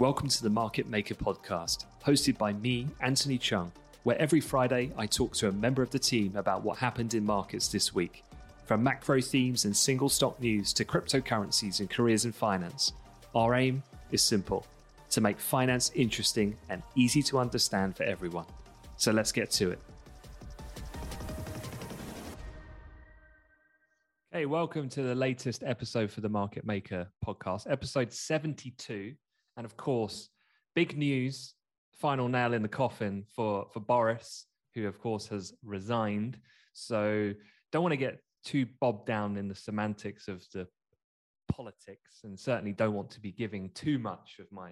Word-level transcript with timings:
Welcome 0.00 0.28
to 0.28 0.42
the 0.42 0.48
Market 0.48 0.88
Maker 0.88 1.14
podcast, 1.14 1.84
hosted 2.02 2.38
by 2.38 2.54
me, 2.54 2.88
Anthony 3.02 3.38
Cheung, 3.38 3.70
where 4.04 4.16
every 4.16 4.40
Friday 4.40 4.90
I 4.96 5.04
talk 5.04 5.34
to 5.34 5.48
a 5.48 5.52
member 5.52 5.82
of 5.82 5.90
the 5.90 5.98
team 5.98 6.36
about 6.36 6.64
what 6.64 6.78
happened 6.78 7.12
in 7.12 7.22
markets 7.22 7.68
this 7.68 7.94
week. 7.94 8.24
From 8.64 8.82
macro 8.82 9.20
themes 9.20 9.66
and 9.66 9.76
single 9.76 10.08
stock 10.08 10.40
news 10.40 10.72
to 10.72 10.86
cryptocurrencies 10.86 11.80
and 11.80 11.90
careers 11.90 12.24
in 12.24 12.32
finance, 12.32 12.94
our 13.34 13.54
aim 13.54 13.82
is 14.10 14.22
simple 14.22 14.66
to 15.10 15.20
make 15.20 15.38
finance 15.38 15.92
interesting 15.94 16.56
and 16.70 16.82
easy 16.94 17.22
to 17.24 17.38
understand 17.38 17.94
for 17.94 18.04
everyone. 18.04 18.46
So 18.96 19.12
let's 19.12 19.32
get 19.32 19.50
to 19.50 19.72
it. 19.72 19.80
Hey, 24.32 24.46
welcome 24.46 24.88
to 24.88 25.02
the 25.02 25.14
latest 25.14 25.62
episode 25.62 26.10
for 26.10 26.22
the 26.22 26.30
Market 26.30 26.64
Maker 26.64 27.06
podcast, 27.22 27.70
episode 27.70 28.14
72. 28.14 29.14
And 29.60 29.66
of 29.66 29.76
course, 29.76 30.30
big 30.74 30.96
news, 30.96 31.52
final 31.92 32.28
nail 32.28 32.54
in 32.54 32.62
the 32.62 32.68
coffin 32.68 33.26
for, 33.36 33.66
for 33.74 33.80
Boris, 33.80 34.46
who 34.74 34.86
of 34.88 34.98
course 34.98 35.26
has 35.26 35.52
resigned. 35.62 36.38
So 36.72 37.34
don't 37.70 37.82
want 37.82 37.92
to 37.92 37.98
get 37.98 38.20
too 38.42 38.64
bobbed 38.80 39.04
down 39.04 39.36
in 39.36 39.48
the 39.48 39.54
semantics 39.54 40.28
of 40.28 40.42
the 40.54 40.66
politics 41.52 42.20
and 42.24 42.40
certainly 42.40 42.72
don't 42.72 42.94
want 42.94 43.10
to 43.10 43.20
be 43.20 43.32
giving 43.32 43.68
too 43.74 43.98
much 43.98 44.38
of 44.40 44.50
my 44.50 44.70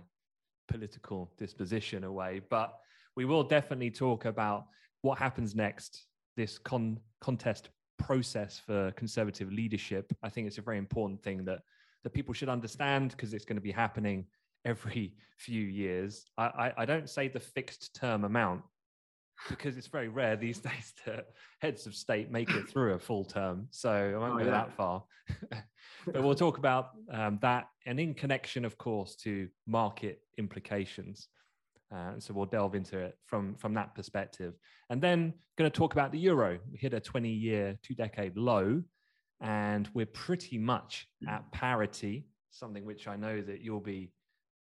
political 0.68 1.30
disposition 1.36 2.04
away. 2.04 2.40
But 2.48 2.74
we 3.14 3.26
will 3.26 3.44
definitely 3.44 3.90
talk 3.90 4.24
about 4.24 4.68
what 5.02 5.18
happens 5.18 5.54
next, 5.54 6.06
this 6.34 6.56
con- 6.56 6.98
contest 7.20 7.68
process 7.98 8.58
for 8.58 8.90
conservative 8.92 9.52
leadership. 9.52 10.10
I 10.22 10.30
think 10.30 10.46
it's 10.46 10.56
a 10.56 10.62
very 10.62 10.78
important 10.78 11.22
thing 11.22 11.44
that, 11.44 11.58
that 12.04 12.14
people 12.14 12.32
should 12.32 12.48
understand 12.48 13.10
because 13.10 13.34
it's 13.34 13.44
going 13.44 13.58
to 13.58 13.60
be 13.60 13.70
happening 13.70 14.24
every 14.64 15.14
few 15.38 15.62
years. 15.62 16.26
I, 16.36 16.44
I, 16.44 16.72
I 16.78 16.84
don't 16.84 17.08
say 17.08 17.28
the 17.28 17.40
fixed 17.40 17.94
term 17.94 18.24
amount 18.24 18.62
because 19.48 19.76
it's 19.76 19.86
very 19.86 20.08
rare 20.08 20.36
these 20.36 20.58
days 20.70 20.94
that 21.06 21.26
heads 21.60 21.86
of 21.86 21.94
state 21.94 22.30
make 22.30 22.50
it 22.50 22.68
through 22.68 22.94
a 22.94 22.98
full 22.98 23.24
term. 23.24 23.68
So 23.70 23.90
I 23.90 24.18
won't 24.18 24.34
oh, 24.34 24.38
go 24.38 24.44
yeah. 24.44 24.50
that 24.50 24.76
far. 24.76 25.04
but 26.06 26.22
we'll 26.22 26.34
talk 26.34 26.58
about 26.58 26.90
um, 27.12 27.38
that 27.42 27.68
and 27.86 28.00
in 28.00 28.14
connection, 28.14 28.64
of 28.64 28.78
course, 28.78 29.14
to 29.16 29.48
market 29.66 30.20
implications. 30.38 31.28
Uh, 31.94 32.12
so 32.18 32.34
we'll 32.34 32.46
delve 32.46 32.74
into 32.74 32.98
it 32.98 33.16
from, 33.24 33.54
from 33.54 33.72
that 33.74 33.94
perspective. 33.94 34.54
And 34.90 35.00
then 35.00 35.32
going 35.56 35.70
to 35.70 35.76
talk 35.76 35.94
about 35.94 36.12
the 36.12 36.18
euro. 36.18 36.58
We 36.70 36.78
hit 36.78 36.92
a 36.92 37.00
20 37.00 37.30
year, 37.30 37.78
two 37.82 37.94
decade 37.94 38.36
low, 38.36 38.82
and 39.40 39.88
we're 39.94 40.06
pretty 40.06 40.58
much 40.58 41.08
at 41.26 41.50
parity, 41.50 42.26
something 42.50 42.84
which 42.84 43.08
I 43.08 43.16
know 43.16 43.40
that 43.40 43.62
you'll 43.62 43.80
be 43.80 44.12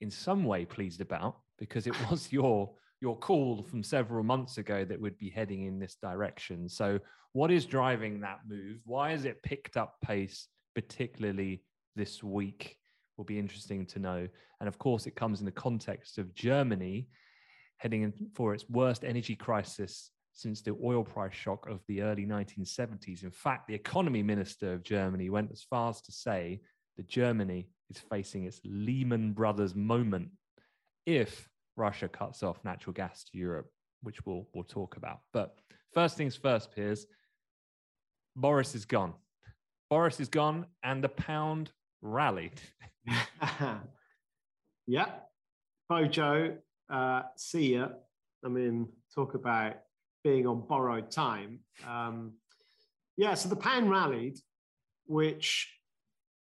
in 0.01 0.09
some 0.09 0.43
way 0.43 0.65
pleased 0.65 1.01
about 1.01 1.37
because 1.57 1.87
it 1.87 1.95
was 2.09 2.31
your 2.31 2.71
your 2.99 3.15
call 3.15 3.61
from 3.61 3.83
several 3.83 4.23
months 4.23 4.57
ago 4.57 4.83
that 4.83 4.99
would 4.99 5.17
be 5.19 5.29
heading 5.29 5.65
in 5.65 5.79
this 5.79 5.97
direction. 6.01 6.67
So, 6.67 6.99
what 7.33 7.51
is 7.51 7.65
driving 7.65 8.21
that 8.21 8.39
move? 8.47 8.81
Why 8.85 9.11
has 9.11 9.25
it 9.25 9.43
picked 9.43 9.77
up 9.77 9.97
pace, 10.03 10.47
particularly 10.73 11.63
this 11.95 12.23
week? 12.23 12.77
Will 13.17 13.25
be 13.25 13.39
interesting 13.39 13.85
to 13.87 13.99
know. 13.99 14.27
And 14.59 14.67
of 14.67 14.79
course, 14.79 15.05
it 15.05 15.15
comes 15.15 15.39
in 15.39 15.45
the 15.45 15.51
context 15.51 16.17
of 16.17 16.33
Germany 16.33 17.07
heading 17.77 18.01
in 18.03 18.13
for 18.33 18.53
its 18.53 18.67
worst 18.69 19.03
energy 19.03 19.35
crisis 19.35 20.09
since 20.33 20.61
the 20.61 20.75
oil 20.83 21.03
price 21.03 21.33
shock 21.33 21.67
of 21.67 21.81
the 21.87 22.01
early 22.01 22.25
1970s. 22.25 23.23
In 23.23 23.31
fact, 23.31 23.67
the 23.67 23.73
economy 23.73 24.21
minister 24.21 24.73
of 24.73 24.83
Germany 24.83 25.29
went 25.29 25.51
as 25.51 25.63
far 25.63 25.89
as 25.89 26.01
to 26.01 26.11
say 26.11 26.61
that 26.95 27.07
Germany 27.07 27.69
is 27.89 27.97
facing 27.97 28.45
its 28.45 28.59
Lehman 28.63 29.33
Brothers 29.33 29.75
moment 29.75 30.29
if 31.05 31.49
Russia 31.75 32.07
cuts 32.07 32.43
off 32.43 32.63
natural 32.63 32.93
gas 32.93 33.23
to 33.25 33.37
Europe, 33.37 33.69
which 34.01 34.25
we'll, 34.25 34.47
we'll 34.53 34.63
talk 34.63 34.97
about. 34.97 35.19
But 35.33 35.55
first 35.93 36.17
things 36.17 36.35
first, 36.35 36.73
Piers, 36.73 37.05
Boris 38.35 38.75
is 38.75 38.85
gone. 38.85 39.13
Boris 39.89 40.19
is 40.19 40.29
gone 40.29 40.65
and 40.83 41.03
the 41.03 41.09
pound 41.09 41.71
rallied. 42.01 42.59
yeah. 44.87 45.05
Bojo, 45.89 46.57
uh, 46.89 47.21
see 47.37 47.75
ya. 47.75 47.87
I 48.43 48.49
mean, 48.49 48.89
talk 49.15 49.33
about 49.33 49.75
being 50.23 50.45
on 50.45 50.65
borrowed 50.67 51.09
time. 51.09 51.59
Um, 51.87 52.33
yeah, 53.15 53.33
so 53.33 53.49
the 53.49 53.55
pound 53.55 53.89
rallied, 53.89 54.37
which, 55.05 55.73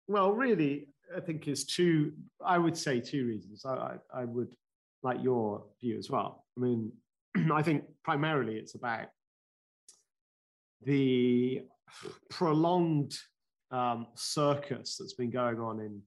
well, 0.09 0.33
really, 0.33 0.89
I 1.15 1.21
think 1.21 1.49
is 1.49 1.65
two, 1.65 2.13
I 2.45 2.59
would 2.59 2.77
say 2.77 3.01
two 3.01 3.27
reasons. 3.27 3.65
I, 3.65 3.75
I, 3.75 3.97
I 4.23 4.25
would 4.25 4.55
like 5.03 5.23
your 5.23 5.65
view 5.81 5.99
as 5.99 6.11
well. 6.11 6.45
I 6.57 6.61
mean, 6.61 6.93
I 7.53 7.63
think 7.63 7.85
primarily 8.05 8.57
it's 8.57 8.75
about 8.75 9.07
the 10.83 11.63
prolonged 12.31 13.17
um, 13.71 14.07
circus 14.15 14.97
that's 14.99 15.15
been 15.15 15.31
going 15.31 15.61
on 15.61 15.81
in 15.81 16.03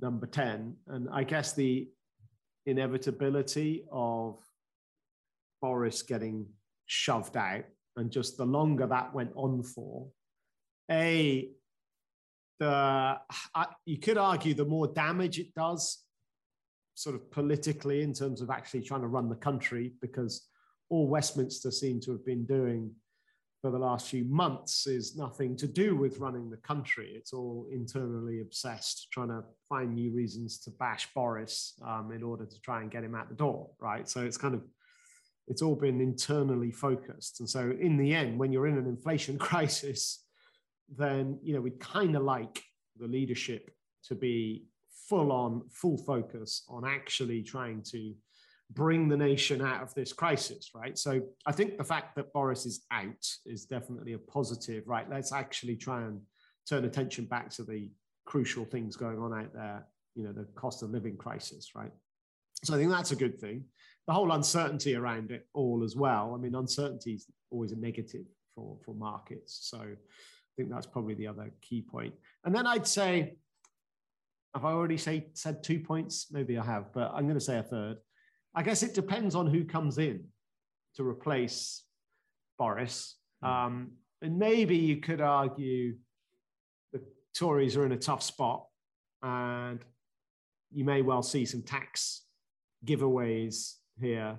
number 0.00 0.26
10. 0.26 0.74
And 0.88 1.08
I 1.12 1.24
guess 1.24 1.52
the 1.52 1.88
inevitability 2.66 3.84
of 3.92 4.38
Boris 5.60 6.02
getting 6.02 6.46
shoved 6.86 7.36
out 7.36 7.64
and 7.96 8.10
just 8.10 8.36
the 8.36 8.44
longer 8.44 8.86
that 8.86 9.14
went 9.14 9.30
on 9.34 9.62
for, 9.62 10.08
A, 10.90 11.48
the 12.60 13.18
you 13.84 13.98
could 13.98 14.18
argue 14.18 14.54
the 14.54 14.64
more 14.64 14.86
damage 14.86 15.38
it 15.38 15.54
does 15.54 16.04
sort 16.94 17.16
of 17.16 17.30
politically 17.30 18.02
in 18.02 18.12
terms 18.12 18.40
of 18.40 18.50
actually 18.50 18.82
trying 18.82 19.00
to 19.00 19.08
run 19.08 19.28
the 19.28 19.34
country 19.34 19.92
because 20.00 20.48
all 20.88 21.08
Westminster 21.08 21.70
seem 21.70 22.00
to 22.00 22.12
have 22.12 22.24
been 22.24 22.44
doing 22.44 22.90
for 23.60 23.70
the 23.70 23.78
last 23.78 24.08
few 24.08 24.24
months 24.24 24.86
is 24.86 25.16
nothing 25.16 25.56
to 25.56 25.66
do 25.66 25.96
with 25.96 26.18
running 26.18 26.50
the 26.50 26.56
country. 26.58 27.14
It's 27.16 27.32
all 27.32 27.66
internally 27.72 28.42
obsessed, 28.42 29.08
trying 29.10 29.28
to 29.28 29.42
find 29.68 29.94
new 29.94 30.12
reasons 30.12 30.60
to 30.60 30.70
bash 30.72 31.08
Boris 31.14 31.72
um, 31.82 32.12
in 32.14 32.22
order 32.22 32.44
to 32.44 32.60
try 32.60 32.82
and 32.82 32.90
get 32.90 33.02
him 33.02 33.14
out 33.14 33.30
the 33.30 33.34
door, 33.34 33.70
right? 33.80 34.06
So 34.06 34.20
it's 34.20 34.36
kind 34.36 34.54
of 34.54 34.62
it's 35.48 35.62
all 35.62 35.76
been 35.76 36.00
internally 36.00 36.70
focused. 36.70 37.40
And 37.40 37.48
so 37.48 37.72
in 37.80 37.96
the 37.96 38.14
end, 38.14 38.38
when 38.38 38.52
you're 38.52 38.66
in 38.66 38.76
an 38.76 38.86
inflation 38.86 39.38
crisis, 39.50 40.23
then 40.88 41.38
you 41.42 41.54
know 41.54 41.60
we'd 41.60 41.80
kind 41.80 42.16
of 42.16 42.22
like 42.22 42.62
the 42.98 43.06
leadership 43.06 43.70
to 44.04 44.14
be 44.14 44.64
full 45.08 45.32
on, 45.32 45.62
full 45.70 45.96
focus 45.96 46.64
on 46.68 46.84
actually 46.84 47.42
trying 47.42 47.82
to 47.82 48.14
bring 48.70 49.08
the 49.08 49.16
nation 49.16 49.60
out 49.60 49.82
of 49.82 49.94
this 49.94 50.12
crisis, 50.12 50.70
right? 50.74 50.96
So 50.98 51.20
I 51.46 51.52
think 51.52 51.76
the 51.76 51.84
fact 51.84 52.16
that 52.16 52.32
Boris 52.32 52.66
is 52.66 52.84
out 52.90 53.26
is 53.44 53.66
definitely 53.66 54.14
a 54.14 54.18
positive, 54.18 54.88
right? 54.88 55.08
Let's 55.08 55.32
actually 55.32 55.76
try 55.76 56.02
and 56.02 56.20
turn 56.68 56.84
attention 56.84 57.26
back 57.26 57.50
to 57.50 57.62
the 57.62 57.88
crucial 58.24 58.64
things 58.64 58.96
going 58.96 59.18
on 59.18 59.38
out 59.38 59.52
there, 59.52 59.86
you 60.14 60.24
know, 60.24 60.32
the 60.32 60.46
cost 60.54 60.82
of 60.82 60.90
living 60.90 61.16
crisis, 61.16 61.74
right? 61.74 61.92
So 62.64 62.74
I 62.74 62.78
think 62.78 62.90
that's 62.90 63.12
a 63.12 63.16
good 63.16 63.38
thing. 63.38 63.64
The 64.06 64.14
whole 64.14 64.32
uncertainty 64.32 64.96
around 64.96 65.30
it 65.30 65.46
all 65.52 65.84
as 65.84 65.94
well. 65.94 66.34
I 66.34 66.38
mean, 66.38 66.54
uncertainty 66.54 67.14
is 67.14 67.26
always 67.50 67.72
a 67.72 67.76
negative 67.76 68.24
for, 68.54 68.78
for 68.84 68.94
markets. 68.94 69.58
So 69.62 69.84
I 70.54 70.62
think 70.62 70.70
that's 70.70 70.86
probably 70.86 71.14
the 71.14 71.26
other 71.26 71.50
key 71.60 71.82
point. 71.82 72.14
And 72.44 72.54
then 72.54 72.66
I'd 72.66 72.86
say 72.86 73.36
have 74.54 74.64
I 74.64 74.70
already 74.70 74.96
say, 74.96 75.26
said 75.32 75.62
two 75.62 75.80
points? 75.80 76.28
Maybe 76.30 76.56
I 76.56 76.64
have, 76.64 76.92
but 76.92 77.10
I'm 77.12 77.24
going 77.24 77.34
to 77.34 77.44
say 77.44 77.58
a 77.58 77.62
third. 77.62 77.96
I 78.54 78.62
guess 78.62 78.84
it 78.84 78.94
depends 78.94 79.34
on 79.34 79.48
who 79.48 79.64
comes 79.64 79.98
in 79.98 80.26
to 80.94 81.02
replace 81.02 81.82
Boris. 82.56 83.16
Hmm. 83.42 83.48
Um, 83.48 83.90
and 84.22 84.38
maybe 84.38 84.76
you 84.76 84.98
could 84.98 85.20
argue 85.20 85.96
the 86.92 87.02
Tories 87.36 87.76
are 87.76 87.84
in 87.84 87.92
a 87.92 87.96
tough 87.96 88.22
spot 88.22 88.66
and 89.22 89.80
you 90.72 90.84
may 90.84 91.02
well 91.02 91.22
see 91.22 91.44
some 91.44 91.62
tax 91.62 92.22
giveaways 92.86 93.74
here 94.00 94.38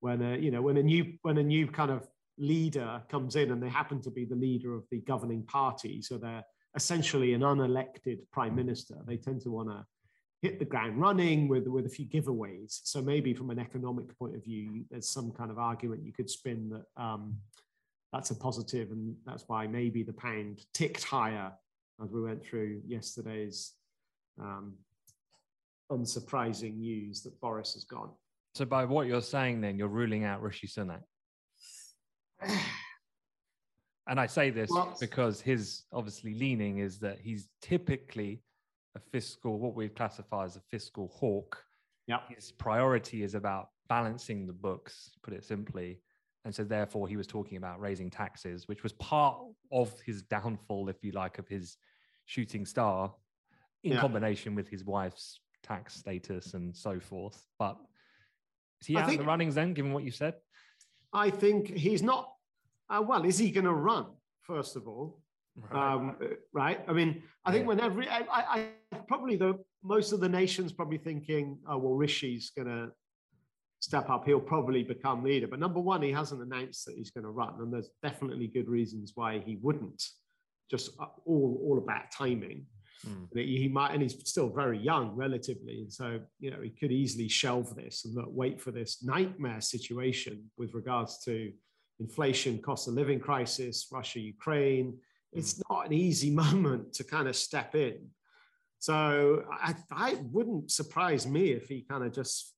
when 0.00 0.22
a, 0.22 0.36
you 0.36 0.50
know 0.50 0.60
when 0.62 0.76
a 0.76 0.82
new 0.82 1.14
when 1.22 1.38
a 1.38 1.42
new 1.42 1.66
kind 1.66 1.90
of 1.90 2.06
leader 2.38 3.02
comes 3.08 3.36
in 3.36 3.50
and 3.50 3.62
they 3.62 3.68
happen 3.68 4.00
to 4.02 4.10
be 4.10 4.24
the 4.24 4.34
leader 4.34 4.74
of 4.74 4.84
the 4.90 5.00
governing 5.00 5.42
party 5.44 6.02
so 6.02 6.18
they're 6.18 6.44
essentially 6.76 7.32
an 7.32 7.40
unelected 7.40 8.18
prime 8.30 8.54
minister. 8.54 8.96
They 9.06 9.16
tend 9.16 9.40
to 9.42 9.50
want 9.50 9.70
to 9.70 9.84
hit 10.42 10.58
the 10.58 10.64
ground 10.64 11.00
running 11.00 11.48
with 11.48 11.66
with 11.66 11.86
a 11.86 11.88
few 11.88 12.06
giveaways. 12.06 12.80
So 12.84 13.02
maybe 13.02 13.34
from 13.34 13.50
an 13.50 13.58
economic 13.58 14.16
point 14.18 14.36
of 14.36 14.44
view, 14.44 14.84
there's 14.90 15.08
some 15.08 15.32
kind 15.32 15.50
of 15.50 15.58
argument 15.58 16.04
you 16.04 16.12
could 16.12 16.30
spin 16.30 16.68
that 16.68 17.02
um, 17.02 17.36
that's 18.12 18.30
a 18.30 18.34
positive, 18.34 18.92
and 18.92 19.16
that's 19.24 19.44
why 19.48 19.66
maybe 19.66 20.02
the 20.02 20.12
pound 20.12 20.60
ticked 20.74 21.02
higher 21.02 21.50
as 22.02 22.10
we 22.10 22.22
went 22.22 22.44
through 22.44 22.82
yesterday's 22.86 23.72
um, 24.38 24.74
unsurprising 25.90 26.76
news 26.76 27.22
that 27.22 27.40
Boris 27.40 27.72
has 27.72 27.84
gone. 27.84 28.10
So, 28.54 28.66
by 28.66 28.84
what 28.84 29.06
you're 29.06 29.22
saying, 29.22 29.62
then 29.62 29.78
you're 29.78 29.88
ruling 29.88 30.24
out 30.24 30.42
Rishi 30.42 30.66
Sunak. 30.66 31.00
and 34.06 34.20
I 34.20 34.26
say 34.26 34.50
this 34.50 34.70
well, 34.70 34.96
because 35.00 35.40
his 35.40 35.84
obviously 35.92 36.34
leaning 36.34 36.78
is 36.78 36.98
that 37.00 37.18
he's 37.20 37.48
typically 37.60 38.42
a 38.94 39.00
fiscal, 39.12 39.58
what 39.58 39.74
we 39.74 39.88
classify 39.88 40.44
as 40.44 40.56
a 40.56 40.60
fiscal 40.70 41.08
hawk. 41.14 41.62
Yeah. 42.06 42.20
His 42.28 42.52
priority 42.52 43.22
is 43.22 43.34
about 43.34 43.68
balancing 43.88 44.46
the 44.46 44.52
books, 44.52 45.10
put 45.22 45.34
it 45.34 45.44
simply. 45.44 46.00
And 46.44 46.54
so, 46.54 46.62
therefore, 46.62 47.08
he 47.08 47.16
was 47.16 47.26
talking 47.26 47.56
about 47.58 47.80
raising 47.80 48.08
taxes, 48.08 48.68
which 48.68 48.84
was 48.84 48.92
part 48.94 49.36
of 49.72 49.92
his 50.06 50.22
downfall, 50.22 50.88
if 50.88 51.02
you 51.02 51.10
like, 51.10 51.38
of 51.38 51.48
his 51.48 51.76
shooting 52.26 52.64
star 52.64 53.12
in 53.82 53.92
yeah. 53.92 54.00
combination 54.00 54.54
with 54.54 54.68
his 54.68 54.84
wife's 54.84 55.40
tax 55.62 55.94
status 55.96 56.54
and 56.54 56.74
so 56.74 57.00
forth. 57.00 57.44
But 57.58 57.76
is 58.80 58.86
he 58.86 58.96
I 58.96 59.00
out 59.00 59.08
think, 59.08 59.20
in 59.20 59.26
the 59.26 59.28
runnings 59.28 59.56
then, 59.56 59.74
given 59.74 59.92
what 59.92 60.04
you 60.04 60.12
said? 60.12 60.34
I 61.12 61.30
think 61.30 61.68
he's 61.68 62.02
not. 62.02 62.32
Uh, 62.88 63.02
well, 63.06 63.24
is 63.24 63.38
he 63.38 63.50
going 63.50 63.64
to 63.64 63.72
run, 63.72 64.06
first 64.42 64.76
of 64.76 64.86
all? 64.86 65.20
Right. 65.56 65.92
Um, 65.92 66.16
right. 66.52 66.80
I 66.86 66.92
mean, 66.92 67.22
I 67.44 67.52
think 67.52 67.66
when 67.66 67.80
every, 67.80 68.08
I, 68.08 68.18
I, 68.30 68.68
I, 68.92 68.96
probably 69.08 69.36
the 69.36 69.58
most 69.82 70.12
of 70.12 70.20
the 70.20 70.28
nation's 70.28 70.72
probably 70.72 70.98
thinking, 70.98 71.58
oh, 71.68 71.78
well, 71.78 71.94
Rishi's 71.94 72.50
going 72.50 72.68
to 72.68 72.90
step 73.80 74.10
up. 74.10 74.26
He'll 74.26 74.40
probably 74.40 74.82
become 74.82 75.24
leader. 75.24 75.46
But 75.46 75.60
number 75.60 75.80
one, 75.80 76.02
he 76.02 76.12
hasn't 76.12 76.42
announced 76.42 76.84
that 76.86 76.96
he's 76.96 77.10
going 77.10 77.24
to 77.24 77.30
run. 77.30 77.54
And 77.58 77.72
there's 77.72 77.90
definitely 78.02 78.48
good 78.48 78.68
reasons 78.68 79.12
why 79.14 79.38
he 79.38 79.56
wouldn't, 79.62 80.02
just 80.70 80.90
uh, 81.00 81.06
all, 81.24 81.60
all 81.64 81.78
about 81.78 82.10
timing. 82.12 82.66
Mm. 83.04 83.28
He 83.34 83.68
might, 83.68 83.92
and 83.92 84.02
he's 84.02 84.16
still 84.28 84.48
very 84.48 84.78
young 84.78 85.14
relatively, 85.14 85.80
and 85.82 85.92
so 85.92 86.20
you 86.40 86.50
know 86.50 86.60
he 86.62 86.70
could 86.70 86.92
easily 86.92 87.28
shelve 87.28 87.74
this 87.74 88.04
and 88.04 88.14
not 88.14 88.32
wait 88.32 88.60
for 88.60 88.70
this 88.70 89.02
nightmare 89.02 89.60
situation 89.60 90.50
with 90.56 90.74
regards 90.74 91.22
to 91.24 91.52
inflation, 91.98 92.58
cost 92.58 92.88
of 92.88 92.94
living 92.94 93.20
crisis, 93.20 93.86
Russia, 93.92 94.20
Ukraine. 94.20 94.92
Mm. 94.92 95.38
It's 95.38 95.62
not 95.68 95.86
an 95.86 95.92
easy 95.92 96.30
moment 96.44 96.92
to 96.94 97.04
kind 97.04 97.28
of 97.28 97.36
step 97.36 97.74
in. 97.74 97.98
So 98.78 99.44
I, 99.50 99.74
I 99.90 100.18
wouldn't 100.30 100.70
surprise 100.70 101.26
me 101.26 101.50
if 101.52 101.68
he 101.68 101.82
kind 101.82 102.04
of 102.04 102.12
just 102.12 102.52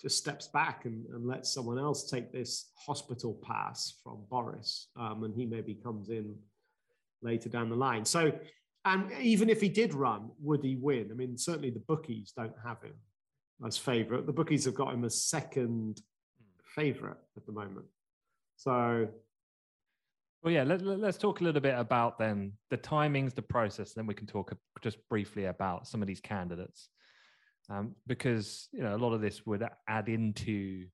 just 0.00 0.16
steps 0.16 0.48
back 0.48 0.86
and, 0.86 1.04
and 1.12 1.26
lets 1.26 1.52
someone 1.52 1.78
else 1.78 2.08
take 2.08 2.32
this 2.32 2.70
hospital 2.74 3.38
pass 3.42 3.94
from 4.02 4.24
Boris, 4.30 4.88
um, 4.96 5.24
and 5.24 5.34
he 5.34 5.44
maybe 5.44 5.74
comes 5.74 6.08
in 6.08 6.34
later 7.22 7.50
down 7.50 7.68
the 7.68 7.76
line. 7.76 8.04
So 8.04 8.32
and 8.84 9.12
even 9.20 9.50
if 9.50 9.60
he 9.60 9.68
did 9.68 9.92
run, 9.92 10.30
would 10.40 10.64
he 10.64 10.76
win? 10.76 11.08
I 11.10 11.14
mean, 11.14 11.36
certainly 11.36 11.70
the 11.70 11.80
bookies 11.80 12.32
don't 12.34 12.54
have 12.64 12.82
him 12.82 12.94
as 13.64 13.76
favourite. 13.76 14.26
The 14.26 14.32
bookies 14.32 14.64
have 14.64 14.74
got 14.74 14.94
him 14.94 15.04
as 15.04 15.22
second 15.22 16.00
favourite 16.64 17.18
at 17.36 17.44
the 17.44 17.52
moment. 17.52 17.86
So, 18.56 19.08
well, 20.42 20.52
yeah, 20.52 20.62
let, 20.62 20.82
us 20.82 21.18
talk 21.18 21.40
a 21.40 21.44
little 21.44 21.60
bit 21.60 21.78
about 21.78 22.18
then 22.18 22.52
the 22.70 22.78
timings, 22.78 23.34
the 23.34 23.42
process, 23.42 23.92
then 23.92 24.06
we 24.06 24.14
can 24.14 24.26
talk 24.26 24.56
just 24.80 24.96
briefly 25.10 25.46
about 25.46 25.86
some 25.86 26.00
of 26.00 26.08
these 26.08 26.20
candidates. 26.20 26.88
Um, 27.68 27.94
because 28.08 28.68
you 28.72 28.82
know 28.82 28.96
a 28.96 28.98
lot 28.98 29.12
of 29.12 29.20
this 29.20 29.46
would 29.46 29.62
add 29.86 30.08
into 30.08 30.86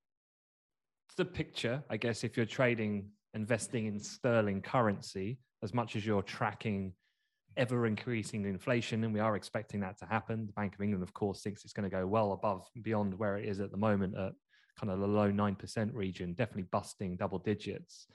the 1.16 1.24
picture, 1.24 1.82
I 1.88 1.96
guess, 1.96 2.22
if 2.22 2.36
you're 2.36 2.44
trading, 2.44 3.08
investing 3.32 3.86
in 3.86 3.98
sterling 3.98 4.60
currency, 4.60 5.38
as 5.62 5.72
much 5.72 5.96
as 5.96 6.04
you're 6.04 6.22
tracking 6.22 6.92
ever 7.56 7.86
increasing 7.86 8.44
inflation, 8.44 9.04
and 9.04 9.12
we 9.12 9.20
are 9.20 9.36
expecting 9.36 9.80
that 9.80 9.98
to 9.98 10.06
happen. 10.06 10.46
The 10.46 10.52
Bank 10.52 10.74
of 10.74 10.80
England, 10.80 11.02
of 11.02 11.14
course, 11.14 11.42
thinks 11.42 11.64
it's 11.64 11.72
going 11.72 11.88
to 11.88 11.94
go 11.94 12.06
well 12.06 12.32
above 12.32 12.68
beyond 12.82 13.18
where 13.18 13.36
it 13.36 13.48
is 13.48 13.60
at 13.60 13.70
the 13.70 13.76
moment 13.76 14.16
at 14.16 14.32
kind 14.78 14.92
of 14.92 15.00
the 15.00 15.06
low 15.06 15.30
9% 15.32 15.94
region, 15.94 16.34
definitely 16.34 16.68
busting 16.70 17.16
double 17.16 17.38
digits. 17.38 18.06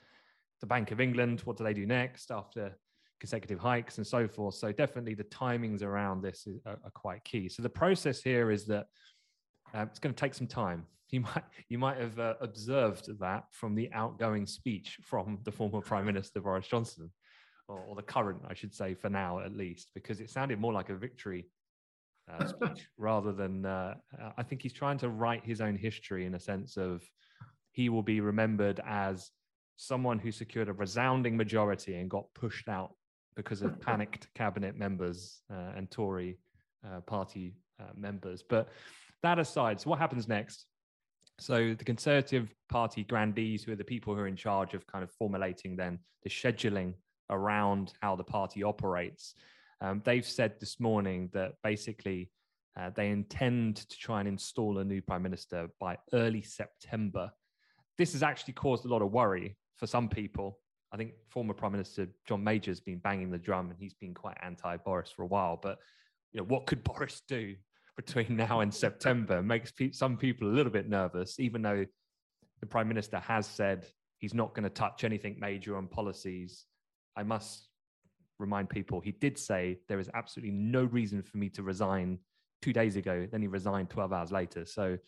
The 0.60 0.66
Bank 0.66 0.92
of 0.92 1.00
England, 1.00 1.40
what 1.40 1.56
do 1.56 1.64
they 1.64 1.74
do 1.74 1.86
next 1.86 2.30
after 2.30 2.76
consecutive 3.18 3.58
hikes 3.58 3.98
and 3.98 4.06
so 4.06 4.28
forth? 4.28 4.54
So, 4.54 4.70
definitely 4.70 5.14
the 5.14 5.24
timings 5.24 5.82
around 5.82 6.22
this 6.22 6.46
are, 6.64 6.78
are 6.84 6.90
quite 6.94 7.24
key. 7.24 7.48
So, 7.48 7.62
the 7.62 7.68
process 7.68 8.22
here 8.22 8.50
is 8.52 8.66
that 8.66 8.86
uh, 9.74 9.86
it's 9.88 9.98
going 9.98 10.14
to 10.14 10.20
take 10.20 10.34
some 10.34 10.46
time. 10.46 10.86
You 11.12 11.20
might 11.20 11.44
you 11.68 11.76
might 11.76 11.98
have 11.98 12.18
uh, 12.18 12.36
observed 12.40 13.18
that 13.20 13.44
from 13.50 13.74
the 13.74 13.90
outgoing 13.92 14.46
speech 14.46 14.98
from 15.02 15.40
the 15.44 15.52
former 15.52 15.82
Prime 15.82 16.06
Minister 16.06 16.40
Boris 16.40 16.66
Johnson 16.66 17.10
or, 17.68 17.78
or, 17.78 17.96
the 17.96 18.02
current, 18.02 18.42
I 18.48 18.54
should 18.54 18.74
say, 18.74 18.94
for 18.94 19.08
now 19.08 19.40
at 19.40 19.56
least, 19.56 19.90
because 19.94 20.20
it 20.20 20.30
sounded 20.30 20.60
more 20.60 20.72
like 20.72 20.90
a 20.90 20.94
victory 20.94 21.46
uh, 22.30 22.46
speech 22.46 22.88
rather 22.98 23.32
than. 23.32 23.64
Uh, 23.64 23.94
uh, 24.20 24.30
I 24.36 24.42
think 24.42 24.62
he's 24.62 24.72
trying 24.72 24.98
to 24.98 25.08
write 25.08 25.44
his 25.44 25.60
own 25.60 25.76
history 25.76 26.26
in 26.26 26.34
a 26.34 26.40
sense 26.40 26.76
of 26.76 27.02
he 27.72 27.88
will 27.88 28.02
be 28.02 28.20
remembered 28.20 28.80
as 28.86 29.30
someone 29.76 30.18
who 30.18 30.30
secured 30.30 30.68
a 30.68 30.72
resounding 30.72 31.36
majority 31.36 31.96
and 31.96 32.10
got 32.10 32.24
pushed 32.34 32.68
out 32.68 32.94
because 33.34 33.62
of 33.62 33.80
panicked 33.80 34.28
cabinet 34.34 34.76
members 34.76 35.42
uh, 35.52 35.72
and 35.76 35.90
Tory 35.90 36.38
uh, 36.86 37.00
party 37.00 37.56
uh, 37.80 37.92
members. 37.96 38.42
But 38.42 38.68
that 39.22 39.38
aside, 39.38 39.80
so 39.80 39.90
what 39.90 39.98
happens 39.98 40.28
next? 40.28 40.66
So 41.38 41.74
the 41.74 41.84
Conservative 41.84 42.54
Party 42.68 43.04
grandees, 43.04 43.64
who 43.64 43.72
are 43.72 43.76
the 43.76 43.84
people 43.84 44.14
who 44.14 44.20
are 44.20 44.28
in 44.28 44.36
charge 44.36 44.74
of 44.74 44.86
kind 44.86 45.02
of 45.02 45.10
formulating 45.12 45.76
then 45.76 45.98
the 46.22 46.30
scheduling 46.30 46.94
around 47.30 47.92
how 48.00 48.16
the 48.16 48.24
party 48.24 48.62
operates. 48.62 49.34
Um, 49.80 50.02
they've 50.04 50.26
said 50.26 50.60
this 50.60 50.78
morning 50.78 51.30
that 51.32 51.54
basically 51.62 52.30
uh, 52.78 52.90
they 52.94 53.10
intend 53.10 53.76
to 53.76 53.98
try 53.98 54.20
and 54.20 54.28
install 54.28 54.78
a 54.78 54.84
new 54.84 55.02
prime 55.02 55.22
minister 55.22 55.68
by 55.80 55.98
early 56.12 56.42
September. 56.42 57.30
This 57.98 58.12
has 58.12 58.22
actually 58.22 58.54
caused 58.54 58.84
a 58.84 58.88
lot 58.88 59.02
of 59.02 59.10
worry 59.10 59.56
for 59.76 59.86
some 59.86 60.08
people. 60.08 60.58
I 60.92 60.96
think 60.96 61.12
former 61.28 61.54
Prime 61.54 61.72
Minister 61.72 62.06
John 62.26 62.44
Major's 62.44 62.80
been 62.80 62.98
banging 62.98 63.30
the 63.30 63.38
drum 63.38 63.70
and 63.70 63.78
he's 63.78 63.94
been 63.94 64.14
quite 64.14 64.36
anti-Boris 64.42 65.10
for 65.10 65.22
a 65.22 65.26
while. 65.26 65.58
But 65.60 65.78
you 66.32 66.40
know, 66.40 66.46
what 66.46 66.66
could 66.66 66.84
Boris 66.84 67.22
do 67.26 67.54
between 67.96 68.36
now 68.36 68.60
and 68.60 68.72
September 68.72 69.42
makes 69.42 69.72
pe- 69.72 69.92
some 69.92 70.16
people 70.16 70.48
a 70.48 70.52
little 70.52 70.72
bit 70.72 70.88
nervous, 70.88 71.40
even 71.40 71.62
though 71.62 71.84
the 72.60 72.66
Prime 72.66 72.88
Minister 72.88 73.18
has 73.18 73.46
said 73.46 73.86
he's 74.18 74.34
not 74.34 74.54
going 74.54 74.64
to 74.64 74.70
touch 74.70 75.04
anything 75.04 75.36
major 75.40 75.76
on 75.76 75.88
policies 75.88 76.66
I 77.16 77.22
must 77.22 77.68
remind 78.38 78.68
people 78.68 79.00
he 79.00 79.12
did 79.12 79.38
say 79.38 79.78
there 79.88 80.00
is 80.00 80.10
absolutely 80.14 80.54
no 80.54 80.84
reason 80.84 81.22
for 81.22 81.38
me 81.38 81.48
to 81.50 81.62
resign 81.62 82.18
two 82.60 82.72
days 82.72 82.96
ago. 82.96 83.26
Then 83.30 83.42
he 83.42 83.48
resigned 83.48 83.90
12 83.90 84.12
hours 84.12 84.32
later. 84.32 84.64
So 84.64 84.98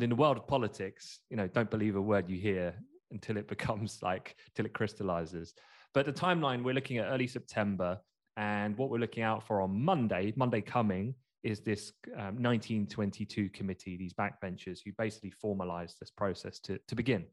in 0.00 0.10
the 0.10 0.16
world 0.16 0.36
of 0.36 0.46
politics, 0.46 1.20
you 1.30 1.36
know, 1.36 1.48
don't 1.48 1.70
believe 1.70 1.96
a 1.96 2.00
word 2.00 2.28
you 2.28 2.38
hear 2.38 2.74
until 3.10 3.36
it 3.36 3.48
becomes 3.54 3.98
like, 4.02 4.36
till 4.54 4.66
it 4.66 4.72
crystallizes. 4.72 5.54
But 5.92 6.06
the 6.06 6.12
timeline, 6.12 6.62
we're 6.62 6.74
looking 6.74 6.98
at 6.98 7.06
early 7.06 7.26
September. 7.26 7.98
And 8.36 8.76
what 8.78 8.90
we're 8.90 8.98
looking 8.98 9.24
out 9.24 9.42
for 9.42 9.60
on 9.60 9.82
Monday, 9.82 10.32
Monday 10.36 10.60
coming, 10.60 11.14
is 11.42 11.60
this 11.60 11.92
um, 12.14 12.42
1922 12.42 13.48
committee, 13.50 13.96
these 13.96 14.14
backbenchers 14.14 14.80
who 14.84 14.92
basically 14.96 15.30
formalized 15.30 15.96
this 15.98 16.10
process 16.10 16.60
to, 16.60 16.78
to 16.86 16.94
begin. 16.94 17.24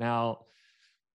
Now, 0.00 0.46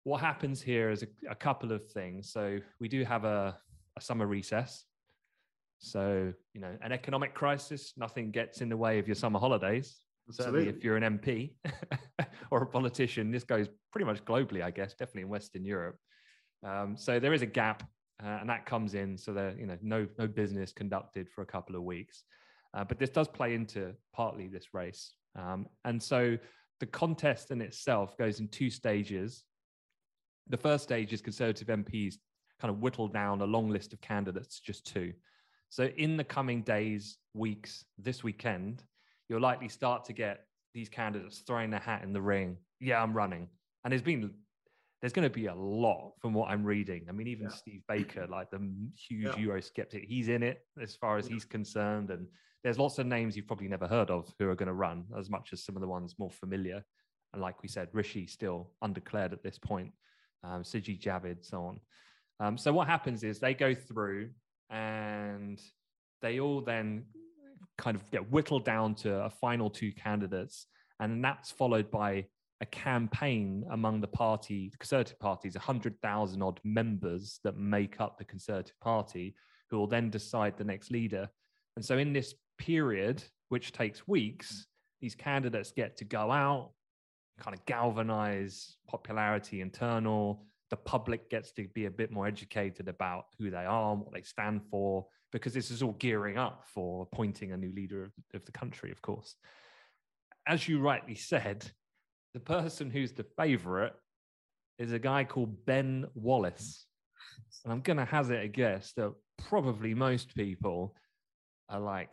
what 0.04 0.20
happens 0.20 0.62
here 0.62 0.90
is 0.90 1.02
a, 1.02 1.06
a 1.30 1.34
couple 1.34 1.72
of 1.72 1.90
things. 1.90 2.30
So 2.30 2.58
we 2.78 2.88
do 2.88 3.04
have 3.04 3.24
a, 3.24 3.56
a 3.96 4.00
summer 4.00 4.26
recess. 4.26 4.84
So, 5.78 6.32
you 6.52 6.60
know, 6.60 6.76
an 6.82 6.92
economic 6.92 7.34
crisis, 7.34 7.94
nothing 7.96 8.30
gets 8.30 8.60
in 8.60 8.68
the 8.68 8.76
way 8.76 8.98
of 8.98 9.08
your 9.08 9.14
summer 9.14 9.38
holidays. 9.38 9.96
Absolutely. 10.28 10.60
Certainly, 10.60 10.78
if 10.78 10.84
you're 10.84 10.96
an 10.96 11.18
MP 11.18 11.54
or 12.50 12.62
a 12.62 12.66
politician, 12.66 13.30
this 13.30 13.44
goes 13.44 13.68
pretty 13.92 14.06
much 14.06 14.24
globally, 14.24 14.62
I 14.62 14.70
guess, 14.70 14.94
definitely 14.94 15.22
in 15.22 15.28
Western 15.28 15.64
Europe. 15.64 15.96
Um, 16.66 16.96
so 16.96 17.18
there 17.18 17.34
is 17.34 17.42
a 17.42 17.46
gap, 17.46 17.82
uh, 18.22 18.38
and 18.40 18.48
that 18.48 18.64
comes 18.64 18.94
in. 18.94 19.18
So 19.18 19.34
there, 19.34 19.54
you 19.58 19.66
know, 19.66 19.76
no 19.82 20.06
no 20.18 20.26
business 20.26 20.72
conducted 20.72 21.28
for 21.28 21.42
a 21.42 21.46
couple 21.46 21.76
of 21.76 21.82
weeks. 21.82 22.24
Uh, 22.72 22.84
but 22.84 22.98
this 22.98 23.10
does 23.10 23.28
play 23.28 23.54
into 23.54 23.92
partly 24.14 24.48
this 24.48 24.72
race, 24.72 25.12
um, 25.38 25.66
and 25.84 26.02
so 26.02 26.38
the 26.80 26.86
contest 26.86 27.50
in 27.50 27.60
itself 27.60 28.16
goes 28.16 28.40
in 28.40 28.48
two 28.48 28.70
stages 28.70 29.44
the 30.48 30.56
first 30.56 30.84
stage 30.84 31.12
is 31.12 31.20
Conservative 31.20 31.68
MPs 31.68 32.16
kind 32.60 32.70
of 32.72 32.80
whittle 32.80 33.08
down 33.08 33.40
a 33.40 33.44
long 33.44 33.70
list 33.70 33.92
of 33.92 34.00
candidates, 34.00 34.60
just 34.60 34.86
two. 34.86 35.12
So 35.70 35.84
in 35.96 36.16
the 36.16 36.24
coming 36.24 36.62
days, 36.62 37.18
weeks, 37.34 37.84
this 37.98 38.22
weekend, 38.22 38.82
you'll 39.28 39.40
likely 39.40 39.68
start 39.68 40.04
to 40.06 40.12
get 40.12 40.46
these 40.72 40.88
candidates 40.88 41.42
throwing 41.46 41.70
their 41.70 41.80
hat 41.80 42.02
in 42.02 42.12
the 42.12 42.22
ring. 42.22 42.58
Yeah, 42.80 43.02
I'm 43.02 43.12
running. 43.12 43.48
And 43.84 43.92
there's 43.92 44.02
been 44.02 44.30
there's 45.00 45.12
going 45.12 45.28
to 45.28 45.34
be 45.34 45.46
a 45.46 45.54
lot 45.54 46.12
from 46.18 46.32
what 46.32 46.50
I'm 46.50 46.64
reading. 46.64 47.04
I 47.10 47.12
mean, 47.12 47.26
even 47.26 47.48
yeah. 47.50 47.54
Steve 47.54 47.82
Baker, 47.86 48.26
like 48.30 48.50
the 48.50 48.58
huge 49.08 49.26
yeah. 49.36 49.44
Eurosceptic, 49.44 50.06
he's 50.06 50.28
in 50.28 50.42
it 50.42 50.60
as 50.80 50.96
far 50.96 51.18
as 51.18 51.26
he's 51.26 51.44
concerned. 51.44 52.10
And 52.10 52.26
there's 52.62 52.78
lots 52.78 52.98
of 52.98 53.06
names 53.06 53.36
you've 53.36 53.46
probably 53.46 53.68
never 53.68 53.86
heard 53.86 54.10
of 54.10 54.32
who 54.38 54.48
are 54.48 54.54
going 54.54 54.68
to 54.68 54.72
run, 54.72 55.04
as 55.18 55.28
much 55.28 55.50
as 55.52 55.62
some 55.62 55.76
of 55.76 55.82
the 55.82 55.88
ones 55.88 56.14
more 56.18 56.30
familiar. 56.30 56.82
And 57.34 57.42
like 57.42 57.62
we 57.62 57.68
said, 57.68 57.88
Rishi 57.92 58.26
still 58.26 58.70
undeclared 58.80 59.34
at 59.34 59.42
this 59.42 59.58
point, 59.58 59.92
um, 60.44 60.62
Sajid 60.62 61.00
Javid, 61.00 61.44
so 61.44 61.62
on. 61.64 61.80
Um, 62.40 62.58
so 62.58 62.72
what 62.72 62.88
happens 62.88 63.22
is 63.22 63.38
they 63.38 63.54
go 63.54 63.74
through 63.74 64.30
and 64.70 65.60
they 66.22 66.40
all 66.40 66.60
then 66.60 67.04
kind 67.78 67.96
of 67.96 68.10
get 68.10 68.30
whittled 68.30 68.64
down 68.64 68.94
to 68.94 69.24
a 69.24 69.30
final 69.30 69.70
two 69.70 69.92
candidates. 69.92 70.66
And 71.00 71.24
that's 71.24 71.50
followed 71.50 71.90
by 71.90 72.26
a 72.60 72.66
campaign 72.66 73.64
among 73.70 74.00
the 74.00 74.08
party, 74.08 74.68
the 74.70 74.78
Conservative 74.78 75.18
Party's 75.18 75.54
100,000 75.54 76.42
odd 76.42 76.60
members 76.64 77.40
that 77.44 77.56
make 77.56 78.00
up 78.00 78.16
the 78.16 78.24
Conservative 78.24 78.78
Party, 78.80 79.34
who 79.70 79.78
will 79.78 79.86
then 79.86 80.10
decide 80.10 80.56
the 80.56 80.64
next 80.64 80.90
leader. 80.90 81.28
And 81.76 81.84
so, 81.84 81.98
in 81.98 82.12
this 82.12 82.34
period, 82.58 83.22
which 83.48 83.72
takes 83.72 84.06
weeks, 84.06 84.66
these 85.00 85.14
candidates 85.14 85.72
get 85.72 85.96
to 85.98 86.04
go 86.04 86.30
out, 86.30 86.70
kind 87.40 87.56
of 87.56 87.64
galvanize 87.66 88.76
popularity 88.88 89.60
internal. 89.60 90.44
The 90.70 90.76
public 90.76 91.30
gets 91.30 91.52
to 91.52 91.68
be 91.74 91.86
a 91.86 91.90
bit 91.90 92.10
more 92.10 92.26
educated 92.26 92.88
about 92.88 93.26
who 93.38 93.50
they 93.50 93.64
are, 93.64 93.92
and 93.92 94.02
what 94.02 94.12
they 94.12 94.22
stand 94.22 94.62
for, 94.70 95.06
because 95.32 95.52
this 95.52 95.70
is 95.70 95.82
all 95.82 95.92
gearing 95.92 96.38
up 96.38 96.64
for 96.74 97.02
appointing 97.02 97.52
a 97.52 97.56
new 97.56 97.72
leader 97.72 98.04
of, 98.04 98.12
of 98.34 98.44
the 98.44 98.52
country, 98.52 98.90
of 98.90 99.02
course. 99.02 99.36
As 100.46 100.68
you 100.68 100.80
rightly 100.80 101.14
said, 101.14 101.70
the 102.34 102.40
person 102.40 102.90
who's 102.90 103.12
the 103.12 103.26
favorite 103.36 103.94
is 104.78 104.92
a 104.92 104.98
guy 104.98 105.24
called 105.24 105.64
Ben 105.66 106.06
Wallace. 106.14 106.86
And 107.64 107.72
I'm 107.72 107.80
going 107.80 107.96
to 107.96 108.04
hazard 108.04 108.42
a 108.42 108.48
guess 108.48 108.92
that 108.96 109.12
probably 109.38 109.94
most 109.94 110.34
people 110.34 110.94
are 111.68 111.80
like, 111.80 112.10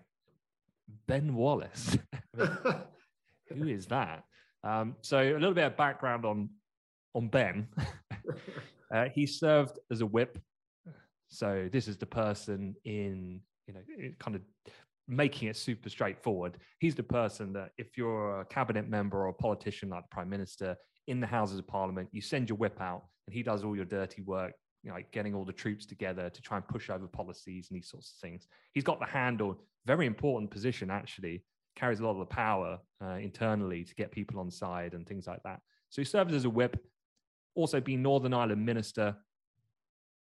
Ben 1.08 1.34
Wallace? 1.34 1.98
Who 2.38 3.68
is 3.68 3.88
that? 3.88 4.24
Um, 4.64 4.96
so 5.02 5.20
a 5.20 5.34
little 5.34 5.54
bit 5.54 5.66
of 5.66 5.78
background 5.78 6.26
on, 6.26 6.50
on 7.16 7.28
Ben. 7.28 7.68
uh, 8.94 9.06
he 9.14 9.26
served 9.26 9.80
as 9.92 10.02
a 10.02 10.06
whip. 10.06 10.40
So 11.30 11.70
this 11.72 11.88
is 11.88 11.98
the 11.98 12.06
person 12.06 12.76
in, 12.84 13.42
you 13.68 13.74
know, 13.74 13.82
kind 14.20 14.36
of 14.36 14.42
making 15.08 15.50
it 15.50 15.58
super 15.58 15.90
straightforward. 15.90 16.58
He's 16.80 16.96
the 16.96 17.04
person 17.04 17.54
that 17.54 17.72
if 17.78 17.98
you're 17.98 18.42
a 18.42 18.46
cabinet 18.46 18.90
member 18.90 19.20
or 19.20 19.30
a 19.30 19.34
politician 19.34 19.90
like 19.90 20.04
the 20.04 20.10
prime 20.14 20.30
minister 20.30 20.76
in 21.08 21.20
the 21.20 21.28
Houses 21.28 21.60
of 21.60 21.68
Parliament, 21.68 22.10
you 22.12 22.22
send 22.22 22.50
your 22.50 22.58
whip 22.58 22.80
out 22.82 23.04
and 23.28 23.34
he 23.34 23.44
does 23.44 23.64
all 23.64 23.76
your 23.76 23.86
dirty 23.86 24.22
work, 24.22 24.54
you 24.84 24.90
know, 24.90 24.96
like 24.96 25.12
getting 25.12 25.34
all 25.34 25.46
the 25.46 25.54
troops 25.54 25.86
together 25.86 26.30
to 26.30 26.42
try 26.42 26.58
and 26.58 26.68
push 26.68 26.90
over 26.90 27.08
policies 27.08 27.68
and 27.70 27.78
these 27.78 27.90
sorts 27.90 28.14
of 28.14 28.22
things. 28.22 28.48
He's 28.74 28.84
got 28.84 29.00
the 29.00 29.06
handle, 29.06 29.58
very 29.86 30.06
important 30.06 30.52
position 30.52 30.90
actually, 30.90 31.44
carries 31.82 32.00
a 32.00 32.04
lot 32.04 32.12
of 32.12 32.20
the 32.20 32.26
power 32.26 32.78
uh, 33.04 33.16
internally 33.16 33.84
to 33.84 33.96
get 33.96 34.12
people 34.12 34.40
on 34.40 34.52
side 34.52 34.94
and 34.94 35.08
things 35.08 35.26
like 35.26 35.42
that. 35.44 35.60
So 35.90 36.02
he 36.02 36.06
served 36.06 36.32
as 36.32 36.46
a 36.46 36.50
whip, 36.50 36.78
also 37.56 37.82
been 37.82 38.04
Northern 38.04 38.36
Ireland 38.36 38.64
minister, 38.64 39.16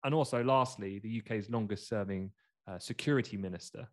and 0.05 0.15
also 0.15 0.41
lastly, 0.43 0.99
the 0.99 1.21
UK's 1.21 1.49
longest 1.49 1.89
serving 1.89 2.31
uh, 2.69 2.79
security 2.79 3.35
minister 3.35 3.85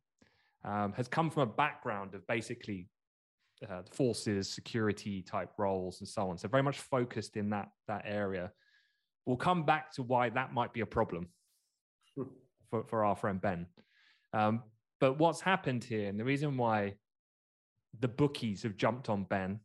um, 0.65 0.93
has 0.93 1.09
come 1.09 1.31
from 1.31 1.43
a 1.43 1.53
background 1.53 2.15
of 2.15 2.25
basically 2.29 2.89
uh, 3.69 3.83
forces, 3.91 4.49
security 4.49 5.21
type 5.21 5.51
roles, 5.59 6.01
and 6.01 6.09
so 6.09 6.31
on. 6.31 6.39
So 6.39 6.47
very 6.47 6.63
much 6.63 6.79
focused 6.79 7.37
in 7.37 7.51
that 7.51 7.69
that 7.89 8.03
area. 8.07 8.53
We'll 9.27 9.37
come 9.37 9.65
back 9.65 9.93
to 9.95 10.03
why 10.05 10.31
that 10.31 10.55
might 10.55 10.73
be 10.73 10.81
a 10.81 10.87
problem 10.87 11.29
for, 12.71 12.85
for 12.85 13.05
our 13.05 13.17
friend 13.17 13.41
Ben. 13.41 13.67
Um, 14.33 14.63
but 15.01 15.19
what's 15.19 15.41
happened 15.41 15.85
here, 15.85 16.09
and 16.09 16.19
the 16.19 16.25
reason 16.25 16.57
why 16.57 16.95
the 18.01 18.09
bookies 18.09 18.63
have 18.63 18.77
jumped 18.77 19.09
on 19.09 19.25
Ben 19.25 19.61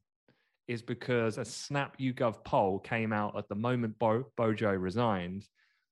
is 0.68 0.82
because 0.82 1.38
a 1.38 1.46
Snap 1.46 1.98
YouGov 2.00 2.44
poll 2.44 2.80
came 2.80 3.12
out 3.12 3.38
at 3.38 3.48
the 3.50 3.56
moment 3.56 4.00
Bo- 4.00 4.28
Bojo 4.38 4.72
resigned, 4.72 5.46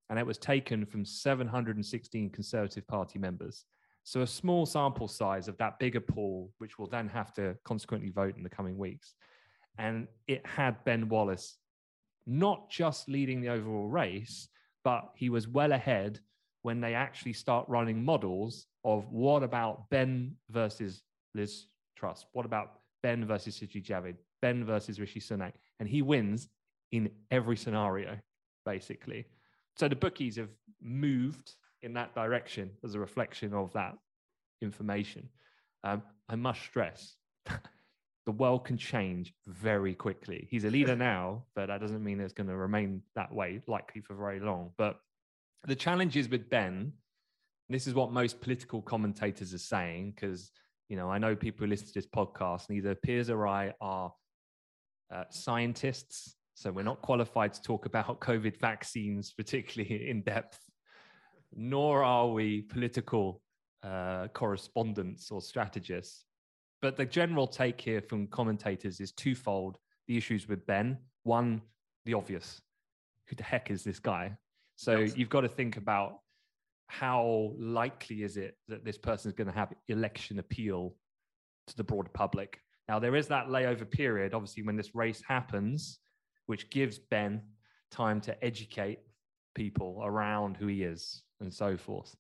and 0.10 0.18
it 0.18 0.26
was 0.26 0.38
taken 0.38 0.86
from 0.86 1.06
716 1.06 2.30
Conservative 2.30 2.88
Party 2.88 3.20
members. 3.20 3.66
So 4.04 4.22
a 4.22 4.28
small 4.28 4.66
sample 4.66 5.08
size 5.08 5.48
of 5.48 5.58
that 5.58 5.78
bigger 5.78 6.00
pool, 6.00 6.52
which 6.58 6.80
will 6.80 6.88
then 6.88 7.08
have 7.10 7.34
to 7.34 7.56
consequently 7.64 8.10
vote 8.10 8.36
in 8.38 8.44
the 8.44 8.50
coming 8.50 8.78
weeks. 8.78 9.14
And 9.78 10.08
it 10.28 10.46
had 10.46 10.84
Ben 10.86 11.08
Wallace 11.08 11.58
not 12.26 12.70
just 12.70 13.10
leading 13.10 13.42
the 13.42 13.50
overall 13.50 13.88
race, 13.88 14.48
but 14.84 15.12
he 15.16 15.30
was 15.30 15.48
well 15.48 15.72
ahead 15.72 16.20
when 16.62 16.82
they 16.82 16.94
actually 16.94 17.34
start 17.34 17.68
running 17.68 18.04
models 18.04 18.68
of 18.84 19.08
what 19.12 19.44
about 19.44 19.90
Ben 19.90 20.36
versus 20.50 21.04
Liz 21.34 21.66
What 22.34 22.46
about 22.46 22.80
Ben 23.04 23.26
versus 23.26 23.60
Sajid 23.60 23.86
Javid? 23.86 24.16
Ben 24.42 24.66
versus 24.66 25.00
Rishi 25.00 25.20
Sunak? 25.20 25.54
And 25.80 25.88
he 25.88 26.02
wins 26.02 26.50
in 26.92 27.10
every 27.30 27.58
scenario, 27.58 28.18
basically. 28.66 29.26
So 29.78 29.88
the 29.88 29.96
bookies 29.96 30.36
have 30.38 30.50
moved 30.82 31.56
in 31.82 31.94
that 31.94 32.14
direction 32.14 32.72
as 32.84 32.96
a 32.96 33.00
reflection 33.00 33.54
of 33.54 33.74
that 33.74 33.98
information. 34.62 35.30
Um, 35.84 36.04
I 36.30 36.36
must 36.36 36.62
stress 36.62 37.16
the 38.26 38.32
world 38.32 38.66
can 38.66 38.78
change 38.78 39.34
very 39.48 39.96
quickly. 39.96 40.48
He's 40.52 40.66
a 40.66 40.70
leader 40.70 40.96
now, 41.14 41.44
but 41.56 41.68
that 41.68 41.82
doesn't 41.82 42.04
mean 42.04 42.20
it's 42.20 42.34
going 42.34 42.48
to 42.48 42.56
remain 42.56 43.02
that 43.16 43.34
way, 43.34 43.62
likely 43.68 44.02
for 44.02 44.16
very 44.16 44.40
long. 44.40 44.72
But 44.78 45.00
the 45.66 45.76
challenge 45.76 46.18
is 46.18 46.30
with 46.30 46.50
Ben, 46.50 46.94
this 47.70 47.88
is 47.88 47.94
what 47.94 48.12
most 48.12 48.42
political 48.42 48.82
commentators 48.82 49.54
are 49.54 49.60
saying, 49.60 50.14
because 50.16 50.52
you 50.92 50.98
know 50.98 51.10
I 51.10 51.18
know 51.18 51.36
people 51.36 51.66
who 51.66 51.70
listen 51.70 51.88
to 51.88 51.94
this 51.94 52.06
podcast, 52.06 52.70
neither 52.70 52.94
Piers 52.94 53.30
or 53.30 53.48
I 53.48 53.74
are 53.82 54.12
uh, 55.14 55.24
scientists, 55.30 56.36
so 56.54 56.72
we're 56.72 56.84
not 56.84 57.02
qualified 57.02 57.54
to 57.54 57.62
talk 57.62 57.86
about 57.86 58.20
COVID 58.30 58.60
vaccines 58.60 59.34
particularly 59.36 60.10
in 60.10 60.22
depth 60.22 60.60
nor 61.54 62.04
are 62.04 62.30
we 62.30 62.62
political 62.62 63.42
uh, 63.84 64.28
correspondents 64.34 65.32
or 65.32 65.42
strategists. 65.42 66.26
But 66.82 66.98
the 66.98 67.06
general 67.06 67.48
take 67.48 67.80
here 67.80 68.02
from 68.02 68.28
commentators 68.28 69.00
is 69.00 69.12
twofold 69.12 69.78
the 70.08 70.18
issues 70.18 70.48
with 70.48 70.66
Ben. 70.66 70.98
One, 71.24 71.62
the 72.06 72.14
obvious 72.14 72.62
who 73.28 73.36
the 73.36 73.44
heck 73.44 73.70
is 73.70 73.84
this 73.84 74.00
guy? 74.00 74.36
So 74.76 75.00
yes. 75.00 75.16
you've 75.16 75.30
got 75.30 75.42
to 75.42 75.50
think 75.50 75.78
about 75.78 76.20
how 76.92 77.54
likely 77.58 78.22
is 78.22 78.36
it 78.36 78.58
that 78.68 78.84
this 78.84 78.98
person 78.98 79.30
is 79.32 79.34
going 79.34 79.48
to 79.48 79.54
have 79.54 79.72
election 79.88 80.40
appeal 80.40 80.94
to 81.68 81.78
the 81.78 81.84
broader 81.86 82.12
public? 82.14 82.60
Now, 82.90 83.00
there 83.00 83.16
is 83.16 83.30
that 83.30 83.48
layover 83.48 83.90
period, 83.90 84.34
obviously, 84.34 84.64
when 84.64 84.76
this 84.76 84.94
race 84.94 85.24
happens, 85.26 86.00
which 86.48 86.70
gives 86.70 87.00
Ben 87.00 87.44
time 87.92 88.20
to 88.22 88.44
educate 88.44 89.00
people 89.56 90.02
around 90.04 90.58
who 90.58 90.68
he 90.68 90.84
is 90.84 91.24
and 91.40 91.54
so 91.54 91.78
forth. 91.78 92.14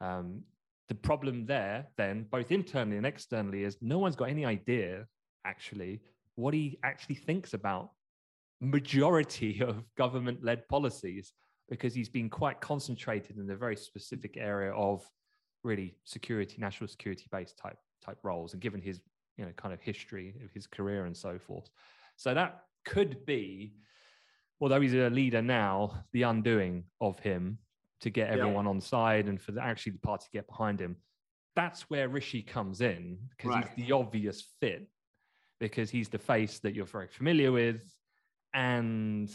Um, 0.00 0.42
the 0.88 0.94
problem 0.94 1.44
there, 1.44 1.88
then, 1.96 2.26
both 2.30 2.52
internally 2.52 2.98
and 2.98 3.06
externally, 3.06 3.64
is 3.64 3.78
no 3.80 3.98
one's 3.98 4.14
got 4.14 4.28
any 4.28 4.44
idea 4.44 5.06
actually 5.44 6.00
what 6.36 6.54
he 6.54 6.78
actually 6.84 7.16
thinks 7.16 7.52
about 7.52 7.90
majority 8.60 9.60
of 9.66 9.82
government-led 9.96 10.68
policies 10.68 11.32
because 11.68 11.94
he's 11.94 12.08
been 12.08 12.28
quite 12.28 12.60
concentrated 12.60 13.38
in 13.38 13.50
a 13.50 13.56
very 13.56 13.76
specific 13.76 14.36
area 14.36 14.72
of 14.72 15.08
really 15.62 15.96
security, 16.04 16.56
national 16.58 16.88
security 16.88 17.26
based 17.30 17.58
type 17.58 17.78
type 18.04 18.18
roles, 18.22 18.52
and 18.52 18.62
given 18.62 18.80
his 18.80 19.00
you 19.36 19.44
know 19.44 19.52
kind 19.56 19.72
of 19.72 19.80
history 19.80 20.34
of 20.44 20.50
his 20.52 20.66
career 20.66 21.06
and 21.06 21.16
so 21.16 21.38
forth. 21.38 21.68
So 22.16 22.34
that 22.34 22.64
could 22.84 23.24
be, 23.26 23.74
although 24.60 24.80
he's 24.80 24.94
a 24.94 25.10
leader 25.10 25.42
now, 25.42 26.04
the 26.12 26.22
undoing 26.22 26.84
of 27.00 27.18
him 27.18 27.58
to 28.00 28.10
get 28.10 28.28
everyone 28.28 28.64
yeah. 28.64 28.70
on 28.70 28.80
side 28.80 29.26
and 29.26 29.40
for 29.40 29.52
the, 29.52 29.62
actually 29.62 29.92
the 29.92 29.98
party 29.98 30.24
to 30.26 30.30
get 30.30 30.46
behind 30.46 30.80
him. 30.80 30.96
That's 31.56 31.88
where 31.88 32.08
Rishi 32.08 32.42
comes 32.42 32.80
in 32.80 33.18
because 33.30 33.54
right. 33.54 33.68
he's 33.74 33.86
the 33.86 33.92
obvious 33.92 34.44
fit 34.60 34.88
because 35.60 35.88
he's 35.88 36.08
the 36.08 36.18
face 36.18 36.58
that 36.58 36.74
you're 36.74 36.84
very 36.84 37.08
familiar 37.08 37.52
with. 37.52 37.80
And 38.52 39.30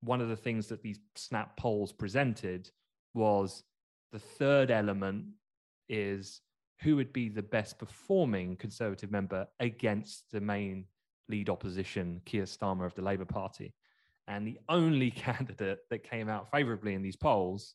one 0.00 0.20
of 0.20 0.28
the 0.28 0.36
things 0.36 0.66
that 0.68 0.82
these 0.82 1.00
snap 1.14 1.56
polls 1.56 1.92
presented 1.92 2.70
was 3.14 3.64
the 4.12 4.18
third 4.18 4.70
element 4.70 5.24
is 5.88 6.40
who 6.82 6.96
would 6.96 7.12
be 7.12 7.28
the 7.28 7.42
best 7.42 7.78
performing 7.78 8.56
Conservative 8.56 9.10
member 9.10 9.46
against 9.60 10.24
the 10.30 10.40
main 10.40 10.84
lead 11.28 11.48
opposition, 11.48 12.20
Keir 12.24 12.44
Starmer 12.44 12.86
of 12.86 12.94
the 12.94 13.02
Labour 13.02 13.24
Party. 13.24 13.74
And 14.28 14.46
the 14.46 14.58
only 14.68 15.10
candidate 15.26 15.80
that 15.90 16.08
came 16.08 16.28
out 16.28 16.50
favorably 16.50 16.94
in 16.94 17.02
these 17.02 17.16
polls 17.16 17.74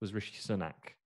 was 0.00 0.12
Rishi 0.12 0.36
Sunak. 0.40 0.96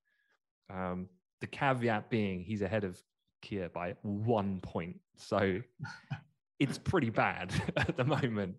Um, 0.72 1.08
the 1.40 1.46
caveat 1.46 2.10
being 2.10 2.42
he's 2.42 2.62
ahead 2.62 2.84
of 2.84 3.00
Keir 3.42 3.68
by 3.68 3.94
one 4.02 4.60
point. 4.60 4.98
So 5.16 5.60
it's 6.58 6.78
pretty 6.78 7.10
bad 7.10 7.52
at 7.76 7.96
the 7.96 8.04
moment 8.04 8.56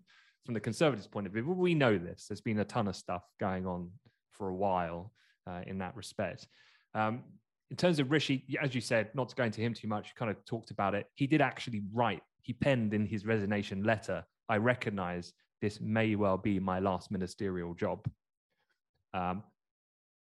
from 0.48 0.54
the 0.54 0.60
Conservatives' 0.60 1.06
point 1.06 1.26
of 1.26 1.34
view. 1.34 1.42
But 1.42 1.58
we 1.58 1.74
know 1.74 1.98
this. 1.98 2.24
There's 2.26 2.40
been 2.40 2.60
a 2.60 2.64
ton 2.64 2.88
of 2.88 2.96
stuff 2.96 3.22
going 3.38 3.66
on 3.66 3.90
for 4.32 4.48
a 4.48 4.54
while 4.54 5.12
uh, 5.46 5.60
in 5.66 5.76
that 5.80 5.94
respect. 5.94 6.46
Um, 6.94 7.22
in 7.70 7.76
terms 7.76 7.98
of 7.98 8.10
Rishi, 8.10 8.46
as 8.58 8.74
you 8.74 8.80
said, 8.80 9.10
not 9.14 9.28
to 9.28 9.36
go 9.36 9.44
into 9.44 9.60
him 9.60 9.74
too 9.74 9.88
much, 9.88 10.14
kind 10.14 10.30
of 10.30 10.42
talked 10.46 10.70
about 10.70 10.94
it. 10.94 11.04
He 11.16 11.26
did 11.26 11.42
actually 11.42 11.82
write, 11.92 12.22
he 12.40 12.54
penned 12.54 12.94
in 12.94 13.04
his 13.04 13.26
resignation 13.26 13.82
letter, 13.82 14.24
I 14.48 14.56
recognize 14.56 15.34
this 15.60 15.82
may 15.82 16.14
well 16.14 16.38
be 16.38 16.58
my 16.58 16.78
last 16.78 17.10
ministerial 17.10 17.74
job. 17.74 18.08
Um, 19.12 19.42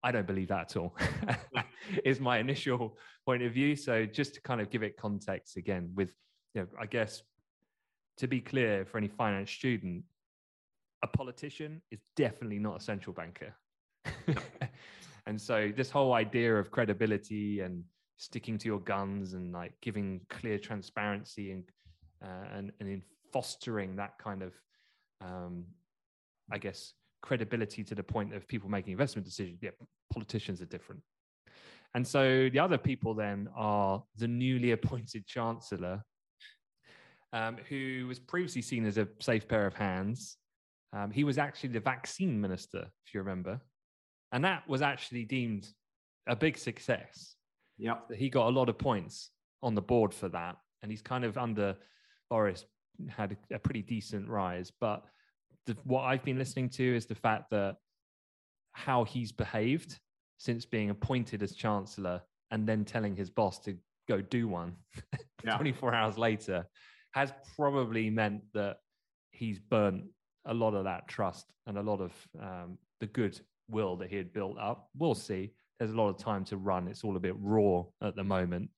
I 0.03 0.11
don't 0.11 0.27
believe 0.27 0.49
that 0.49 0.71
at 0.71 0.75
all, 0.75 0.97
is 2.03 2.19
my 2.19 2.39
initial 2.39 2.97
point 3.25 3.41
of 3.41 3.53
view. 3.53 3.77
So 3.77 4.05
just 4.05 4.33
to 4.33 4.41
kind 4.41 4.59
of 4.59 4.69
give 4.69 4.83
it 4.83 4.97
context 4.97 5.55
again, 5.55 5.91
with, 5.95 6.13
you 6.55 6.63
know, 6.63 6.67
I 6.77 6.87
guess 6.87 7.23
to 8.19 8.27
be 8.27 8.41
clear 8.41 8.85
for 8.85 8.97
any 8.97 9.07
finance 9.07 9.51
student, 9.51 10.03
a 11.03 11.07
politician 11.07 11.81
is 11.91 11.99
definitely 12.15 12.59
not 12.59 12.77
a 12.77 12.83
central 12.83 13.13
banker. 13.13 13.55
and 15.25 15.39
so 15.39 15.71
this 15.75 15.89
whole 15.89 16.13
idea 16.13 16.55
of 16.55 16.71
credibility 16.71 17.61
and 17.61 17.83
sticking 18.17 18.57
to 18.57 18.67
your 18.67 18.79
guns 18.79 19.33
and 19.33 19.53
like 19.53 19.73
giving 19.81 20.19
clear 20.29 20.57
transparency 20.57 21.51
and 21.51 21.63
uh, 22.23 22.57
and, 22.57 22.71
and 22.81 22.89
in 22.89 23.01
fostering 23.31 23.95
that 23.95 24.17
kind 24.17 24.43
of 24.43 24.53
um, 25.21 25.63
i 26.51 26.57
guess 26.57 26.93
credibility 27.21 27.83
to 27.83 27.95
the 27.95 28.03
point 28.03 28.33
of 28.33 28.47
people 28.47 28.69
making 28.69 28.91
investment 28.91 29.25
decisions 29.25 29.59
yeah 29.61 29.69
politicians 30.11 30.61
are 30.61 30.65
different 30.65 31.01
and 31.95 32.05
so 32.05 32.49
the 32.51 32.59
other 32.59 32.77
people 32.77 33.13
then 33.13 33.47
are 33.55 34.03
the 34.17 34.27
newly 34.27 34.71
appointed 34.71 35.25
chancellor 35.25 36.03
um, 37.33 37.57
who 37.69 38.05
was 38.07 38.19
previously 38.19 38.61
seen 38.61 38.85
as 38.85 38.97
a 38.97 39.07
safe 39.19 39.47
pair 39.47 39.65
of 39.65 39.73
hands 39.73 40.37
um, 40.93 41.11
he 41.11 41.23
was 41.23 41.37
actually 41.37 41.69
the 41.69 41.79
vaccine 41.79 42.39
minister 42.39 42.85
if 43.05 43.13
you 43.13 43.19
remember 43.19 43.61
and 44.31 44.43
that 44.43 44.67
was 44.67 44.81
actually 44.81 45.25
deemed 45.25 45.67
a 46.29 46.35
big 46.35 46.57
success. 46.57 47.35
Yeah, 47.77 47.95
he 48.15 48.29
got 48.29 48.47
a 48.47 48.51
lot 48.51 48.69
of 48.69 48.77
points 48.77 49.31
on 49.63 49.75
the 49.75 49.81
board 49.81 50.13
for 50.13 50.29
that, 50.29 50.57
and 50.81 50.91
he's 50.91 51.01
kind 51.01 51.25
of 51.25 51.37
under 51.37 51.75
Boris 52.29 52.65
had 53.09 53.37
a, 53.51 53.55
a 53.55 53.59
pretty 53.59 53.81
decent 53.81 54.27
rise. 54.27 54.71
But 54.79 55.03
the, 55.65 55.75
what 55.83 56.01
I've 56.01 56.23
been 56.23 56.37
listening 56.37 56.69
to 56.71 56.95
is 56.95 57.05
the 57.05 57.15
fact 57.15 57.49
that 57.51 57.75
how 58.73 59.03
he's 59.03 59.31
behaved 59.31 59.97
since 60.37 60.65
being 60.65 60.89
appointed 60.89 61.41
as 61.41 61.55
chancellor 61.55 62.21
and 62.51 62.67
then 62.67 62.85
telling 62.85 63.15
his 63.15 63.29
boss 63.29 63.59
to 63.59 63.75
go 64.07 64.21
do 64.21 64.47
one 64.47 64.73
yeah. 65.43 65.55
24 65.55 65.93
hours 65.93 66.17
later 66.17 66.65
has 67.11 67.33
probably 67.55 68.09
meant 68.09 68.41
that 68.53 68.77
he's 69.31 69.59
burnt 69.59 70.03
a 70.45 70.53
lot 70.53 70.73
of 70.73 70.83
that 70.85 71.07
trust 71.07 71.45
and 71.67 71.77
a 71.77 71.81
lot 71.81 72.01
of 72.01 72.11
um, 72.41 72.77
the 72.99 73.07
good 73.07 73.39
will 73.69 73.95
that 73.97 74.09
he 74.09 74.15
had 74.15 74.33
built 74.33 74.57
up. 74.59 74.89
We'll 74.97 75.15
see. 75.15 75.53
There's 75.77 75.91
a 75.91 75.95
lot 75.95 76.09
of 76.09 76.17
time 76.17 76.43
to 76.45 76.57
run. 76.57 76.87
It's 76.87 77.03
all 77.03 77.15
a 77.15 77.19
bit 77.19 77.35
raw 77.39 77.83
at 78.01 78.15
the 78.15 78.23
moment. 78.23 78.69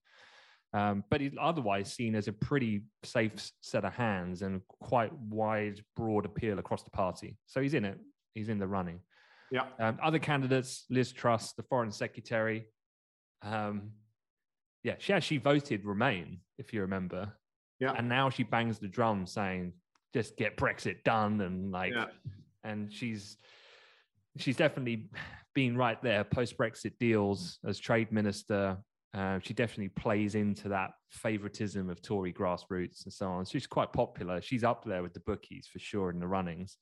Um, 0.73 1.03
but 1.09 1.19
he's 1.19 1.33
otherwise 1.39 1.91
seen 1.91 2.15
as 2.15 2.27
a 2.27 2.33
pretty 2.33 2.83
safe 3.03 3.51
set 3.61 3.83
of 3.83 3.93
hands 3.93 4.41
and 4.41 4.61
quite 4.67 5.11
wide, 5.13 5.83
broad 5.95 6.25
appeal 6.25 6.59
across 6.59 6.83
the 6.83 6.91
party. 6.91 7.37
So 7.47 7.61
he's 7.61 7.73
in 7.73 7.83
it. 7.83 7.97
He's 8.33 8.49
in 8.49 8.59
the 8.59 8.67
running. 8.67 9.01
Yeah. 9.51 9.65
Um, 9.79 9.97
other 10.01 10.19
candidates, 10.19 10.85
Liz 10.89 11.11
Truss, 11.11 11.53
the 11.53 11.63
foreign 11.63 11.91
secretary. 11.91 12.67
Um, 13.41 13.91
yeah, 14.83 14.95
she 14.97 15.11
actually 15.11 15.39
voted 15.39 15.83
Remain, 15.83 16.39
if 16.57 16.73
you 16.73 16.81
remember. 16.81 17.33
Yeah. 17.81 17.93
And 17.97 18.07
now 18.07 18.29
she 18.29 18.43
bangs 18.43 18.79
the 18.79 18.87
drum 18.87 19.25
saying, 19.25 19.73
just 20.13 20.37
get 20.37 20.55
Brexit 20.55 21.03
done. 21.03 21.41
And 21.41 21.71
like, 21.71 21.93
yeah. 21.93 22.05
and 22.63 22.93
she's, 22.93 23.37
she's 24.37 24.55
definitely 24.55 25.09
been 25.53 25.75
right 25.75 26.01
there 26.01 26.23
post 26.23 26.57
Brexit 26.57 26.93
deals 26.99 27.59
as 27.65 27.79
trade 27.79 28.11
minister. 28.11 28.77
Uh, 29.13 29.39
she 29.39 29.53
definitely 29.53 29.89
plays 29.89 30.35
into 30.35 30.69
that 30.69 30.91
favoritism 31.09 31.89
of 31.89 32.01
Tory 32.01 32.31
grassroots 32.31 33.03
and 33.03 33.11
so 33.11 33.27
on. 33.27 33.43
She's 33.43 33.67
quite 33.67 33.91
popular. 33.91 34.41
She's 34.41 34.63
up 34.63 34.85
there 34.85 35.03
with 35.03 35.13
the 35.13 35.19
bookies 35.21 35.67
for 35.67 35.79
sure 35.79 36.11
in 36.11 36.19
the 36.19 36.27
runnings. 36.27 36.77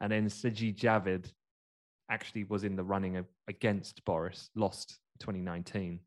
And 0.00 0.10
then 0.10 0.26
Sajid 0.26 0.76
Javid 0.76 1.30
actually 2.10 2.44
was 2.44 2.64
in 2.64 2.74
the 2.74 2.82
running 2.82 3.24
against 3.46 4.04
Boris, 4.04 4.50
lost 4.56 4.98
2019. 5.20 6.00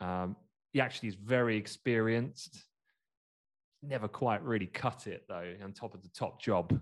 Um, 0.00 0.36
he 0.72 0.80
actually 0.80 1.10
is 1.10 1.14
very 1.14 1.56
experienced. 1.56 2.58
Never 3.82 4.08
quite 4.08 4.42
really 4.42 4.66
cut 4.66 5.06
it 5.06 5.24
though, 5.28 5.54
on 5.62 5.72
top 5.72 5.94
of 5.94 6.02
the 6.02 6.10
top 6.10 6.40
job. 6.40 6.78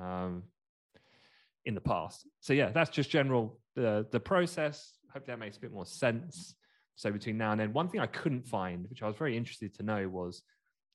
Um, 0.00 0.44
in 1.64 1.74
the 1.74 1.80
past. 1.80 2.26
So 2.40 2.52
yeah, 2.52 2.70
that's 2.70 2.90
just 2.90 3.10
general 3.10 3.58
the 3.76 4.06
the 4.10 4.20
process. 4.20 4.92
Hope 5.12 5.26
that 5.26 5.38
makes 5.38 5.56
a 5.56 5.60
bit 5.60 5.72
more 5.72 5.86
sense. 5.86 6.54
So 6.96 7.10
between 7.10 7.38
now 7.38 7.52
and 7.52 7.60
then, 7.60 7.72
one 7.72 7.88
thing 7.88 8.00
I 8.00 8.06
couldn't 8.06 8.46
find, 8.46 8.86
which 8.88 9.02
I 9.02 9.06
was 9.06 9.16
very 9.16 9.36
interested 9.36 9.74
to 9.76 9.82
know, 9.82 10.08
was 10.08 10.42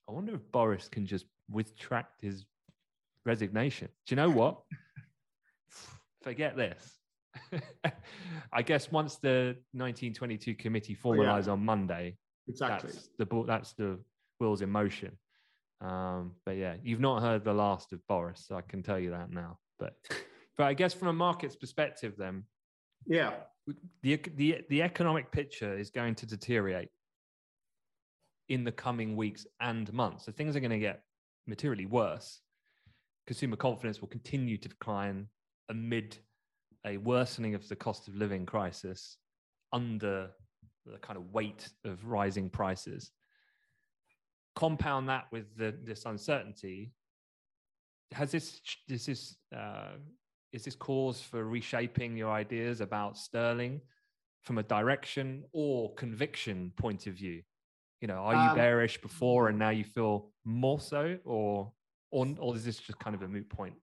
I 0.07 0.11
wonder 0.11 0.35
if 0.35 0.41
Boris 0.51 0.87
can 0.87 1.05
just 1.05 1.25
retract 1.51 2.21
his 2.21 2.45
resignation. 3.25 3.89
Do 4.05 4.13
you 4.13 4.17
know 4.17 4.29
what? 4.29 4.61
Forget 6.21 6.55
this. 6.55 6.99
I 8.53 8.61
guess 8.61 8.91
once 8.91 9.17
the 9.17 9.57
1922 9.73 10.55
committee 10.55 10.93
formalized 10.93 11.47
oh, 11.47 11.51
yeah. 11.51 11.53
on 11.53 11.65
Monday, 11.65 12.17
exactly 12.47 12.91
that's 12.91 13.09
the 13.17 13.43
that's 13.45 13.73
the 13.73 13.99
wheels 14.39 14.61
in 14.61 14.69
motion. 14.69 15.17
Um, 15.81 16.33
but 16.45 16.57
yeah, 16.57 16.75
you've 16.81 16.99
not 16.99 17.21
heard 17.21 17.43
the 17.43 17.53
last 17.53 17.93
of 17.93 17.99
Boris, 18.07 18.45
so 18.47 18.55
I 18.55 18.61
can 18.61 18.81
tell 18.81 18.99
you 18.99 19.11
that 19.11 19.31
now. 19.31 19.59
But 19.79 19.93
but 20.57 20.65
I 20.65 20.73
guess 20.73 20.93
from 20.93 21.09
a 21.09 21.13
market's 21.13 21.55
perspective, 21.55 22.13
then, 22.17 22.43
yeah, 23.05 23.31
the 24.01 24.19
the 24.35 24.61
the 24.69 24.81
economic 24.81 25.31
picture 25.31 25.77
is 25.77 25.89
going 25.89 26.15
to 26.15 26.25
deteriorate 26.25 26.89
in 28.49 28.63
the 28.63 28.71
coming 28.71 29.15
weeks 29.15 29.45
and 29.59 29.91
months. 29.91 30.25
So 30.25 30.31
things 30.31 30.55
are 30.55 30.59
going 30.59 30.71
to 30.71 30.79
get 30.79 31.01
materially 31.47 31.85
worse. 31.85 32.41
Consumer 33.27 33.55
confidence 33.55 34.01
will 34.01 34.07
continue 34.07 34.57
to 34.57 34.69
decline 34.69 35.27
amid 35.69 36.17
a 36.85 36.97
worsening 36.97 37.55
of 37.55 37.67
the 37.67 37.75
cost 37.75 38.07
of 38.07 38.15
living 38.15 38.45
crisis 38.45 39.17
under 39.73 40.29
the 40.85 40.97
kind 40.99 41.17
of 41.17 41.33
weight 41.33 41.69
of 41.83 42.05
rising 42.05 42.49
prices. 42.49 43.11
Compound 44.55 45.09
that 45.09 45.25
with 45.31 45.45
the, 45.57 45.75
this 45.83 46.05
uncertainty. 46.05 46.91
Has 48.11 48.31
this 48.31 48.61
this 48.87 49.09
is 49.09 49.37
uh, 49.55 49.93
is 50.53 50.63
this 50.63 50.75
cause 50.75 51.21
for 51.21 51.43
reshaping 51.43 52.15
your 52.15 52.31
ideas 52.31 52.79
about 52.79 53.17
Sterling 53.17 53.81
from 54.43 54.57
a 54.57 54.63
direction 54.63 55.43
or 55.51 55.93
conviction 55.95 56.71
point 56.77 57.07
of 57.07 57.13
view? 57.13 57.41
You 58.01 58.07
know, 58.07 58.15
are 58.15 58.33
you 58.33 58.49
um, 58.51 58.55
bearish 58.55 59.01
before 59.01 59.49
and 59.49 59.57
now 59.57 59.71
you 59.71 59.83
feel 59.83 60.31
more 60.45 60.79
so, 60.79 61.17
or 61.25 61.71
or, 62.11 62.27
or 62.39 62.55
is 62.55 62.63
this 62.63 62.77
just 62.77 62.99
kind 62.99 63.15
of 63.15 63.23
a 63.23 63.27
moot 63.27 63.49
point? 63.49 63.75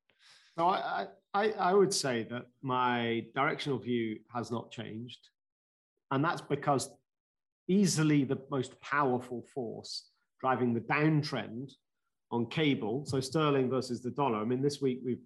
No, 0.56 0.68
I, 0.68 1.06
I, 1.34 1.50
I 1.52 1.74
would 1.74 1.92
say 1.92 2.26
that 2.30 2.46
my 2.62 3.24
directional 3.34 3.78
view 3.78 4.18
has 4.34 4.50
not 4.50 4.70
changed. 4.70 5.28
And 6.10 6.24
that's 6.24 6.42
because 6.42 6.90
easily 7.68 8.24
the 8.24 8.38
most 8.50 8.78
powerful 8.80 9.42
force 9.54 10.10
driving 10.42 10.74
the 10.74 10.80
downtrend 10.80 11.72
on 12.30 12.46
cable, 12.46 13.04
so 13.06 13.20
sterling 13.20 13.70
versus 13.70 14.02
the 14.02 14.10
dollar. 14.10 14.38
I 14.38 14.44
mean, 14.44 14.60
this 14.60 14.80
week 14.80 15.00
we've 15.04 15.22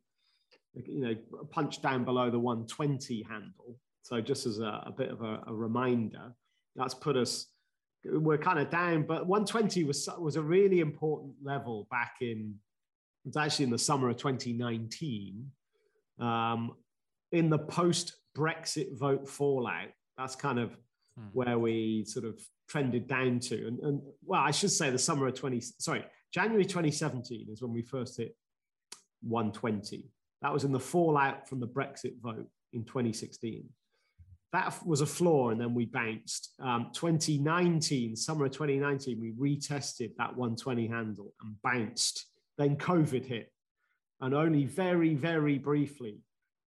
you 0.85 1.01
know, 1.01 1.15
punched 1.51 1.83
down 1.83 2.05
below 2.05 2.31
the 2.31 2.39
120 2.39 3.23
handle. 3.23 3.79
So 4.03 4.21
just 4.21 4.47
as 4.47 4.59
a, 4.59 4.83
a 4.87 4.93
bit 4.97 5.11
of 5.11 5.23
a, 5.23 5.43
a, 5.47 5.55
reminder, 5.55 6.35
that's 6.75 6.95
put 6.95 7.17
us, 7.17 7.47
we're 8.05 8.39
kind 8.39 8.59
of 8.59 8.71
down, 8.71 9.03
but 9.03 9.27
120 9.27 9.85
was, 9.85 10.09
was 10.19 10.37
a 10.37 10.43
really 10.43 10.81
important 10.81 11.35
level 11.43 11.89
back 11.91 12.17
in, 12.21 12.55
it's 13.25 13.37
actually 13.37 13.65
in 13.65 13.71
the 13.71 13.79
summer 13.79 14.11
of 14.11 14.17
2019. 14.17 15.51
Um, 16.21 16.73
in 17.33 17.51
the 17.51 17.59
post 17.59 18.17
Brexit 18.37 18.97
vote 18.97 19.29
fallout, 19.29 19.89
that's 20.19 20.37
kind 20.37 20.59
of 20.59 20.77
hmm. 21.19 21.27
where 21.33 21.59
we 21.59 22.05
sort 22.05 22.27
of 22.27 22.39
trended 22.69 23.07
down 23.07 23.41
to. 23.41 23.67
And, 23.67 23.79
and 23.81 24.03
well, 24.25 24.41
I 24.41 24.51
should 24.51 24.71
say 24.71 24.91
the 24.91 24.99
summer 24.99 25.27
of 25.27 25.35
20, 25.35 25.61
sorry, 25.79 26.05
January 26.33 26.65
2017 26.65 27.49
is 27.51 27.63
when 27.63 27.73
we 27.73 27.83
first 27.83 28.17
hit 28.17 28.37
120. 29.23 30.11
That 30.43 30.53
was 30.53 30.65
in 30.65 30.73
the 30.73 30.81
fallout 30.81 31.49
from 31.49 31.61
the 31.61 31.69
Brexit 31.69 32.21
vote 32.21 32.47
in 32.73 32.85
2016. 32.85 33.65
That 34.53 34.87
was 34.87 35.01
a 35.01 35.07
floor, 35.07 35.53
and 35.53 35.61
then 35.61 35.75
we 35.75 35.87
bounced. 35.87 36.53
Um, 36.61 36.91
2019, 36.95 38.17
summer 38.17 38.47
of 38.47 38.53
2019, 38.53 39.21
we 39.21 39.33
retested 39.33 40.15
that 40.17 40.37
120 40.37 40.87
handle 40.87 41.33
and 41.43 41.61
bounced. 41.63 42.27
Then 42.57 42.77
COVID 42.77 43.25
hit, 43.25 43.53
and 44.21 44.35
only 44.35 44.65
very, 44.65 45.15
very 45.15 45.59
briefly 45.59 46.21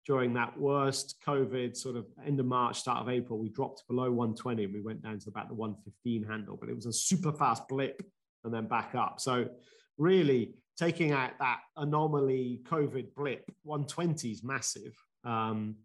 during 0.09 0.33
that 0.33 0.59
worst 0.59 1.17
COVID 1.25 1.77
sort 1.77 1.95
of 1.95 2.07
end 2.27 2.41
of 2.41 2.47
March, 2.47 2.81
start 2.81 3.03
of 3.03 3.11
April, 3.11 3.39
we 3.39 3.51
dropped 3.51 3.87
below 3.89 4.11
120 4.11 4.65
and 4.65 4.73
we 4.73 4.81
went 4.81 5.03
down 5.03 5.19
to 5.19 5.29
about 5.29 5.49
the 5.49 5.55
115 5.55 6.25
handle, 6.25 6.57
but 6.59 6.71
it 6.71 6.75
was 6.75 6.87
a 6.87 6.93
super 6.93 7.31
fast 7.31 7.69
blip 7.69 8.03
and 8.43 8.53
then 8.53 8.67
back 8.67 8.95
up. 8.95 9.21
So 9.21 9.51
really 9.99 10.55
taking 10.79 11.13
out 11.13 11.33
that 11.41 11.59
anomaly 11.77 12.63
COVID 12.67 13.15
blip, 13.15 13.45
120 13.65 14.31
is 14.31 14.43
massive. 14.43 14.97
Um, 15.25 15.77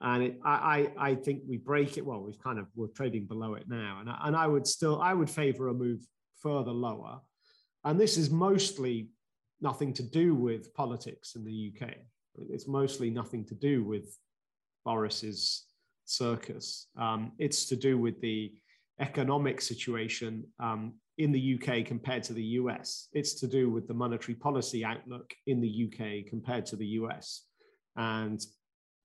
and 0.00 0.24
it, 0.24 0.40
I, 0.44 0.90
I, 0.98 1.14
think 1.14 1.42
we 1.46 1.58
break 1.58 1.96
it. 1.96 2.04
Well, 2.04 2.22
we've 2.22 2.42
kind 2.42 2.58
of 2.58 2.66
we're 2.74 2.88
trading 2.88 3.26
below 3.26 3.54
it 3.54 3.68
now, 3.68 3.98
and 4.00 4.08
I, 4.08 4.18
and 4.24 4.34
I 4.34 4.46
would 4.46 4.66
still 4.66 4.98
I 4.98 5.12
would 5.12 5.28
favour 5.28 5.68
a 5.68 5.74
move 5.74 6.00
further 6.42 6.70
lower, 6.70 7.20
and 7.84 8.00
this 8.00 8.16
is 8.16 8.30
mostly 8.30 9.10
nothing 9.60 9.92
to 9.92 10.02
do 10.02 10.34
with 10.34 10.72
politics 10.72 11.34
in 11.36 11.44
the 11.44 11.70
UK. 11.74 11.90
It's 12.50 12.68
mostly 12.68 13.10
nothing 13.10 13.44
to 13.46 13.54
do 13.54 13.84
with 13.84 14.16
Boris's 14.84 15.66
circus. 16.04 16.88
Um, 16.98 17.32
it's 17.38 17.66
to 17.66 17.76
do 17.76 17.98
with 17.98 18.20
the 18.20 18.52
economic 19.00 19.60
situation 19.60 20.44
um, 20.58 20.94
in 21.18 21.32
the 21.32 21.58
UK 21.58 21.84
compared 21.84 22.22
to 22.24 22.32
the 22.32 22.42
US. 22.42 23.08
It's 23.12 23.34
to 23.40 23.46
do 23.46 23.70
with 23.70 23.88
the 23.88 23.94
monetary 23.94 24.34
policy 24.34 24.84
outlook 24.84 25.32
in 25.46 25.60
the 25.60 25.86
UK 25.86 26.28
compared 26.28 26.66
to 26.66 26.76
the 26.76 26.86
US. 26.86 27.42
And, 27.96 28.40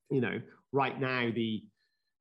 you 0.09 0.21
know, 0.21 0.41
right 0.71 0.99
now 0.99 1.31
the 1.33 1.63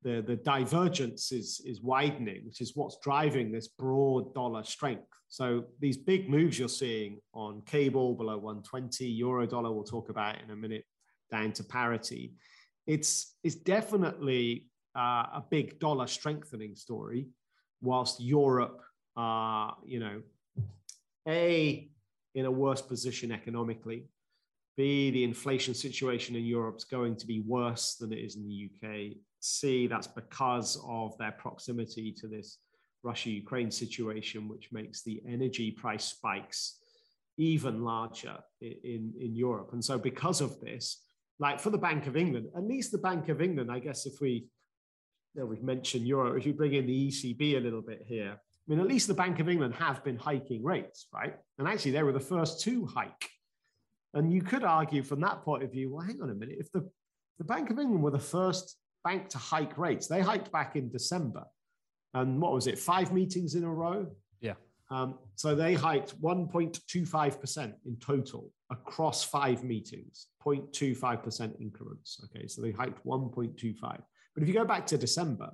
the, 0.05 0.21
the 0.21 0.35
divergence 0.35 1.31
is, 1.31 1.61
is 1.65 1.81
widening, 1.81 2.45
which 2.45 2.61
is 2.61 2.73
what's 2.75 2.99
driving 3.01 3.51
this 3.51 3.67
broad 3.67 4.35
dollar 4.35 4.63
strength. 4.63 5.07
So 5.29 5.63
these 5.79 5.97
big 5.97 6.29
moves 6.29 6.59
you're 6.59 6.69
seeing 6.69 7.19
on 7.33 7.63
cable 7.65 8.13
below 8.13 8.37
120, 8.37 9.03
euro 9.07 9.47
dollar, 9.47 9.71
we'll 9.71 9.83
talk 9.83 10.09
about 10.09 10.39
in 10.43 10.51
a 10.51 10.55
minute, 10.55 10.85
down 11.35 11.51
to 11.53 11.63
parity. 11.63 12.33
It's, 12.87 13.35
it's 13.43 13.55
definitely 13.55 14.67
uh, 14.95 15.25
a 15.39 15.43
big 15.49 15.79
dollar 15.79 16.07
strengthening 16.07 16.75
story, 16.75 17.27
whilst 17.81 18.21
Europe, 18.21 18.79
uh, 19.17 19.71
you 19.85 19.99
know, 19.99 20.21
A, 21.27 21.89
in 22.35 22.45
a 22.45 22.51
worse 22.51 22.81
position 22.81 23.31
economically, 23.31 24.05
B, 24.77 25.11
the 25.11 25.23
inflation 25.23 25.73
situation 25.73 26.35
in 26.35 26.45
Europe 26.45 26.77
is 26.77 26.83
going 26.83 27.15
to 27.17 27.25
be 27.25 27.39
worse 27.41 27.95
than 27.95 28.11
it 28.11 28.19
is 28.19 28.35
in 28.35 28.45
the 28.47 28.69
UK. 28.69 29.17
C, 29.39 29.87
that's 29.87 30.07
because 30.07 30.69
of 30.87 31.17
their 31.17 31.31
proximity 31.31 32.11
to 32.19 32.27
this 32.27 32.57
Russia 33.03 33.29
Ukraine 33.29 33.71
situation, 33.71 34.49
which 34.49 34.69
makes 34.71 35.01
the 35.01 35.21
energy 35.27 35.71
price 35.71 36.05
spikes 36.05 36.79
even 37.37 37.83
larger 37.83 38.37
in, 38.61 39.13
in 39.19 39.35
Europe. 39.35 39.69
And 39.73 39.83
so, 39.83 39.97
because 39.97 40.41
of 40.41 40.59
this, 40.59 41.04
like 41.39 41.59
for 41.59 41.69
the 41.69 41.77
Bank 41.77 42.07
of 42.07 42.15
England, 42.15 42.47
at 42.55 42.63
least 42.63 42.91
the 42.91 42.97
Bank 42.97 43.29
of 43.29 43.41
England, 43.41 43.71
I 43.71 43.79
guess 43.79 44.05
if 44.05 44.21
we, 44.21 44.47
you 45.33 45.41
know, 45.41 45.45
we've 45.45 45.63
mentioned 45.63 46.07
Europe, 46.07 46.37
if 46.37 46.45
you 46.45 46.53
bring 46.53 46.73
in 46.73 46.85
the 46.85 47.07
ECB 47.09 47.57
a 47.57 47.59
little 47.59 47.81
bit 47.81 48.03
here, 48.05 48.31
I 48.33 48.71
mean, 48.71 48.79
at 48.79 48.87
least 48.87 49.07
the 49.07 49.13
Bank 49.13 49.39
of 49.39 49.49
England 49.49 49.75
have 49.75 50.03
been 50.03 50.17
hiking 50.17 50.63
rates, 50.63 51.07
right? 51.13 51.35
And 51.59 51.67
actually, 51.67 51.91
they 51.91 52.03
were 52.03 52.13
the 52.13 52.19
first 52.19 52.61
to 52.61 52.85
hike 52.85 53.29
and 54.15 54.31
you 54.31 54.41
could 54.41 54.63
argue 54.63 55.03
from 55.03 55.19
that 55.21 55.43
point 55.43 55.61
of 55.61 55.71
view, 55.71 55.93
well, 55.93 56.05
hang 56.05 56.21
on 56.21 56.29
a 56.29 56.33
minute, 56.33 56.55
if 56.57 56.71
the, 56.71 56.89
the 57.37 57.43
Bank 57.43 57.69
of 57.69 57.77
England 57.77 58.01
were 58.01 58.11
the 58.11 58.17
first 58.17 58.77
bank 59.03 59.27
to 59.29 59.37
hike 59.37 59.77
rates, 59.77 60.07
they 60.07 60.21
hiked 60.21 60.51
back 60.51 60.77
in 60.77 60.89
December. 60.89 61.43
And 62.13 62.41
what 62.41 62.53
was 62.53 62.65
it, 62.65 62.79
five 62.79 63.11
meetings 63.11 63.55
in 63.55 63.65
a 63.65 63.69
row? 63.69 64.07
Yeah. 64.39 64.53
Um, 64.89 65.19
so 65.35 65.53
they 65.53 65.73
hiked 65.73 66.19
1.25% 66.21 67.73
in 67.85 67.97
total 67.97 68.51
across 68.71 69.25
five 69.25 69.65
meetings, 69.65 70.27
0.25% 70.45 71.59
increments. 71.59 72.21
Okay, 72.25 72.47
so 72.47 72.61
they 72.61 72.71
hiked 72.71 73.05
1.25. 73.05 73.79
But 73.81 74.43
if 74.43 74.47
you 74.47 74.53
go 74.53 74.65
back 74.65 74.85
to 74.87 74.97
December, 74.97 75.51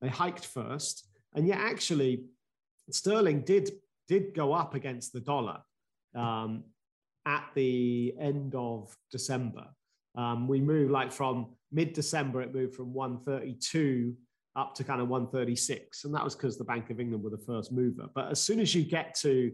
they 0.00 0.08
hiked 0.08 0.44
first, 0.44 1.08
and 1.34 1.46
yet 1.46 1.58
actually 1.58 2.24
sterling 2.90 3.42
did 3.42 3.70
did 4.06 4.34
go 4.34 4.52
up 4.52 4.74
against 4.74 5.12
the 5.12 5.20
dollar. 5.20 5.58
Um, 6.14 6.64
at 7.26 7.44
the 7.54 8.14
end 8.20 8.54
of 8.54 8.94
December. 9.10 9.66
Um, 10.16 10.46
we 10.46 10.60
moved 10.60 10.92
like 10.92 11.12
from 11.12 11.54
mid 11.72 11.92
December, 11.92 12.42
it 12.42 12.54
moved 12.54 12.74
from 12.74 12.92
132 12.92 14.14
up 14.56 14.74
to 14.76 14.84
kind 14.84 15.00
of 15.00 15.08
136. 15.08 16.04
And 16.04 16.14
that 16.14 16.22
was 16.22 16.36
because 16.36 16.56
the 16.56 16.64
Bank 16.64 16.90
of 16.90 17.00
England 17.00 17.24
were 17.24 17.30
the 17.30 17.38
first 17.38 17.72
mover. 17.72 18.08
But 18.14 18.30
as 18.30 18.40
soon 18.40 18.60
as 18.60 18.74
you 18.74 18.84
get 18.84 19.14
to 19.16 19.50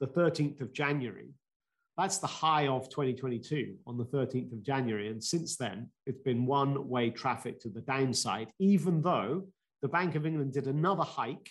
the 0.00 0.06
13th 0.06 0.60
of 0.60 0.72
January, 0.72 1.28
that's 2.00 2.18
the 2.18 2.26
high 2.26 2.66
of 2.66 2.88
2022 2.88 3.74
on 3.86 3.98
the 3.98 4.04
13th 4.04 4.52
of 4.52 4.62
January. 4.62 5.08
And 5.08 5.22
since 5.22 5.56
then, 5.56 5.88
it's 6.06 6.22
been 6.22 6.46
one 6.46 6.88
way 6.88 7.10
traffic 7.10 7.60
to 7.60 7.68
the 7.68 7.82
downside, 7.82 8.50
even 8.58 9.02
though 9.02 9.44
the 9.82 9.88
Bank 9.88 10.14
of 10.14 10.24
England 10.24 10.52
did 10.52 10.66
another 10.66 11.02
hike 11.02 11.50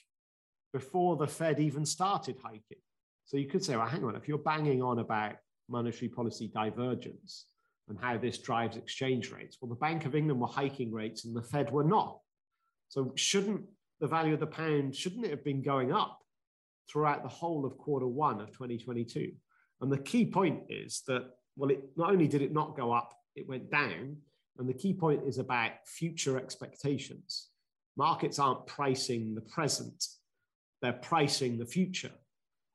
before 0.73 1.17
the 1.17 1.27
Fed 1.27 1.59
even 1.59 1.85
started 1.85 2.37
hiking. 2.43 2.81
So 3.25 3.37
you 3.37 3.47
could 3.47 3.63
say, 3.63 3.75
well, 3.75 3.85
hang 3.85 4.03
on, 4.03 4.15
if 4.15 4.27
you're 4.27 4.39
banging 4.39 4.81
on 4.81 4.99
about 4.99 5.35
monetary 5.69 6.09
policy 6.09 6.47
divergence 6.47 7.45
and 7.87 7.97
how 7.99 8.17
this 8.17 8.37
drives 8.39 8.75
exchange 8.75 9.31
rates. 9.31 9.57
Well, 9.61 9.69
the 9.69 9.75
Bank 9.75 10.05
of 10.05 10.15
England 10.15 10.39
were 10.41 10.47
hiking 10.47 10.91
rates 10.91 11.25
and 11.25 11.35
the 11.35 11.43
Fed 11.43 11.71
were 11.71 11.83
not. 11.83 12.19
So 12.87 13.13
shouldn't 13.15 13.61
the 13.99 14.07
value 14.07 14.33
of 14.33 14.39
the 14.39 14.47
pound, 14.47 14.95
shouldn't 14.95 15.25
it 15.25 15.31
have 15.31 15.43
been 15.43 15.61
going 15.61 15.91
up 15.91 16.19
throughout 16.91 17.21
the 17.21 17.29
whole 17.29 17.65
of 17.65 17.77
quarter 17.77 18.07
one 18.07 18.41
of 18.41 18.47
2022? 18.47 19.31
And 19.81 19.91
the 19.91 19.97
key 19.97 20.25
point 20.25 20.63
is 20.69 21.03
that, 21.07 21.25
well, 21.55 21.71
it 21.71 21.83
not 21.95 22.11
only 22.11 22.27
did 22.27 22.41
it 22.41 22.53
not 22.53 22.75
go 22.75 22.91
up, 22.91 23.13
it 23.35 23.47
went 23.47 23.71
down. 23.71 24.17
And 24.57 24.67
the 24.67 24.73
key 24.73 24.93
point 24.93 25.23
is 25.25 25.37
about 25.37 25.71
future 25.85 26.37
expectations. 26.37 27.49
Markets 27.95 28.39
aren't 28.39 28.67
pricing 28.67 29.35
the 29.35 29.41
present, 29.41 30.05
they're 30.81 30.93
pricing 30.93 31.57
the 31.57 31.65
future. 31.65 32.11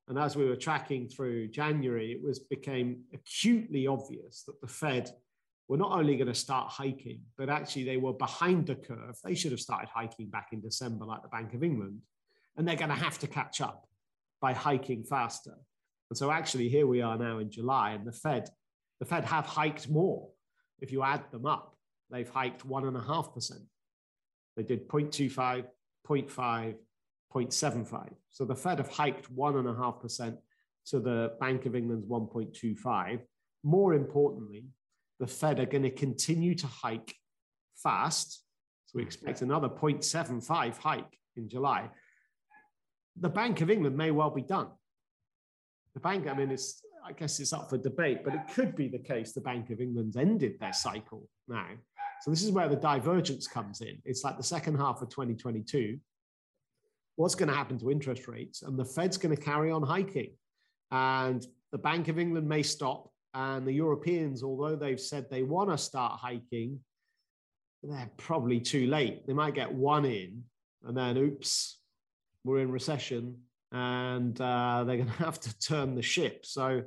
And 0.09 0.19
as 0.19 0.37
we 0.37 0.45
were 0.45 0.57
tracking 0.57 1.09
through 1.09 1.49
January, 1.49 2.12
it 2.12 2.23
was 2.23 2.38
became 2.38 3.05
acutely 3.14 3.87
obvious 3.87 4.43
that 4.47 4.61
the 4.61 4.67
Fed 4.67 5.11
were 5.69 5.79
not 5.79 5.93
only 5.93 6.17
going 6.17 6.29
to 6.29 6.35
start 6.35 6.71
hiking, 6.71 7.23
but 7.38 7.49
actually 7.49 7.85
they 7.85 7.97
were 7.97 8.12
behind 8.12 8.67
the 8.67 8.75
curve. 8.75 9.17
They 9.25 9.35
should 9.35 9.53
have 9.53 9.61
started 9.61 9.88
hiking 9.88 10.29
back 10.29 10.49
in 10.53 10.61
December, 10.61 11.07
like 11.07 11.23
the 11.23 11.29
Bank 11.29 11.55
of 11.55 11.64
England, 11.64 12.01
and 12.57 12.69
they're 12.69 12.77
going 12.77 12.90
to 12.90 12.95
have 12.95 13.19
to 13.21 13.27
catch 13.27 13.62
up 13.62 13.88
by 14.40 14.53
hiking 14.53 15.05
faster. 15.05 15.55
And 16.11 16.17
so 16.17 16.31
actually 16.31 16.69
here 16.69 16.87
we 16.87 17.03
are 17.03 17.17
now 17.17 17.38
in 17.38 17.51
July, 17.51 17.93
and 17.93 18.07
the 18.07 18.12
Fed, 18.12 18.49
the 19.01 19.07
Fed 19.07 19.25
have 19.25 19.47
hiked 19.47 19.88
more. 19.88 20.29
If 20.81 20.93
you 20.93 21.03
add 21.03 21.31
them 21.31 21.47
up, 21.47 21.77
they've 22.11 22.29
hiked 22.29 22.64
one 22.64 22.87
and 22.87 22.97
a 22.97 23.01
half 23.01 23.33
percent. 23.33 23.62
They 24.57 24.62
did 24.62 24.88
0.25, 24.88 25.64
0.5, 26.07 26.75
0.75. 27.35 28.09
So 28.31 28.45
the 28.45 28.55
Fed 28.55 28.79
have 28.79 28.88
hiked 28.88 29.35
1.5% 29.35 30.37
to 30.87 31.01
the 31.01 31.35
Bank 31.40 31.67
of 31.67 31.75
England's 31.75 32.07
1.25. 32.07 33.21
More 33.64 33.95
importantly, 33.95 34.67
the 35.19 35.27
Fed 35.27 35.59
are 35.59 35.67
going 35.67 35.83
to 35.83 35.90
continue 35.90 36.55
to 36.57 36.67
hike 36.67 37.14
fast. 37.77 38.43
So 38.87 38.99
we 38.99 39.03
expect 39.03 39.43
another 39.43 39.69
0.75 39.69 40.77
hike 40.77 41.19
in 41.37 41.49
July. 41.49 41.90
The 43.17 43.29
Bank 43.29 43.61
of 43.61 43.71
England 43.71 43.97
may 43.97 44.11
well 44.11 44.31
be 44.31 44.43
done. 44.43 44.69
The 45.95 46.01
bank, 46.01 46.27
I 46.29 46.35
mean, 46.35 46.51
it's, 46.51 46.83
I 47.05 47.13
guess 47.13 47.39
it's 47.41 47.53
up 47.53 47.71
for 47.71 47.79
debate, 47.79 48.25
but 48.25 48.35
it 48.35 48.43
could 48.53 48.75
be 48.75 48.89
the 48.89 48.99
case 48.99 49.33
the 49.33 49.41
Bank 49.41 49.71
of 49.71 49.81
England's 49.81 50.17
ended 50.17 50.59
their 50.59 50.73
cycle 50.73 51.29
now. 51.49 51.69
So 52.23 52.31
this 52.31 52.43
is 52.43 52.51
where 52.51 52.69
the 52.69 52.77
divergence 52.77 53.47
comes 53.47 53.81
in. 53.81 53.99
It's 54.05 54.25
like 54.25 54.37
the 54.37 54.43
second 54.43 54.77
half 54.77 55.03
of 55.03 55.11
2022 55.11 55.99
what's 57.17 57.35
going 57.35 57.49
to 57.49 57.55
happen 57.55 57.79
to 57.79 57.91
interest 57.91 58.29
rates? 58.29 58.63
And 58.63 58.79
the 58.79 58.85
Fed's 58.85 59.17
going 59.17 59.35
to 59.35 59.41
carry 59.41 59.71
on 59.71 59.83
hiking. 59.83 60.33
And 60.91 61.45
the 61.73 61.79
Bank 61.79 62.09
of 62.09 62.19
England 62.19 62.49
may 62.49 62.63
stop. 62.63 63.11
And 63.35 63.67
the 63.67 63.73
Europeans, 63.73 64.43
although 64.43 64.77
they've 64.77 65.01
said 65.01 65.27
they 65.29 65.43
want 65.43 65.71
to 65.71 65.79
start 65.79 66.21
hiking, 66.21 66.79
they're 67.83 68.11
probably 68.17 68.61
too 68.61 68.87
late. 68.87 69.27
They 69.27 69.33
might 69.33 69.55
get 69.55 69.73
one 69.73 70.05
in, 70.05 70.45
and 70.85 70.97
then 70.97 71.17
oops, 71.19 71.81
we're 72.45 72.61
in 72.61 72.71
recession, 72.71 73.37
and 73.75 74.41
uh, 74.41 74.85
they're 74.85 74.97
going 74.97 75.09
to 75.19 75.25
have 75.25 75.41
to 75.41 75.59
turn 75.59 75.95
the 75.95 76.03
ship. 76.03 76.47
So, 76.47 76.83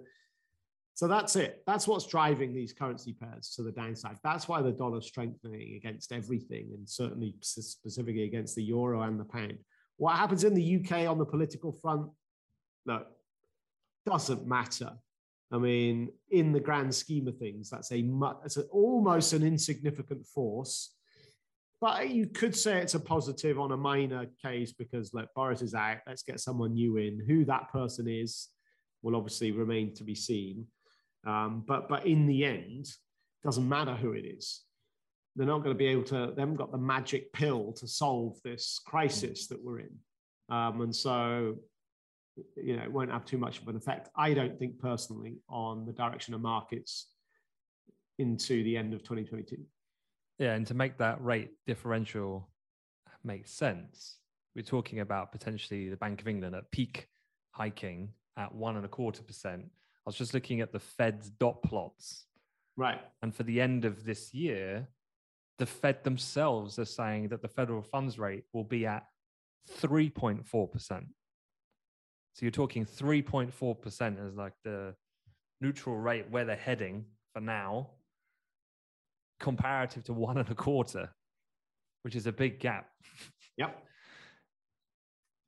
so 0.95 1.07
that's 1.07 1.35
it. 1.35 1.61
That's 1.67 1.87
what's 1.87 2.07
driving 2.07 2.55
these 2.55 2.73
currency 2.73 3.13
pairs 3.13 3.51
to 3.55 3.61
the 3.61 3.71
downside. 3.71 4.17
That's 4.23 4.47
why 4.47 4.61
the 4.61 4.71
dollar's 4.71 5.05
strengthening 5.05 5.75
against 5.75 6.11
everything, 6.11 6.69
and 6.73 6.89
certainly 6.89 7.35
specifically 7.41 8.23
against 8.23 8.55
the 8.55 8.63
euro 8.63 9.01
and 9.01 9.19
the 9.19 9.25
pound. 9.25 9.59
What 9.97 10.15
happens 10.15 10.43
in 10.43 10.53
the 10.53 10.77
UK 10.77 11.07
on 11.07 11.17
the 11.17 11.25
political 11.25 11.71
front, 11.71 12.09
no, 12.85 13.03
doesn't 14.05 14.47
matter. 14.47 14.93
I 15.51 15.57
mean, 15.57 16.09
in 16.31 16.51
the 16.51 16.59
grand 16.59 16.93
scheme 16.93 17.27
of 17.27 17.37
things, 17.37 17.69
that's 17.69 17.91
a 17.91 18.03
it's 18.43 18.57
a, 18.57 18.63
almost 18.63 19.33
an 19.33 19.43
insignificant 19.43 20.25
force. 20.25 20.93
But 21.79 22.09
you 22.09 22.27
could 22.27 22.55
say 22.55 22.81
it's 22.81 22.95
a 22.95 22.99
positive 22.99 23.59
on 23.59 23.71
a 23.71 23.77
minor 23.77 24.25
case 24.43 24.73
because 24.73 25.13
look, 25.13 25.29
Boris 25.35 25.61
is 25.61 25.75
out. 25.75 25.97
Let's 26.07 26.23
get 26.23 26.39
someone 26.39 26.73
new 26.73 26.97
in. 26.97 27.23
Who 27.27 27.45
that 27.45 27.71
person 27.71 28.07
is 28.07 28.47
will 29.03 29.15
obviously 29.15 29.51
remain 29.51 29.93
to 29.95 30.03
be 30.03 30.15
seen. 30.15 30.65
Um, 31.25 31.63
but 31.67 31.87
but 31.87 32.07
in 32.07 32.25
the 32.25 32.45
end, 32.45 32.87
doesn't 33.43 33.67
matter 33.67 33.93
who 33.93 34.13
it 34.13 34.25
is 34.25 34.63
they're 35.37 35.45
not 35.45 35.59
going 35.59 35.73
to 35.73 35.77
be 35.77 35.85
able 35.85 36.03
to, 36.03 36.33
they 36.35 36.41
haven't 36.41 36.55
got 36.55 36.71
the 36.71 36.77
magic 36.79 37.31
pill 37.31 37.71
to 37.71 37.87
solve 37.87 38.37
this 38.43 38.81
crisis 38.85 39.47
that 39.47 39.63
we're 39.63 39.81
in. 39.81 39.95
Um, 40.49 40.81
and 40.81 40.95
so, 40.95 41.57
you 42.55 42.75
know, 42.75 42.83
it 42.83 42.91
won't 42.91 43.11
have 43.11 43.23
too 43.23 43.37
much 43.37 43.61
of 43.61 43.67
an 43.67 43.75
effect, 43.75 44.09
I 44.15 44.33
don't 44.33 44.57
think 44.57 44.79
personally, 44.79 45.37
on 45.47 45.85
the 45.85 45.93
direction 45.93 46.33
of 46.33 46.41
markets 46.41 47.07
into 48.17 48.63
the 48.63 48.77
end 48.77 48.95
of 48.95 49.03
2022. 49.03 49.57
Yeah, 50.39 50.53
and 50.53 50.67
to 50.67 50.73
make 50.73 50.97
that 50.99 51.23
rate 51.23 51.51
differential 51.65 52.47
make 53.23 53.47
sense, 53.47 54.17
we're 54.55 54.61
talking 54.61 54.99
about 54.99 55.31
potentially 55.31 55.89
the 55.89 55.97
Bank 55.97 56.21
of 56.21 56.27
England 56.27 56.55
at 56.55 56.71
peak 56.71 57.07
hiking 57.51 58.09
at 58.37 58.53
one 58.53 58.75
and 58.75 58.85
a 58.85 58.89
quarter 58.89 59.23
percent. 59.23 59.63
I 59.65 60.09
was 60.09 60.15
just 60.15 60.33
looking 60.33 60.61
at 60.61 60.71
the 60.71 60.79
Fed's 60.79 61.29
dot 61.29 61.61
plots. 61.63 62.25
Right. 62.75 63.01
And 63.21 63.35
for 63.35 63.43
the 63.43 63.59
end 63.59 63.83
of 63.83 64.05
this 64.05 64.33
year, 64.33 64.87
the 65.57 65.65
Fed 65.65 66.03
themselves 66.03 66.77
are 66.77 66.85
saying 66.85 67.29
that 67.29 67.41
the 67.41 67.47
federal 67.47 67.81
funds 67.81 68.19
rate 68.19 68.43
will 68.53 68.63
be 68.63 68.85
at 68.85 69.05
3.4%. 69.81 70.43
So 70.89 71.05
you're 72.41 72.51
talking 72.51 72.85
3.4% 72.85 74.27
as 74.27 74.35
like 74.35 74.53
the 74.63 74.93
neutral 75.59 75.97
rate 75.97 76.29
where 76.29 76.45
they're 76.45 76.55
heading 76.55 77.05
for 77.33 77.41
now, 77.41 77.89
comparative 79.39 80.03
to 80.05 80.13
one 80.13 80.37
and 80.37 80.49
a 80.49 80.55
quarter, 80.55 81.09
which 82.03 82.15
is 82.15 82.27
a 82.27 82.31
big 82.31 82.59
gap. 82.59 82.89
Yep. 83.57 83.83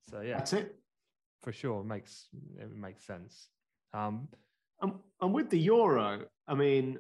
So 0.10 0.22
yeah, 0.22 0.38
That's 0.38 0.54
it. 0.54 0.76
for 1.44 1.52
sure, 1.52 1.82
it 1.82 1.86
makes 1.86 2.30
it 2.58 2.76
makes 2.76 3.06
sense. 3.06 3.50
Um, 3.94 4.28
And, 4.82 4.94
and 5.22 5.32
with 5.34 5.52
the 5.52 5.60
euro, 5.60 6.26
I 6.48 6.56
mean, 6.56 6.98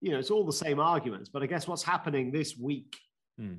you 0.00 0.10
know, 0.10 0.18
it's 0.18 0.32
all 0.32 0.44
the 0.44 0.52
same 0.52 0.80
arguments, 0.80 1.28
but 1.28 1.44
I 1.44 1.46
guess 1.46 1.68
what's 1.68 1.84
happening 1.84 2.32
this 2.32 2.56
week, 2.58 2.96
hmm, 3.38 3.54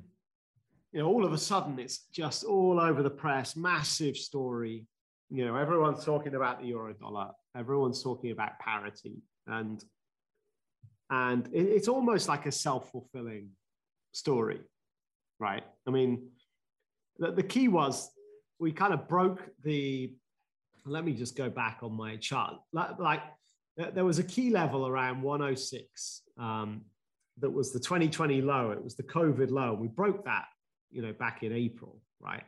you 0.92 0.98
know, 1.00 1.06
all 1.06 1.24
of 1.24 1.32
a 1.32 1.38
sudden 1.38 1.78
it's 1.78 2.00
just 2.12 2.44
all 2.44 2.78
over 2.78 3.02
the 3.02 3.08
press, 3.10 3.56
massive 3.56 4.14
story. 4.16 4.84
You 5.30 5.46
know, 5.46 5.56
everyone's 5.56 6.04
talking 6.04 6.34
about 6.34 6.60
the 6.60 6.66
euro 6.66 6.92
dollar, 6.92 7.30
everyone's 7.56 8.02
talking 8.02 8.30
about 8.30 8.58
parity, 8.58 9.22
and 9.46 9.82
and 11.10 11.46
it, 11.52 11.66
it's 11.66 11.88
almost 11.88 12.28
like 12.28 12.46
a 12.46 12.52
self-fulfilling 12.52 13.50
story, 14.12 14.60
right? 15.38 15.64
I 15.86 15.90
mean, 15.90 16.28
the, 17.18 17.32
the 17.32 17.42
key 17.42 17.68
was 17.68 18.10
we 18.58 18.72
kind 18.72 18.94
of 18.94 19.08
broke 19.08 19.42
the 19.62 20.14
let 20.86 21.04
me 21.04 21.12
just 21.12 21.36
go 21.36 21.48
back 21.48 21.78
on 21.82 21.96
my 21.96 22.16
chart. 22.16 22.56
Like, 22.72 22.98
like 22.98 23.22
there 23.94 24.04
was 24.04 24.18
a 24.18 24.22
key 24.22 24.50
level 24.50 24.86
around 24.86 25.22
106 25.22 26.22
um, 26.38 26.82
that 27.38 27.50
was 27.50 27.72
the 27.72 27.80
2020 27.80 28.42
low. 28.42 28.70
It 28.70 28.82
was 28.82 28.94
the 28.94 29.02
COVID 29.02 29.50
low. 29.50 29.74
We 29.74 29.88
broke 29.88 30.24
that, 30.26 30.44
you 30.90 31.02
know, 31.02 31.12
back 31.12 31.42
in 31.42 31.52
April, 31.52 32.00
right? 32.20 32.42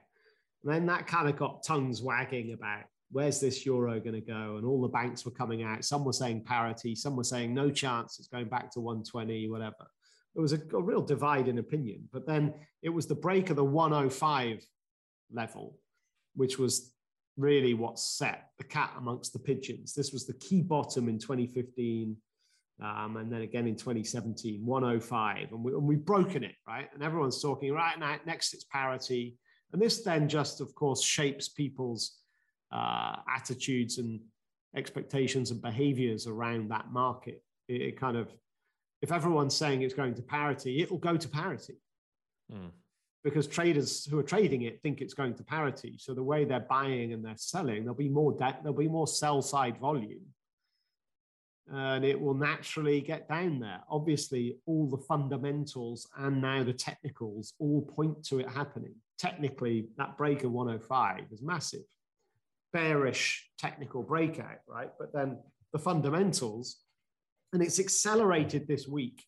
And 0.62 0.72
then 0.72 0.86
that 0.86 1.06
kind 1.06 1.28
of 1.28 1.36
got 1.36 1.64
tongues 1.64 2.02
wagging 2.02 2.52
about 2.52 2.84
where's 3.10 3.40
this 3.40 3.64
euro 3.64 4.00
going 4.00 4.14
to 4.14 4.20
go, 4.20 4.56
and 4.56 4.66
all 4.66 4.80
the 4.80 4.88
banks 4.88 5.24
were 5.24 5.30
coming 5.30 5.62
out. 5.62 5.84
Some 5.84 6.04
were 6.04 6.12
saying 6.12 6.44
parity, 6.44 6.94
some 6.94 7.16
were 7.16 7.24
saying 7.24 7.54
no 7.54 7.70
chance, 7.70 8.18
it's 8.18 8.28
going 8.28 8.48
back 8.48 8.70
to 8.72 8.80
120, 8.80 9.48
whatever. 9.48 9.86
It 10.34 10.40
was 10.40 10.52
a, 10.52 10.60
a 10.74 10.82
real 10.82 11.02
divide 11.02 11.48
in 11.48 11.58
opinion. 11.58 12.08
But 12.12 12.26
then 12.26 12.52
it 12.82 12.90
was 12.90 13.06
the 13.06 13.14
break 13.14 13.50
of 13.50 13.56
the 13.56 13.64
105 13.64 14.64
level, 15.32 15.78
which 16.34 16.58
was 16.58 16.92
really 17.36 17.74
what 17.74 17.98
set 17.98 18.50
the 18.58 18.64
cat 18.64 18.92
amongst 18.98 19.32
the 19.32 19.38
pigeons. 19.38 19.94
This 19.94 20.12
was 20.12 20.26
the 20.26 20.34
key 20.34 20.62
bottom 20.62 21.08
in 21.08 21.18
2015. 21.18 22.16
Um, 22.82 23.16
and 23.16 23.32
then 23.32 23.40
again 23.40 23.66
in 23.66 23.76
2017, 23.76 24.64
105. 24.64 25.52
And, 25.52 25.64
we, 25.64 25.72
and 25.72 25.82
we've 25.82 26.04
broken 26.04 26.44
it, 26.44 26.54
right? 26.68 26.88
And 26.92 27.02
everyone's 27.02 27.40
talking, 27.40 27.72
right 27.72 27.98
now, 27.98 28.16
next 28.26 28.52
it's 28.52 28.64
parity. 28.64 29.38
And 29.72 29.80
this 29.80 30.02
then 30.02 30.28
just, 30.28 30.60
of 30.60 30.74
course, 30.74 31.02
shapes 31.02 31.48
people's 31.48 32.18
uh, 32.72 33.16
attitudes 33.28 33.98
and 33.98 34.20
expectations 34.74 35.50
and 35.50 35.62
behaviors 35.62 36.26
around 36.26 36.70
that 36.70 36.92
market. 36.92 37.42
It, 37.68 37.82
it, 37.82 38.00
kind 38.00 38.16
of, 38.16 38.28
if 39.02 39.12
everyone's 39.12 39.56
saying 39.56 39.82
it's 39.82 39.94
going 39.94 40.14
to 40.14 40.22
parity, 40.22 40.82
it 40.82 40.90
will 40.90 40.98
go 40.98 41.16
to 41.16 41.28
parity. 41.28 41.76
hmm. 42.50 42.68
Because 43.24 43.48
traders 43.48 44.06
who 44.06 44.18
are 44.20 44.22
trading 44.22 44.62
it 44.62 44.80
think 44.82 45.00
it's 45.00 45.14
going 45.14 45.34
to 45.34 45.42
parity. 45.42 45.96
So 45.98 46.14
the 46.14 46.22
way 46.22 46.44
they're 46.44 46.60
buying 46.60 47.12
and 47.12 47.24
they're 47.24 47.34
selling, 47.36 47.82
there'll 47.82 47.94
be 47.94 48.08
more 48.08 48.32
debt, 48.32 48.60
there'll 48.62 48.78
be 48.78 48.86
more 48.86 49.08
sell 49.08 49.42
side 49.42 49.78
volume, 49.78 50.26
and 51.72 52.04
it 52.04 52.20
will 52.20 52.34
naturally 52.34 53.00
get 53.00 53.28
down 53.28 53.58
there. 53.58 53.80
Obviously, 53.90 54.58
all 54.66 54.88
the 54.88 54.98
fundamentals 54.98 56.08
and 56.16 56.40
now 56.40 56.62
the 56.62 56.72
technicals 56.72 57.54
all 57.58 57.82
point 57.82 58.22
to 58.26 58.38
it 58.38 58.48
happening. 58.48 58.94
Technically, 59.18 59.88
that 59.98 60.16
break 60.16 60.44
of 60.44 60.52
105 60.52 61.24
is 61.32 61.42
massive 61.42 61.82
bearish 62.76 63.48
technical 63.58 64.02
breakout, 64.02 64.60
right? 64.68 64.90
But 64.98 65.10
then 65.14 65.38
the 65.72 65.78
fundamentals, 65.78 66.76
and 67.54 67.62
it's 67.62 67.80
accelerated 67.80 68.68
this 68.68 68.86
week 68.86 69.24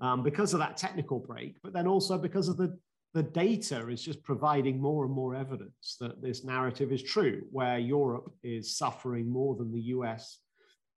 um, 0.00 0.22
because 0.22 0.54
of 0.54 0.60
that 0.60 0.76
technical 0.76 1.18
break, 1.18 1.56
but 1.64 1.72
then 1.72 1.88
also 1.88 2.16
because 2.16 2.48
of 2.48 2.56
the 2.56 2.78
the 3.14 3.22
data 3.22 3.88
is 3.88 4.02
just 4.02 4.22
providing 4.22 4.78
more 4.78 5.06
and 5.06 5.12
more 5.12 5.34
evidence 5.34 5.96
that 5.98 6.20
this 6.22 6.44
narrative 6.44 6.92
is 6.92 7.02
true, 7.02 7.40
where 7.50 7.78
Europe 7.78 8.30
is 8.44 8.76
suffering 8.76 9.26
more 9.28 9.56
than 9.56 9.72
the 9.72 9.86
US 9.96 10.38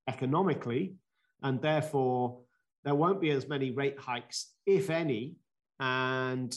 economically, 0.07 0.97
and 1.41 1.61
therefore 1.61 2.41
there 2.83 2.95
won't 2.95 3.21
be 3.21 3.31
as 3.31 3.47
many 3.47 3.71
rate 3.71 3.97
hikes, 3.97 4.53
if 4.65 4.89
any, 4.89 5.37
and 5.79 6.55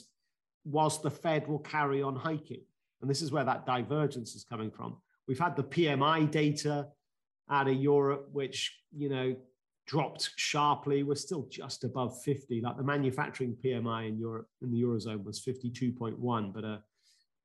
whilst 0.65 1.03
the 1.03 1.11
Fed 1.11 1.47
will 1.49 1.61
carry 1.61 2.03
on 2.03 2.17
hiking. 2.17 2.65
And 3.01 3.09
this 3.09 3.23
is 3.23 3.31
where 3.31 3.45
that 3.45 3.65
divergence 3.65 4.35
is 4.35 4.45
coming 4.45 4.71
from. 4.71 4.97
We've 5.27 5.39
had 5.39 5.57
the 5.57 5.65
PMI 5.65 6.31
data 6.31 6.89
out 7.51 7.69
of 7.69 7.75
Europe, 7.75 8.29
which, 8.33 8.77
you 8.95 9.09
know, 9.09 9.37
dropped 9.87 10.31
sharply. 10.37 11.03
We're 11.03 11.15
still 11.15 11.47
just 11.51 11.85
above 11.85 12.23
50. 12.23 12.61
Like 12.61 12.77
the 12.77 12.83
manufacturing 12.83 13.57
PMI 13.63 14.09
in 14.09 14.19
Europe, 14.19 14.49
in 14.63 14.71
the 14.71 14.83
Eurozone, 14.83 15.25
was 15.25 15.41
52.1, 15.41 16.55
but 16.55 16.65
a, 16.65 16.83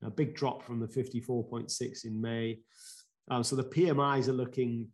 a 0.04 0.10
big 0.10 0.36
drop 0.36 0.64
from 0.64 0.80
the 0.80 0.88
54.6 0.88 2.06
in 2.06 2.22
May. 2.22 2.60
Um, 3.30 3.44
so 3.44 3.56
the 3.56 3.64
PMIs 3.64 4.28
are 4.28 4.34
looking 4.34 4.88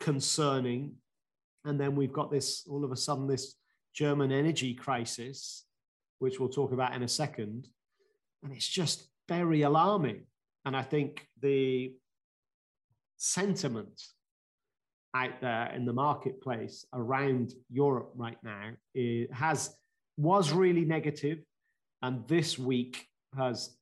concerning. 0.00 0.94
And 1.64 1.80
then 1.80 1.96
we've 1.96 2.12
got 2.12 2.30
this, 2.30 2.66
all 2.68 2.84
of 2.84 2.92
a 2.92 2.96
sudden, 2.96 3.26
this 3.26 3.54
German 3.94 4.32
energy 4.32 4.74
crisis, 4.74 5.64
which 6.18 6.38
we'll 6.38 6.48
talk 6.48 6.72
about 6.72 6.94
in 6.94 7.02
a 7.02 7.08
second. 7.08 7.68
And 8.42 8.52
it's 8.52 8.68
just 8.68 9.08
very 9.28 9.62
alarming. 9.62 10.26
And 10.64 10.76
I 10.76 10.82
think 10.82 11.26
the 11.40 11.94
sentiment 13.16 14.02
out 15.14 15.40
there 15.40 15.72
in 15.74 15.84
the 15.84 15.92
marketplace 15.92 16.84
around 16.92 17.52
Europe 17.70 18.12
right 18.16 18.38
now 18.42 18.70
it 18.94 19.32
has 19.32 19.76
was 20.16 20.52
really 20.52 20.84
negative, 20.84 21.38
and 22.02 22.26
this 22.28 22.58
week 22.58 23.06
has 23.36 23.76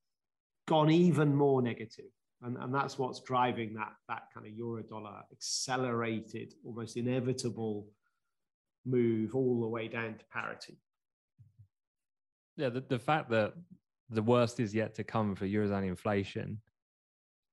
gone 0.67 0.91
even 0.91 1.35
more 1.35 1.61
negative. 1.61 2.07
And, 2.43 2.57
and 2.57 2.75
that's 2.75 2.99
what's 2.99 3.21
driving 3.21 3.75
that, 3.75 3.93
that 4.09 4.23
kind 4.35 4.47
of 4.47 4.53
euro 4.53 4.83
dollar 4.83 5.23
accelerated, 5.31 6.55
almost 6.65 6.97
inevitable 6.97 7.87
move 8.85 9.35
all 9.35 9.61
the 9.61 9.69
way 9.69 9.89
down 9.89 10.15
to 10.15 10.25
parity. 10.33 10.79
Yeah, 12.57 12.71
the, 12.71 12.81
the 12.81 12.99
fact 12.99 13.31
that 13.31 13.55
the 14.11 14.23
worst 14.23 14.59
is 14.59 14.75
yet 14.75 14.95
to 14.97 15.05
come 15.05 15.35
for 15.35 15.47
Eurozone 15.47 15.87
inflation, 15.87 16.61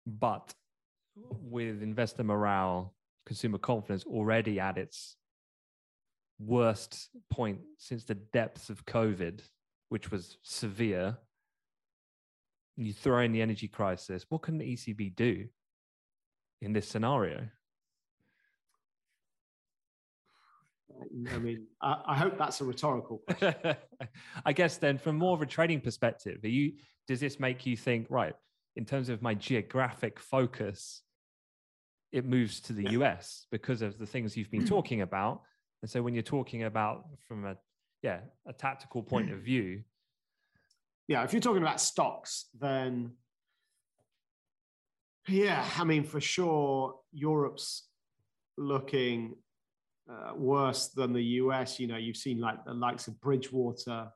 but 0.10 0.54
with 1.20 1.84
investor 1.84 2.24
morale, 2.24 2.94
consumer 3.26 3.58
confidence 3.58 4.04
already 4.06 4.60
at 4.60 4.78
its 4.78 5.16
worst 6.40 7.10
point 7.30 7.60
since 7.78 8.04
the 8.04 8.16
depths 8.16 8.70
of 8.70 8.86
COVID, 8.86 9.42
which 9.90 10.12
was 10.12 10.38
severe. 10.44 11.18
You 12.78 12.94
throw 12.94 13.20
in 13.20 13.34
the 13.34 13.42
energy 13.42 13.68
crisis, 13.68 14.26
what 14.30 14.42
can 14.42 14.58
the 14.58 14.74
ECB 14.74 15.16
do 15.16 15.48
in 16.62 16.74
this 16.74 16.88
scenario? 16.88 17.48
I 21.32 21.38
mean, 21.38 21.68
I, 21.82 22.02
I 22.08 22.18
hope 22.18 22.38
that's 22.38 22.62
a 22.62 22.66
rhetorical 22.66 23.20
question. 23.20 23.76
I 24.46 24.54
guess 24.54 24.78
then, 24.78 24.98
from 24.98 25.18
more 25.18 25.34
of 25.34 25.42
a 25.42 25.46
trading 25.46 25.82
perspective, 25.82 26.44
are 26.44 26.50
you 26.50 26.74
does 27.08 27.20
this 27.20 27.40
make 27.40 27.66
you 27.66 27.76
think 27.76 28.08
right 28.10 28.36
in 28.80 28.86
terms 28.86 29.10
of 29.10 29.22
my 29.22 29.34
geographic 29.34 30.22
focus? 30.22 31.02
It 32.14 32.26
moves 32.26 32.62
to 32.62 32.74
the 32.74 32.84
Yeah. 32.84 33.00
US 33.00 33.46
because 33.52 33.82
of 33.82 34.00
the 34.00 34.06
things 34.06 34.38
you've 34.38 34.50
been 34.50 34.66
talking 34.76 35.02
about, 35.02 35.44
and 35.82 35.92
so 35.92 36.02
when 36.02 36.14
you're 36.14 36.24
talking 36.38 36.64
about 36.64 37.06
from 37.28 37.46
a 37.46 37.58
yeah 38.02 38.22
a 38.48 38.54
tactical 38.54 39.04
point 39.04 39.32
of 39.32 39.40
view, 39.40 39.84
yeah, 41.10 41.24
if 41.26 41.34
you're 41.34 41.42
talking 41.42 41.62
about 41.62 41.82
stocks, 41.82 42.46
then 42.58 43.12
yeah, 45.28 45.68
I 45.78 45.84
mean, 45.84 46.04
for 46.04 46.22
sure, 46.22 46.96
Europe's 47.12 47.90
looking 48.58 49.36
uh, 50.10 50.32
worse 50.36 50.88
than 50.88 51.12
the 51.12 51.26
US. 51.44 51.80
You 51.82 51.88
know, 51.88 51.98
you've 51.98 52.24
seen 52.26 52.40
like 52.40 52.64
the 52.64 52.74
likes 52.74 53.08
of 53.10 53.20
Bridgewater 53.20 54.10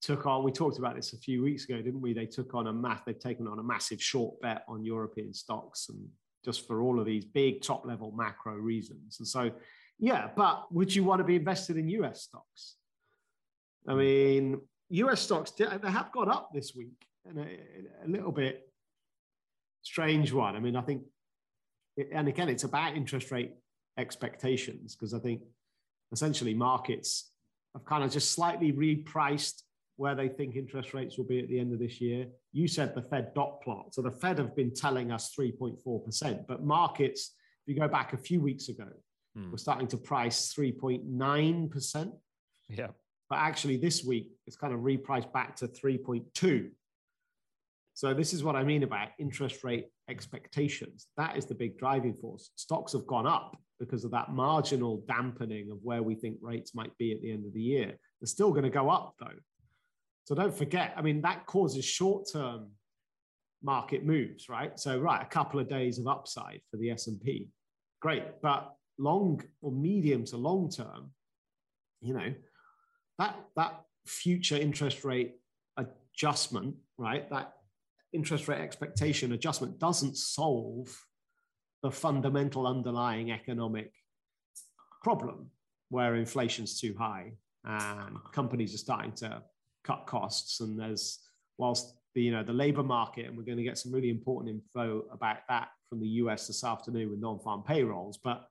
took 0.00 0.26
on. 0.26 0.44
We 0.44 0.52
talked 0.52 0.78
about 0.78 0.96
this 0.96 1.12
a 1.12 1.18
few 1.18 1.42
weeks 1.42 1.64
ago, 1.64 1.76
didn't 1.76 2.00
we? 2.00 2.12
They 2.12 2.26
took 2.26 2.54
on 2.54 2.66
a 2.66 2.72
math. 2.72 3.02
They've 3.06 3.18
taken 3.18 3.46
on 3.46 3.58
a 3.58 3.62
massive 3.62 4.02
short 4.02 4.40
bet 4.40 4.64
on 4.68 4.84
European 4.84 5.32
stocks, 5.34 5.88
and 5.88 6.08
just 6.44 6.66
for 6.66 6.82
all 6.82 6.98
of 6.98 7.06
these 7.06 7.24
big 7.24 7.62
top 7.62 7.86
level 7.86 8.12
macro 8.12 8.54
reasons. 8.54 9.18
And 9.18 9.28
so, 9.28 9.50
yeah, 9.98 10.30
but 10.36 10.72
would 10.72 10.94
you 10.94 11.04
want 11.04 11.20
to 11.20 11.24
be 11.24 11.36
invested 11.36 11.76
in 11.76 11.88
US 11.88 12.22
stocks? 12.22 12.76
I 13.86 13.94
mean, 13.94 14.60
US 14.90 15.20
stocks, 15.20 15.50
they 15.52 15.66
have 15.66 16.12
got 16.12 16.28
up 16.28 16.50
this 16.52 16.74
week 16.74 17.06
and 17.26 17.38
a, 17.38 17.58
a 18.04 18.08
little 18.08 18.32
bit 18.32 18.68
strange 19.82 20.32
one. 20.32 20.56
I 20.56 20.60
mean, 20.60 20.76
I 20.76 20.82
think, 20.82 21.02
and 22.12 22.28
again, 22.28 22.48
it's 22.48 22.64
about 22.64 22.96
interest 22.96 23.30
rate 23.30 23.52
expectations 23.98 24.96
because 24.96 25.14
I 25.14 25.18
think 25.18 25.42
essentially 26.12 26.54
markets 26.54 27.30
have 27.74 27.84
kind 27.84 28.02
of 28.02 28.10
just 28.10 28.32
slightly 28.32 28.72
repriced 28.72 29.62
where 30.00 30.14
they 30.14 30.30
think 30.30 30.56
interest 30.56 30.94
rates 30.94 31.18
will 31.18 31.26
be 31.26 31.40
at 31.40 31.48
the 31.48 31.60
end 31.60 31.74
of 31.74 31.78
this 31.78 32.00
year. 32.00 32.26
You 32.52 32.66
said 32.66 32.94
the 32.94 33.02
Fed 33.02 33.34
dot 33.34 33.60
plot. 33.60 33.94
So 33.94 34.00
the 34.00 34.10
Fed 34.10 34.38
have 34.38 34.56
been 34.56 34.72
telling 34.72 35.12
us 35.12 35.34
3.4%, 35.38 36.46
but 36.48 36.64
markets, 36.64 37.34
if 37.66 37.74
you 37.74 37.78
go 37.78 37.86
back 37.86 38.14
a 38.14 38.16
few 38.16 38.40
weeks 38.40 38.70
ago, 38.70 38.88
hmm. 39.36 39.50
we're 39.50 39.58
starting 39.58 39.86
to 39.88 39.98
price 39.98 40.54
3.9%. 40.54 42.12
Yeah. 42.70 42.86
But 43.28 43.40
actually, 43.40 43.76
this 43.76 44.02
week, 44.02 44.30
it's 44.46 44.56
kind 44.56 44.72
of 44.72 44.80
repriced 44.80 45.34
back 45.34 45.54
to 45.56 45.68
3.2. 45.68 46.70
So 47.92 48.14
this 48.14 48.32
is 48.32 48.42
what 48.42 48.56
I 48.56 48.64
mean 48.64 48.84
about 48.84 49.08
interest 49.18 49.62
rate 49.64 49.88
expectations. 50.08 51.08
That 51.18 51.36
is 51.36 51.44
the 51.44 51.54
big 51.54 51.76
driving 51.76 52.14
force. 52.14 52.52
Stocks 52.56 52.94
have 52.94 53.06
gone 53.06 53.26
up 53.26 53.54
because 53.78 54.04
of 54.04 54.12
that 54.12 54.32
marginal 54.32 55.04
dampening 55.06 55.70
of 55.70 55.76
where 55.82 56.02
we 56.02 56.14
think 56.14 56.38
rates 56.40 56.74
might 56.74 56.96
be 56.96 57.12
at 57.12 57.20
the 57.20 57.30
end 57.30 57.44
of 57.44 57.52
the 57.52 57.60
year. 57.60 57.98
They're 58.18 58.26
still 58.26 58.50
going 58.50 58.64
to 58.64 58.70
go 58.70 58.88
up 58.88 59.16
though. 59.20 59.36
So 60.30 60.36
don't 60.36 60.56
forget, 60.56 60.94
I 60.96 61.02
mean, 61.02 61.22
that 61.22 61.44
causes 61.46 61.84
short-term 61.84 62.68
market 63.64 64.04
moves, 64.04 64.48
right? 64.48 64.78
So 64.78 64.96
right, 64.96 65.20
a 65.20 65.26
couple 65.26 65.58
of 65.58 65.68
days 65.68 65.98
of 65.98 66.06
upside 66.06 66.60
for 66.70 66.76
the 66.76 66.92
S&P. 66.92 67.48
Great, 68.00 68.40
but 68.40 68.72
long 68.96 69.42
or 69.60 69.72
medium 69.72 70.24
to 70.26 70.36
long 70.36 70.70
term, 70.70 71.10
you 72.00 72.14
know, 72.14 72.32
that 73.18 73.40
that 73.56 73.80
future 74.06 74.56
interest 74.56 75.04
rate 75.04 75.34
adjustment, 75.76 76.76
right? 76.96 77.28
That 77.30 77.54
interest 78.12 78.46
rate 78.46 78.60
expectation 78.60 79.32
adjustment 79.32 79.80
doesn't 79.80 80.16
solve 80.16 80.96
the 81.82 81.90
fundamental 81.90 82.68
underlying 82.68 83.32
economic 83.32 83.92
problem 85.02 85.50
where 85.88 86.14
inflation's 86.14 86.80
too 86.80 86.94
high 86.96 87.32
and 87.64 88.16
companies 88.32 88.72
are 88.74 88.78
starting 88.78 89.10
to 89.14 89.42
cut 89.84 90.06
costs 90.06 90.60
and 90.60 90.78
there's 90.78 91.20
whilst 91.58 91.94
the 92.14 92.22
you 92.22 92.32
know 92.32 92.42
the 92.42 92.52
labor 92.52 92.82
market 92.82 93.26
and 93.26 93.36
we're 93.36 93.44
going 93.44 93.58
to 93.58 93.64
get 93.64 93.78
some 93.78 93.92
really 93.92 94.10
important 94.10 94.50
info 94.50 95.04
about 95.12 95.38
that 95.48 95.68
from 95.88 96.00
the 96.00 96.08
US 96.08 96.46
this 96.46 96.64
afternoon 96.64 97.10
with 97.10 97.20
non-farm 97.20 97.62
payrolls 97.62 98.18
but 98.22 98.44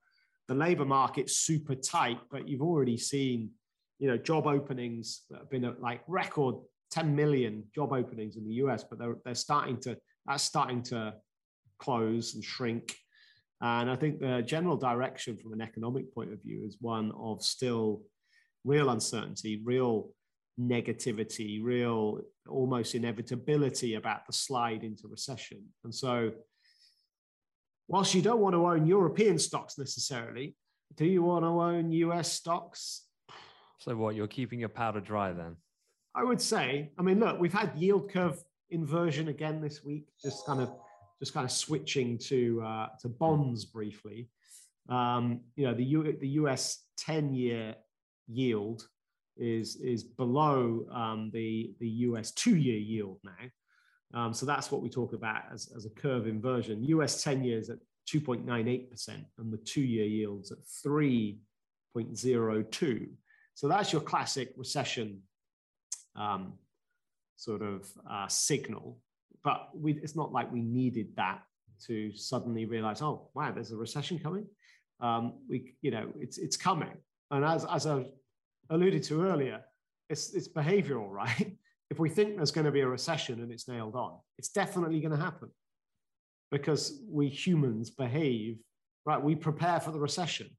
the 0.47 0.55
labor 0.55 0.85
market's 0.85 1.37
super 1.37 1.75
tight 1.75 2.19
but 2.31 2.47
you've 2.47 2.61
already 2.61 2.97
seen 2.97 3.51
you 3.99 4.07
know 4.07 4.17
job 4.17 4.47
openings 4.47 5.23
that 5.29 5.39
have 5.39 5.49
been 5.49 5.65
at 5.65 5.81
like 5.81 6.01
record 6.07 6.55
10 6.91 7.15
million 7.15 7.63
job 7.73 7.93
openings 7.93 8.37
in 8.37 8.47
the 8.47 8.55
US, 8.55 8.83
but 8.83 8.99
they're, 8.99 9.17
they're 9.23 9.35
starting 9.35 9.77
to, 9.81 9.97
that's 10.25 10.43
starting 10.43 10.81
to 10.83 11.13
close 11.79 12.35
and 12.35 12.43
shrink. 12.43 12.95
And 13.61 13.89
I 13.89 13.95
think 13.95 14.19
the 14.19 14.41
general 14.45 14.77
direction 14.77 15.37
from 15.37 15.53
an 15.53 15.61
economic 15.61 16.13
point 16.13 16.31
of 16.31 16.41
view 16.41 16.63
is 16.65 16.77
one 16.79 17.11
of 17.17 17.43
still 17.43 18.01
real 18.63 18.89
uncertainty, 18.89 19.61
real 19.63 20.09
negativity, 20.60 21.63
real 21.63 22.22
almost 22.48 22.95
inevitability 22.95 23.95
about 23.95 24.26
the 24.28 24.34
slide 24.34 24.84
into 24.84 25.08
recession. 25.08 25.63
And 25.84 25.93
so, 25.93 26.32
whilst 27.88 28.13
you 28.13 28.22
don't 28.22 28.41
want 28.41 28.54
to 28.54 28.65
own 28.65 28.86
European 28.86 29.39
stocks 29.39 29.78
necessarily, 29.78 30.56
do 30.95 31.06
you 31.06 31.24
want 31.24 31.45
to 31.45 31.50
own 31.50 31.91
US 31.91 32.32
stocks? 32.32 33.06
So, 33.80 33.95
what, 33.95 34.15
you're 34.15 34.28
keeping 34.28 34.60
your 34.60 34.69
powder 34.69 35.00
dry 35.00 35.32
then? 35.32 35.56
I 36.13 36.24
would 36.24 36.41
say, 36.41 36.91
I 36.98 37.02
mean, 37.02 37.19
look, 37.19 37.39
we've 37.39 37.54
had 37.54 37.72
yield 37.76 38.12
curve 38.12 38.43
inversion 38.72 39.30
again 39.30 39.62
this 39.62 39.84
week, 39.84 40.08
just 40.22 40.45
kind 40.45 40.62
of 40.62 40.72
just 41.19 41.34
kind 41.34 41.45
of 41.45 41.52
switching 41.52 42.17
to 42.17 42.62
uh, 42.65 42.88
to 43.02 43.10
bonds 43.10 43.65
briefly. 43.65 44.30
Um, 44.89 45.41
you 45.56 45.65
know, 45.65 45.74
the 45.74 45.84
U, 45.84 46.17
the 46.19 46.28
US 46.30 46.84
10 46.98 47.34
year 47.34 47.76
yield 48.28 48.88
is 49.39 49.78
is 49.78 50.04
below 50.04 50.86
um, 50.91 51.32
the 51.34 51.73
the 51.80 51.88
US 51.88 52.32
two 52.32 52.56
year 52.56 52.78
yield 52.78 53.19
now. 53.23 53.49
Um, 54.13 54.34
so 54.34 54.45
that's 54.45 54.71
what 54.71 54.82
we 54.82 54.89
talk 54.89 55.13
about 55.13 55.43
as, 55.54 55.71
as 55.75 55.86
a 55.86 55.89
curve 55.89 56.28
inversion. 56.28 56.84
US 56.84 57.23
10 57.23 57.43
years 57.43 57.69
at 57.69 57.78
2.98% 58.10 59.25
and 59.38 59.54
the 59.54 59.58
two 59.58 59.82
year 59.82 60.06
yields 60.06 60.52
at 60.52 60.58
3.02. 60.86 63.08
So 63.54 63.67
that's 63.67 63.93
your 63.93 64.02
classic 64.02 64.52
recession 64.58 65.21
um, 66.15 66.54
sort 67.36 67.62
of 67.62 67.88
uh, 68.10 68.28
signal. 68.28 68.97
But 69.43 69.69
we, 69.75 69.93
it's 69.93 70.15
not 70.15 70.32
like 70.32 70.52
we 70.52 70.62
needed 70.62 71.15
that 71.17 71.43
to 71.88 72.12
suddenly 72.13 72.65
realize, 72.65 73.02
oh, 73.02 73.30
wow, 73.36 73.52
there's 73.52 73.71
a 73.71 73.78
recession 73.78 74.17
coming. 74.17 74.47
Um, 74.99 75.36
we, 75.47 75.75
you 75.82 75.91
know, 75.91 76.10
it's 76.19 76.38
it's 76.38 76.58
coming. 76.58 76.91
And 77.32 77.45
as 77.45 77.65
as 77.65 77.88
I 77.88 78.06
alluded 78.69 79.03
to 79.03 79.25
earlier, 79.25 79.62
it's 80.10 80.34
it's 80.34 80.47
behavioral, 80.47 81.10
right? 81.23 81.58
if 81.89 81.97
we 81.97 82.10
think 82.10 82.38
there's 82.38 82.51
going 82.51 82.65
to 82.65 82.71
be 82.71 82.82
a 82.82 82.88
recession 82.88 83.41
and 83.41 83.51
it's 83.51 83.67
nailed 83.67 83.95
on, 83.95 84.13
it's 84.38 84.49
definitely 84.49 84.99
going 84.99 85.12
to 85.12 85.17
happen 85.17 85.49
because 86.51 87.01
we 87.10 87.27
humans 87.27 87.89
behave 87.89 88.60
right. 89.05 89.21
We 89.21 89.36
prepare 89.36 89.79
for 89.79 89.91
the 89.91 89.99
recession. 89.99 90.49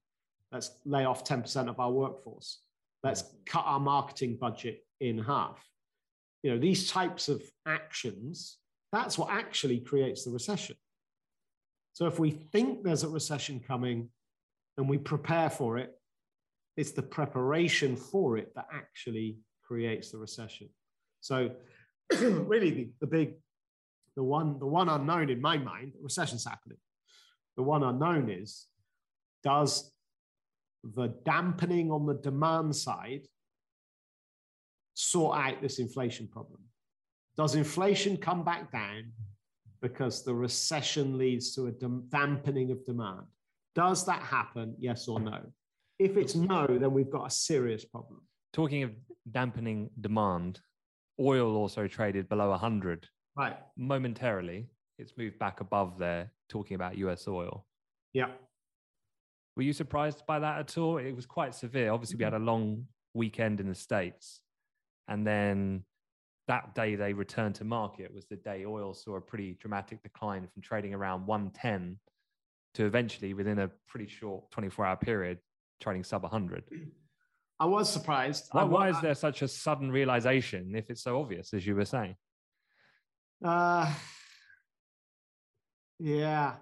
Let's 0.51 0.73
lay 0.85 1.05
off 1.05 1.25
10% 1.25 1.69
of 1.69 1.79
our 1.79 1.93
workforce. 1.93 2.59
Let's 3.05 3.25
cut 3.47 3.65
our 3.65 3.79
marketing 3.79 4.39
budget 4.41 4.85
in 5.01 5.19
half. 5.19 5.65
You 6.43 6.51
know, 6.51 6.59
these 6.59 6.91
types 6.91 7.29
of 7.29 7.43
actions, 7.67 8.59
that's 8.93 9.17
what 9.17 9.31
actually 9.31 9.79
creates 9.79 10.25
the 10.25 10.33
recession. 10.33 10.77
So 11.93 12.07
if 12.07 12.19
we 12.19 12.31
think 12.31 12.83
there's 12.83 13.05
a 13.05 13.09
recession 13.09 13.61
coming 13.61 14.09
and 14.77 14.89
we 14.89 14.99
prepare 14.99 15.51
for 15.51 15.79
it, 15.79 16.00
it's 16.81 16.93
the 16.93 17.03
preparation 17.03 17.95
for 17.95 18.39
it 18.39 18.55
that 18.55 18.67
actually 18.73 19.37
creates 19.63 20.11
the 20.11 20.17
recession. 20.17 20.67
So 21.21 21.51
really 22.21 22.71
the, 22.71 22.91
the 23.03 23.07
big, 23.07 23.35
the 24.17 24.23
one, 24.23 24.59
the 24.59 24.67
one 24.67 24.89
unknown 24.89 25.29
in 25.29 25.43
my 25.43 25.59
mind, 25.59 25.93
recession's 26.01 26.47
happening. 26.47 26.79
The 27.59 27.65
one 27.65 27.83
unknown 27.83 28.31
is, 28.31 28.67
does 29.45 29.93
the 30.83 31.09
dampening 31.27 31.91
on 31.91 32.07
the 32.07 32.15
demand 32.15 32.75
side 32.75 33.27
sort 34.95 35.37
out 35.37 35.61
this 35.61 35.81
inflation 35.81 36.29
problem? 36.29 36.63
Does 37.37 37.57
inflation 37.57 38.17
come 38.17 38.43
back 38.43 38.73
down 38.73 39.13
because 39.83 40.25
the 40.25 40.35
recession 40.35 41.19
leads 41.19 41.55
to 41.57 41.67
a 41.67 41.73
dampening 41.73 42.71
of 42.71 42.87
demand? 42.87 43.27
Does 43.75 44.07
that 44.07 44.23
happen? 44.23 44.75
Yes 44.79 45.07
or 45.07 45.21
no? 45.21 45.43
If 46.01 46.17
it's 46.17 46.35
no, 46.35 46.67
then 46.67 46.95
we've 46.95 47.11
got 47.11 47.27
a 47.27 47.31
serious 47.31 47.85
problem. 47.85 48.23
Talking 48.55 48.85
of 48.85 48.93
dampening 49.31 49.91
demand, 50.01 50.61
oil 51.21 51.55
also 51.55 51.87
traded 51.87 52.27
below 52.27 52.49
100. 52.49 53.07
Right. 53.37 53.59
Momentarily, 53.77 54.71
it's 54.99 55.13
moved 55.19 55.39
back 55.39 55.61
above 55.61 55.99
there, 55.99 56.33
talking 56.49 56.75
about 56.75 56.97
US 56.97 57.29
oil. 57.29 57.67
Yeah. 58.15 58.31
Were 59.59 59.63
you 59.63 59.75
surprised 59.75 60.25
by 60.27 60.39
that 60.39 60.59
at 60.59 60.79
all? 60.79 60.97
It 60.97 61.15
was 61.15 61.27
quite 61.27 61.55
severe. 61.55 61.93
Obviously, 61.93 62.17
we 62.17 62.25
had 62.25 62.33
a 62.33 62.39
long 62.39 62.87
weekend 63.13 63.61
in 63.61 63.69
the 63.69 63.75
States. 63.75 64.41
And 65.07 65.27
then 65.27 65.85
that 66.49 66.75
day 66.75 66.95
they 66.95 67.13
returned 67.13 67.57
to 67.57 67.65
market 67.65 68.11
was 68.15 68.25
the 68.25 68.37
day 68.37 68.65
oil 68.65 68.95
saw 68.95 69.17
a 69.17 69.21
pretty 69.21 69.53
dramatic 69.61 70.03
decline 70.03 70.49
from 70.51 70.63
trading 70.63 70.95
around 70.95 71.27
110 71.27 71.99
to 72.73 72.87
eventually 72.87 73.35
within 73.35 73.59
a 73.59 73.71
pretty 73.87 74.09
short 74.09 74.51
24 74.51 74.87
hour 74.87 74.97
period 74.97 75.39
trading 75.81 76.05
sub 76.05 76.23
100 76.23 76.65
i 77.61 77.67
was 77.67 77.93
surprised. 77.93 78.49
Why, 78.53 78.65
why 78.65 78.89
is 78.89 79.01
there 79.03 79.15
such 79.15 79.43
a 79.43 79.49
sudden 79.49 79.93
realization 79.93 80.75
if 80.75 80.89
it's 80.89 81.03
so 81.03 81.21
obvious 81.21 81.53
as 81.53 81.67
you 81.67 81.77
were 81.77 81.85
saying? 81.85 82.17
Uh, 83.45 83.93
yeah. 85.99 86.55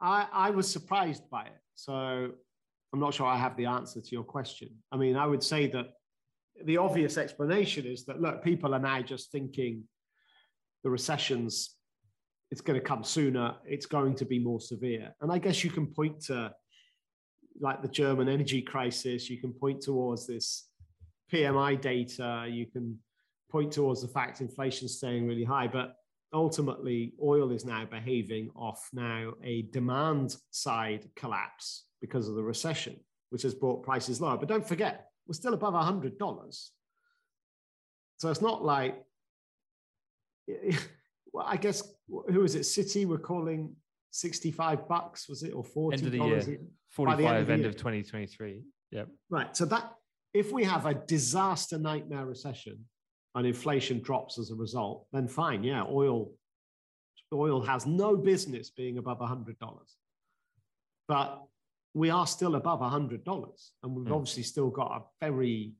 I, 0.00 0.28
I 0.32 0.50
was 0.50 0.70
surprised 0.70 1.28
by 1.28 1.46
it. 1.46 1.60
So 1.74 2.30
i'm 2.90 3.00
not 3.00 3.12
sure 3.12 3.26
i 3.26 3.36
have 3.36 3.54
the 3.56 3.66
answer 3.66 4.00
to 4.00 4.10
your 4.12 4.24
question. 4.24 4.70
I 4.92 4.96
mean 4.96 5.16
i 5.16 5.26
would 5.26 5.42
say 5.42 5.66
that 5.68 5.86
the 6.64 6.76
obvious 6.76 7.18
explanation 7.18 7.86
is 7.86 8.04
that 8.06 8.20
look, 8.20 8.42
people 8.42 8.74
are 8.74 8.80
now 8.80 9.02
just 9.02 9.30
thinking 9.30 9.84
the 10.84 10.90
recession's 10.90 11.74
it's 12.50 12.62
going 12.62 12.80
to 12.80 12.84
come 12.84 13.04
sooner, 13.04 13.56
it's 13.66 13.86
going 13.86 14.14
to 14.14 14.24
be 14.24 14.38
more 14.38 14.60
severe. 14.60 15.14
And 15.20 15.30
I 15.30 15.38
guess 15.38 15.62
you 15.64 15.70
can 15.70 15.86
point 15.86 16.20
to 16.26 16.50
like 17.60 17.82
the 17.82 17.88
German 17.88 18.28
energy 18.28 18.62
crisis, 18.62 19.28
you 19.28 19.38
can 19.38 19.52
point 19.52 19.80
towards 19.80 20.26
this 20.26 20.68
PMI 21.32 21.80
data, 21.80 22.46
you 22.48 22.66
can 22.66 22.98
point 23.50 23.72
towards 23.72 24.02
the 24.02 24.08
fact 24.08 24.40
inflation's 24.40 24.96
staying 24.96 25.26
really 25.26 25.44
high, 25.44 25.66
but 25.66 25.96
ultimately 26.32 27.14
oil 27.22 27.50
is 27.50 27.64
now 27.64 27.84
behaving 27.84 28.50
off 28.54 28.88
now 28.92 29.32
a 29.42 29.62
demand 29.72 30.36
side 30.50 31.08
collapse 31.16 31.84
because 32.00 32.28
of 32.28 32.34
the 32.34 32.42
recession, 32.42 32.96
which 33.30 33.42
has 33.42 33.54
brought 33.54 33.82
prices 33.82 34.20
lower. 34.20 34.36
But 34.36 34.48
don't 34.48 34.66
forget, 34.66 35.10
we're 35.26 35.34
still 35.34 35.54
above 35.54 35.74
hundred 35.74 36.18
dollars. 36.18 36.72
So 38.18 38.30
it's 38.30 38.42
not 38.42 38.64
like, 38.64 39.02
well, 41.32 41.46
I 41.46 41.56
guess 41.56 41.82
who 42.08 42.44
is 42.44 42.54
it? 42.54 42.62
Citi, 42.62 43.06
we're 43.06 43.18
calling 43.18 43.74
sixty-five 44.10 44.88
bucks, 44.88 45.28
was 45.28 45.42
it, 45.42 45.52
or 45.52 45.64
forty? 45.64 45.98
End 45.98 46.06
of 46.06 46.12
the 46.12 46.18
year, 46.18 46.58
forty-five. 46.90 47.24
End, 47.24 47.38
of, 47.38 47.50
end 47.50 47.66
of 47.66 47.76
twenty 47.76 48.02
twenty-three. 48.02 48.62
Yep. 48.90 49.08
Right. 49.30 49.56
So 49.56 49.64
that 49.66 49.92
if 50.34 50.52
we 50.52 50.64
have 50.64 50.86
a 50.86 50.94
disaster 50.94 51.78
nightmare 51.78 52.26
recession 52.26 52.84
and 53.34 53.46
inflation 53.46 54.00
drops 54.00 54.38
as 54.38 54.50
a 54.50 54.54
result, 54.54 55.06
then 55.12 55.28
fine. 55.28 55.62
Yeah, 55.62 55.84
oil 55.88 56.32
oil 57.32 57.60
has 57.60 57.86
no 57.86 58.16
business 58.16 58.70
being 58.70 58.98
above 58.98 59.18
$100. 59.18 59.54
But 61.06 61.42
we 61.94 62.10
are 62.10 62.26
still 62.26 62.54
above 62.54 62.80
$100. 62.80 63.20
And 63.82 63.94
we've 63.94 64.06
mm. 64.06 64.14
obviously 64.14 64.42
still 64.42 64.70
got 64.70 64.92
a 64.92 65.24
very 65.24 65.72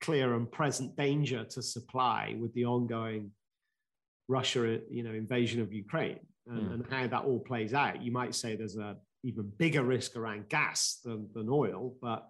clear 0.00 0.34
and 0.34 0.50
present 0.50 0.96
danger 0.96 1.44
to 1.44 1.62
supply 1.62 2.36
with 2.38 2.52
the 2.54 2.64
ongoing 2.64 3.30
Russia 4.28 4.80
you 4.90 5.02
know, 5.02 5.12
invasion 5.12 5.60
of 5.60 5.72
Ukraine 5.72 6.18
and, 6.46 6.68
mm. 6.68 6.74
and 6.74 6.84
how 6.90 7.06
that 7.06 7.24
all 7.24 7.40
plays 7.40 7.74
out. 7.74 8.02
You 8.02 8.12
might 8.12 8.34
say 8.34 8.56
there's 8.56 8.76
a 8.76 8.96
even 9.22 9.50
bigger 9.56 9.82
risk 9.82 10.16
around 10.16 10.48
gas 10.48 11.00
than, 11.04 11.28
than 11.34 11.48
oil, 11.48 11.94
but 12.02 12.28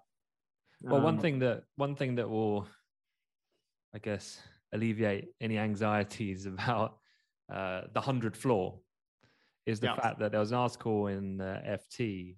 well, 0.81 1.01
one 1.01 1.15
um, 1.15 1.21
thing 1.21 1.39
that 1.41 1.65
one 1.77 1.97
thing 1.97 2.17
that 2.17 2.29
will, 2.29 2.67
I 3.95 3.99
guess, 3.99 4.39
alleviate 4.73 5.29
any 5.41 5.59
anxieties 5.59 6.47
about 6.47 6.99
uh, 7.53 7.83
the 7.93 8.01
hundred 8.01 8.37
floor 8.37 8.81
is 9.67 9.81
the 9.81 9.87
fact 9.87 10.19
that 10.19 10.31
there 10.31 10.41
was 10.41 10.51
an 10.51 10.59
article 10.59 11.07
in 11.07 11.41
uh, 11.41 11.79
FT, 11.79 12.37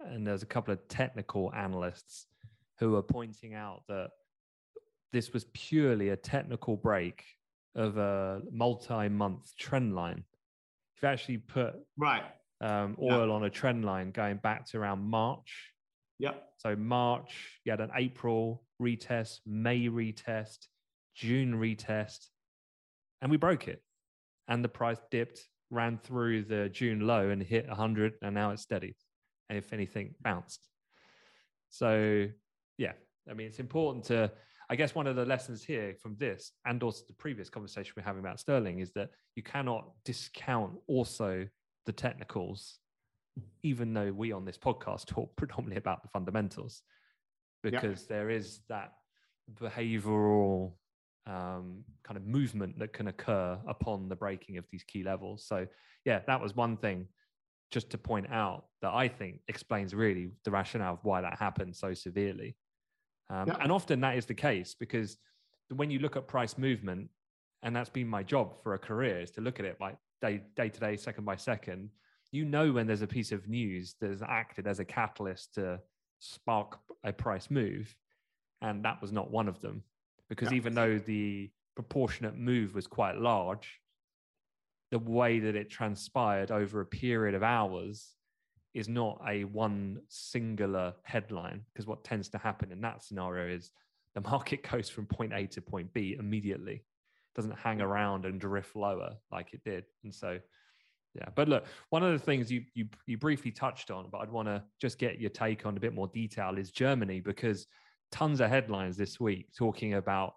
and 0.00 0.26
there's 0.26 0.42
a 0.42 0.46
couple 0.46 0.72
of 0.72 0.88
technical 0.88 1.52
analysts 1.54 2.26
who 2.78 2.92
were 2.92 3.02
pointing 3.02 3.54
out 3.54 3.82
that 3.88 4.10
this 5.12 5.32
was 5.32 5.44
purely 5.52 6.08
a 6.08 6.16
technical 6.16 6.76
break 6.76 7.22
of 7.74 7.98
a 7.98 8.40
multi-month 8.50 9.54
trend 9.58 9.94
line. 9.94 10.24
You 11.04 11.10
actually 11.10 11.36
put 11.36 11.74
right 11.98 12.22
um, 12.62 12.96
oil 12.98 13.30
on 13.30 13.44
a 13.44 13.50
trend 13.50 13.84
line 13.84 14.10
going 14.10 14.38
back 14.38 14.64
to 14.70 14.78
around 14.78 15.02
March. 15.02 15.70
Yep. 16.18 16.42
So 16.56 16.74
March, 16.74 17.60
you 17.64 17.72
had 17.72 17.80
an 17.80 17.90
April 17.94 18.64
retest, 18.80 19.40
May 19.44 19.88
retest, 19.88 20.66
June 21.14 21.54
retest, 21.54 22.28
and 23.20 23.30
we 23.30 23.36
broke 23.36 23.68
it 23.68 23.82
and 24.48 24.64
the 24.64 24.68
price 24.68 24.98
dipped, 25.10 25.46
ran 25.70 25.98
through 25.98 26.44
the 26.44 26.68
June 26.68 27.00
low 27.00 27.28
and 27.28 27.42
hit 27.42 27.66
100, 27.68 28.14
and 28.22 28.34
now 28.34 28.50
it's 28.50 28.62
steady. 28.62 28.96
And 29.48 29.58
if 29.58 29.72
anything, 29.72 30.14
bounced. 30.22 30.66
So, 31.70 32.28
yeah, 32.78 32.92
I 33.28 33.34
mean, 33.34 33.46
it's 33.46 33.58
important 33.58 34.04
to, 34.06 34.30
I 34.70 34.76
guess, 34.76 34.94
one 34.94 35.06
of 35.06 35.16
the 35.16 35.26
lessons 35.26 35.62
here 35.62 35.94
from 36.00 36.16
this 36.18 36.52
and 36.64 36.82
also 36.82 37.04
the 37.06 37.14
previous 37.14 37.50
conversation 37.50 37.92
we're 37.96 38.02
having 38.02 38.20
about 38.20 38.40
Sterling 38.40 38.78
is 38.80 38.92
that 38.92 39.10
you 39.36 39.42
cannot 39.42 39.90
discount 40.04 40.72
also 40.86 41.46
the 41.86 41.92
technicals, 41.92 42.78
even 43.62 43.92
though 43.92 44.12
we 44.12 44.32
on 44.32 44.44
this 44.44 44.58
podcast 44.58 45.06
talk 45.06 45.36
predominantly 45.36 45.76
about 45.76 46.02
the 46.02 46.08
fundamentals, 46.08 46.82
because 47.62 48.00
yep. 48.00 48.08
there 48.08 48.30
is 48.30 48.60
that 48.68 48.92
behavioral 49.60 50.72
um, 51.26 51.84
kind 52.02 52.16
of 52.16 52.26
movement 52.26 52.78
that 52.78 52.92
can 52.92 53.08
occur 53.08 53.58
upon 53.66 54.08
the 54.08 54.16
breaking 54.16 54.58
of 54.58 54.64
these 54.70 54.84
key 54.84 55.02
levels. 55.02 55.46
So, 55.46 55.66
yeah, 56.04 56.20
that 56.26 56.40
was 56.40 56.54
one 56.54 56.76
thing 56.76 57.06
just 57.70 57.90
to 57.90 57.98
point 57.98 58.30
out 58.30 58.66
that 58.82 58.92
I 58.92 59.08
think 59.08 59.40
explains 59.48 59.94
really 59.94 60.30
the 60.44 60.50
rationale 60.50 60.94
of 60.94 60.98
why 61.02 61.20
that 61.22 61.38
happened 61.38 61.74
so 61.74 61.94
severely. 61.94 62.56
Um, 63.30 63.48
yeah. 63.48 63.56
And 63.60 63.72
often 63.72 64.00
that 64.00 64.16
is 64.16 64.26
the 64.26 64.34
case 64.34 64.74
because 64.78 65.16
when 65.74 65.90
you 65.90 65.98
look 65.98 66.16
at 66.16 66.26
price 66.26 66.58
movement, 66.58 67.08
and 67.62 67.74
that's 67.74 67.88
been 67.88 68.06
my 68.06 68.22
job 68.22 68.62
for 68.62 68.74
a 68.74 68.78
career, 68.78 69.20
is 69.20 69.30
to 69.32 69.40
look 69.40 69.58
at 69.58 69.64
it 69.64 69.78
like 69.80 69.96
day, 70.20 70.42
day 70.56 70.68
to 70.68 70.80
day, 70.80 70.96
second 70.96 71.24
by 71.24 71.36
second. 71.36 71.90
You 72.30 72.44
know 72.44 72.72
when 72.72 72.86
there's 72.86 73.02
a 73.02 73.06
piece 73.06 73.32
of 73.32 73.48
news 73.48 73.94
that 74.00 74.10
has 74.10 74.22
acted 74.22 74.66
as 74.66 74.80
a 74.80 74.84
catalyst 74.84 75.54
to 75.54 75.80
spark 76.18 76.78
a 77.04 77.12
price 77.12 77.50
move, 77.50 77.94
and 78.60 78.84
that 78.84 79.00
was 79.00 79.12
not 79.12 79.30
one 79.30 79.48
of 79.48 79.60
them 79.60 79.82
because 80.28 80.50
yeah. 80.50 80.56
even 80.56 80.74
though 80.74 80.98
the 80.98 81.50
proportionate 81.74 82.36
move 82.36 82.74
was 82.74 82.86
quite 82.86 83.16
large, 83.16 83.80
the 84.90 84.98
way 84.98 85.38
that 85.40 85.56
it 85.56 85.70
transpired 85.70 86.50
over 86.50 86.80
a 86.80 86.86
period 86.86 87.34
of 87.34 87.42
hours 87.42 88.14
is 88.74 88.88
not 88.88 89.20
a 89.28 89.44
one 89.44 90.00
singular 90.08 90.94
headline. 91.04 91.62
Because 91.72 91.86
what 91.86 92.04
tends 92.04 92.28
to 92.30 92.38
happen 92.38 92.72
in 92.72 92.80
that 92.82 93.02
scenario 93.02 93.54
is 93.54 93.70
the 94.14 94.20
market 94.20 94.68
goes 94.70 94.88
from 94.88 95.06
point 95.06 95.32
A 95.32 95.46
to 95.46 95.62
point 95.62 95.92
B 95.92 96.16
immediately, 96.18 96.74
it 96.74 97.34
doesn't 97.34 97.58
hang 97.58 97.78
mm. 97.78 97.84
around 97.84 98.26
and 98.26 98.40
drift 98.40 98.76
lower 98.76 99.14
like 99.30 99.54
it 99.54 99.62
did. 99.64 99.84
And 100.02 100.14
so, 100.14 100.38
yeah. 101.14 101.28
But 101.34 101.48
look, 101.48 101.66
one 101.90 102.02
of 102.02 102.12
the 102.12 102.18
things 102.18 102.50
you 102.50 102.64
you 102.74 102.86
you 103.06 103.16
briefly 103.16 103.52
touched 103.52 103.90
on, 103.90 104.08
but 104.10 104.18
I'd 104.18 104.32
want 104.32 104.48
to 104.48 104.62
just 104.80 104.98
get 104.98 105.20
your 105.20 105.30
take 105.30 105.64
on 105.64 105.76
a 105.76 105.80
bit 105.80 105.94
more 105.94 106.08
detail 106.08 106.58
is 106.58 106.70
Germany 106.70 107.20
because 107.20 107.66
tons 108.10 108.40
of 108.40 108.50
headlines 108.50 108.96
this 108.96 109.20
week 109.20 109.48
talking 109.56 109.94
about 109.94 110.34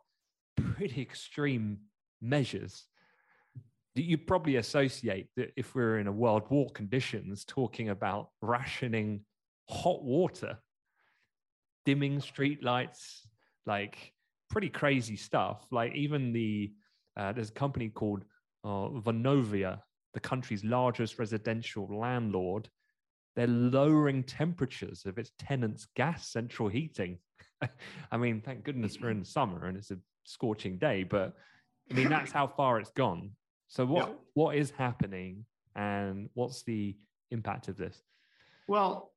pretty 0.55 1.01
extreme 1.01 1.77
measures 2.21 2.85
you 4.03 4.17
probably 4.17 4.57
associate 4.57 5.27
that 5.35 5.51
if 5.55 5.75
we're 5.75 5.99
in 5.99 6.07
a 6.07 6.11
world 6.11 6.43
war 6.49 6.69
conditions 6.71 7.45
talking 7.45 7.89
about 7.89 8.29
rationing 8.41 9.21
hot 9.69 10.03
water 10.03 10.57
dimming 11.85 12.19
street 12.19 12.63
lights 12.63 13.27
like 13.65 14.13
pretty 14.49 14.69
crazy 14.69 15.15
stuff. 15.15 15.65
Like 15.71 15.95
even 15.95 16.33
the 16.33 16.73
uh, 17.15 17.33
there's 17.33 17.49
a 17.49 17.53
company 17.53 17.89
called 17.89 18.23
uh, 18.63 18.89
vonovia 18.89 19.79
the 20.13 20.19
country's 20.19 20.63
largest 20.63 21.19
residential 21.19 21.87
landlord. 21.95 22.69
They're 23.35 23.45
lowering 23.45 24.23
temperatures 24.23 25.05
of 25.05 25.19
its 25.19 25.31
tenants 25.37 25.87
gas 25.95 26.27
central 26.27 26.69
heating. 26.69 27.19
I 28.11 28.17
mean, 28.17 28.41
thank 28.41 28.63
goodness 28.63 28.97
we're 28.99 29.11
in 29.11 29.23
summer 29.23 29.65
and 29.65 29.77
it's 29.77 29.91
a 29.91 29.97
scorching 30.23 30.77
day, 30.79 31.03
but 31.03 31.35
I 31.91 31.93
mean 31.93 32.09
that's 32.09 32.31
how 32.31 32.47
far 32.47 32.79
it's 32.79 32.89
gone. 32.91 33.31
So 33.68 33.86
what 33.86 34.09
yeah. 34.09 34.15
what 34.34 34.55
is 34.55 34.72
happening 34.72 35.45
and 35.76 36.30
what's 36.34 36.63
the 36.63 36.95
impact 37.32 37.68
of 37.68 37.78
this? 37.78 38.01
Well, 38.68 39.11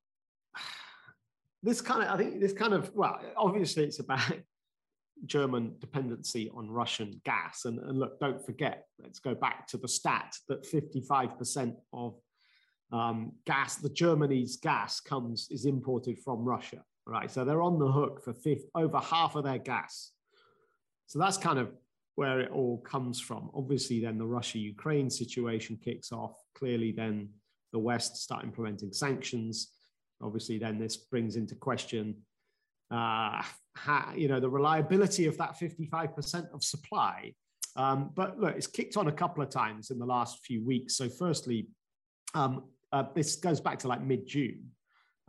this 1.63 1.81
kind 1.81 2.03
of 2.03 2.09
I 2.09 2.17
think 2.17 2.39
this 2.39 2.53
kind 2.53 2.73
of 2.73 2.93
well, 2.95 3.19
obviously 3.37 3.83
it's 3.83 3.99
about 3.99 4.33
German 5.25 5.75
dependency 5.79 6.49
on 6.55 6.69
Russian 6.69 7.21
gas. 7.23 7.65
And, 7.65 7.79
and 7.79 7.99
look, 7.99 8.19
don't 8.19 8.43
forget, 8.43 8.85
let's 8.99 9.19
go 9.19 9.35
back 9.35 9.67
to 9.67 9.77
the 9.77 9.87
stat 9.87 10.35
that 10.49 10.63
55% 10.63 11.75
of 11.93 12.15
um, 12.91 13.33
gas, 13.45 13.75
the 13.75 13.89
Germany's 13.89 14.57
gas 14.57 14.99
comes 14.99 15.47
is 15.51 15.65
imported 15.65 16.17
from 16.17 16.43
Russia 16.43 16.83
right? 17.05 17.31
So 17.31 17.43
they're 17.43 17.61
on 17.61 17.79
the 17.79 17.91
hook 17.91 18.23
for 18.23 18.33
fifth, 18.33 18.65
over 18.75 18.99
half 18.99 19.35
of 19.35 19.43
their 19.43 19.57
gas. 19.57 20.11
So 21.07 21.19
that's 21.19 21.37
kind 21.37 21.59
of 21.59 21.69
where 22.15 22.41
it 22.41 22.51
all 22.51 22.79
comes 22.79 23.19
from. 23.19 23.49
Obviously, 23.53 24.01
then 24.01 24.17
the 24.17 24.25
Russia 24.25 24.59
Ukraine 24.59 25.09
situation 25.09 25.77
kicks 25.83 26.11
off. 26.11 26.35
Clearly, 26.55 26.91
then 26.91 27.29
the 27.71 27.79
West 27.79 28.17
start 28.17 28.43
implementing 28.43 28.91
sanctions. 28.91 29.69
Obviously, 30.21 30.57
then 30.57 30.77
this 30.77 30.97
brings 30.97 31.35
into 31.35 31.55
question, 31.55 32.15
uh, 32.91 33.41
you 34.15 34.27
know, 34.27 34.39
the 34.39 34.49
reliability 34.49 35.25
of 35.25 35.37
that 35.37 35.57
55% 35.57 36.53
of 36.53 36.63
supply. 36.63 37.33
Um, 37.75 38.11
but 38.13 38.37
look, 38.37 38.55
it's 38.55 38.67
kicked 38.67 38.97
on 38.97 39.07
a 39.07 39.11
couple 39.11 39.41
of 39.41 39.49
times 39.49 39.91
in 39.91 39.97
the 39.97 40.05
last 40.05 40.39
few 40.45 40.63
weeks. 40.63 40.97
So, 40.97 41.07
firstly, 41.07 41.67
um, 42.33 42.65
uh, 42.91 43.05
this 43.15 43.37
goes 43.37 43.61
back 43.61 43.79
to 43.79 43.87
like 43.87 44.03
mid 44.03 44.27
June. 44.27 44.71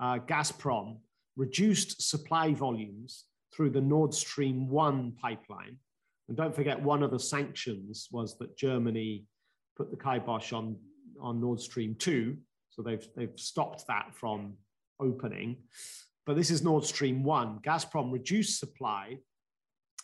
Uh, 0.01 0.19
Gazprom 0.19 0.99
reduced 1.37 2.03
supply 2.03 2.53
volumes 2.53 3.25
through 3.55 3.71
the 3.71 3.81
Nord 3.81 4.13
Stream 4.13 4.69
1 4.69 5.13
pipeline. 5.21 5.77
And 6.29 6.37
don't 6.37 6.55
forget, 6.55 6.81
one 6.81 7.03
of 7.03 7.11
the 7.11 7.19
sanctions 7.19 8.09
was 8.11 8.39
that 8.39 8.57
Germany 8.57 9.27
put 9.77 9.91
the 9.91 9.97
kibosh 9.97 10.53
on, 10.53 10.77
on 11.21 11.41
Nord 11.41 11.61
Stream 11.61 11.95
2. 11.99 12.37
So 12.71 12.83
they've, 12.83 13.07
they've 13.17 13.37
stopped 13.37 13.87
that 13.89 14.15
from 14.15 14.55
opening. 15.01 15.57
But 16.25 16.37
this 16.37 16.51
is 16.51 16.63
Nord 16.63 16.85
Stream 16.85 17.25
1. 17.25 17.61
Gazprom 17.61 18.13
reduced 18.13 18.61
supply. 18.61 19.19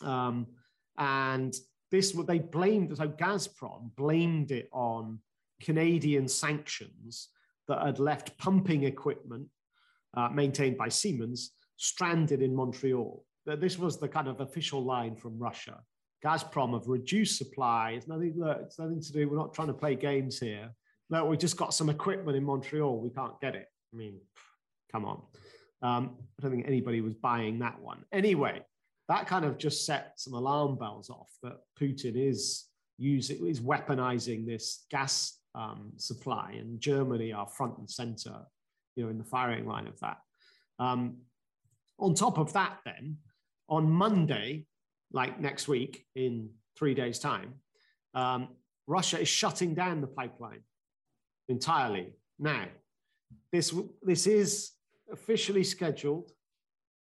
Um, 0.02 0.46
and 0.98 1.54
this, 1.90 2.14
what 2.14 2.26
they 2.26 2.38
blamed, 2.38 2.96
so 2.96 3.08
Gazprom 3.08 3.90
blamed 3.96 4.50
it 4.50 4.68
on 4.72 5.20
Canadian 5.62 6.28
sanctions 6.28 7.28
that 7.68 7.84
had 7.84 7.98
left 7.98 8.36
pumping 8.38 8.84
equipment 8.84 9.46
uh, 10.16 10.28
maintained 10.28 10.76
by 10.76 10.88
Siemens, 10.88 11.52
stranded 11.76 12.42
in 12.42 12.54
Montreal. 12.54 13.24
This 13.46 13.78
was 13.78 13.98
the 13.98 14.08
kind 14.08 14.28
of 14.28 14.40
official 14.40 14.84
line 14.84 15.16
from 15.16 15.38
Russia. 15.38 15.80
Gazprom 16.24 16.72
have 16.72 16.88
reduced 16.88 17.38
supply. 17.38 17.92
It's 17.92 18.08
nothing, 18.08 18.34
look, 18.36 18.58
it's 18.62 18.78
nothing 18.78 19.00
to 19.00 19.12
do. 19.12 19.28
We're 19.28 19.36
not 19.36 19.54
trying 19.54 19.68
to 19.68 19.74
play 19.74 19.94
games 19.94 20.38
here. 20.40 20.70
No, 21.10 21.24
we 21.24 21.36
just 21.36 21.56
got 21.56 21.72
some 21.72 21.88
equipment 21.88 22.36
in 22.36 22.44
Montreal. 22.44 23.00
We 23.00 23.10
can't 23.10 23.40
get 23.40 23.54
it. 23.54 23.66
I 23.92 23.96
mean, 23.96 24.18
come 24.92 25.04
on. 25.04 25.22
Um, 25.80 26.16
I 26.38 26.42
don't 26.42 26.50
think 26.50 26.66
anybody 26.66 27.00
was 27.00 27.14
buying 27.14 27.60
that 27.60 27.80
one. 27.80 28.04
Anyway, 28.12 28.62
that 29.08 29.26
kind 29.26 29.44
of 29.44 29.58
just 29.58 29.86
set 29.86 30.12
some 30.16 30.34
alarm 30.34 30.76
bells 30.76 31.08
off 31.08 31.30
that 31.42 31.58
Putin 31.80 32.14
is 32.16 32.66
using 32.98 33.46
is 33.46 33.60
weaponizing 33.60 34.44
this 34.44 34.84
gas 34.90 35.38
um, 35.54 35.92
supply, 35.96 36.56
and 36.58 36.80
Germany 36.80 37.32
are 37.32 37.46
front 37.46 37.78
and 37.78 37.88
center, 37.88 38.34
you 38.96 39.04
know, 39.04 39.10
in 39.10 39.18
the 39.18 39.24
firing 39.24 39.66
line 39.66 39.86
of 39.86 39.98
that. 40.00 40.18
Um, 40.78 41.18
on 41.98 42.14
top 42.14 42.38
of 42.38 42.52
that, 42.52 42.78
then 42.84 43.16
on 43.68 43.90
Monday, 43.90 44.66
like 45.12 45.40
next 45.40 45.68
week 45.68 46.06
in 46.14 46.50
three 46.76 46.94
days' 46.94 47.18
time, 47.18 47.54
um, 48.14 48.48
Russia 48.86 49.20
is 49.20 49.28
shutting 49.28 49.74
down 49.74 50.00
the 50.00 50.06
pipeline 50.06 50.62
entirely 51.48 52.12
now. 52.38 52.66
This 53.52 53.74
this 54.02 54.26
is 54.26 54.72
officially 55.12 55.64
scheduled. 55.64 56.32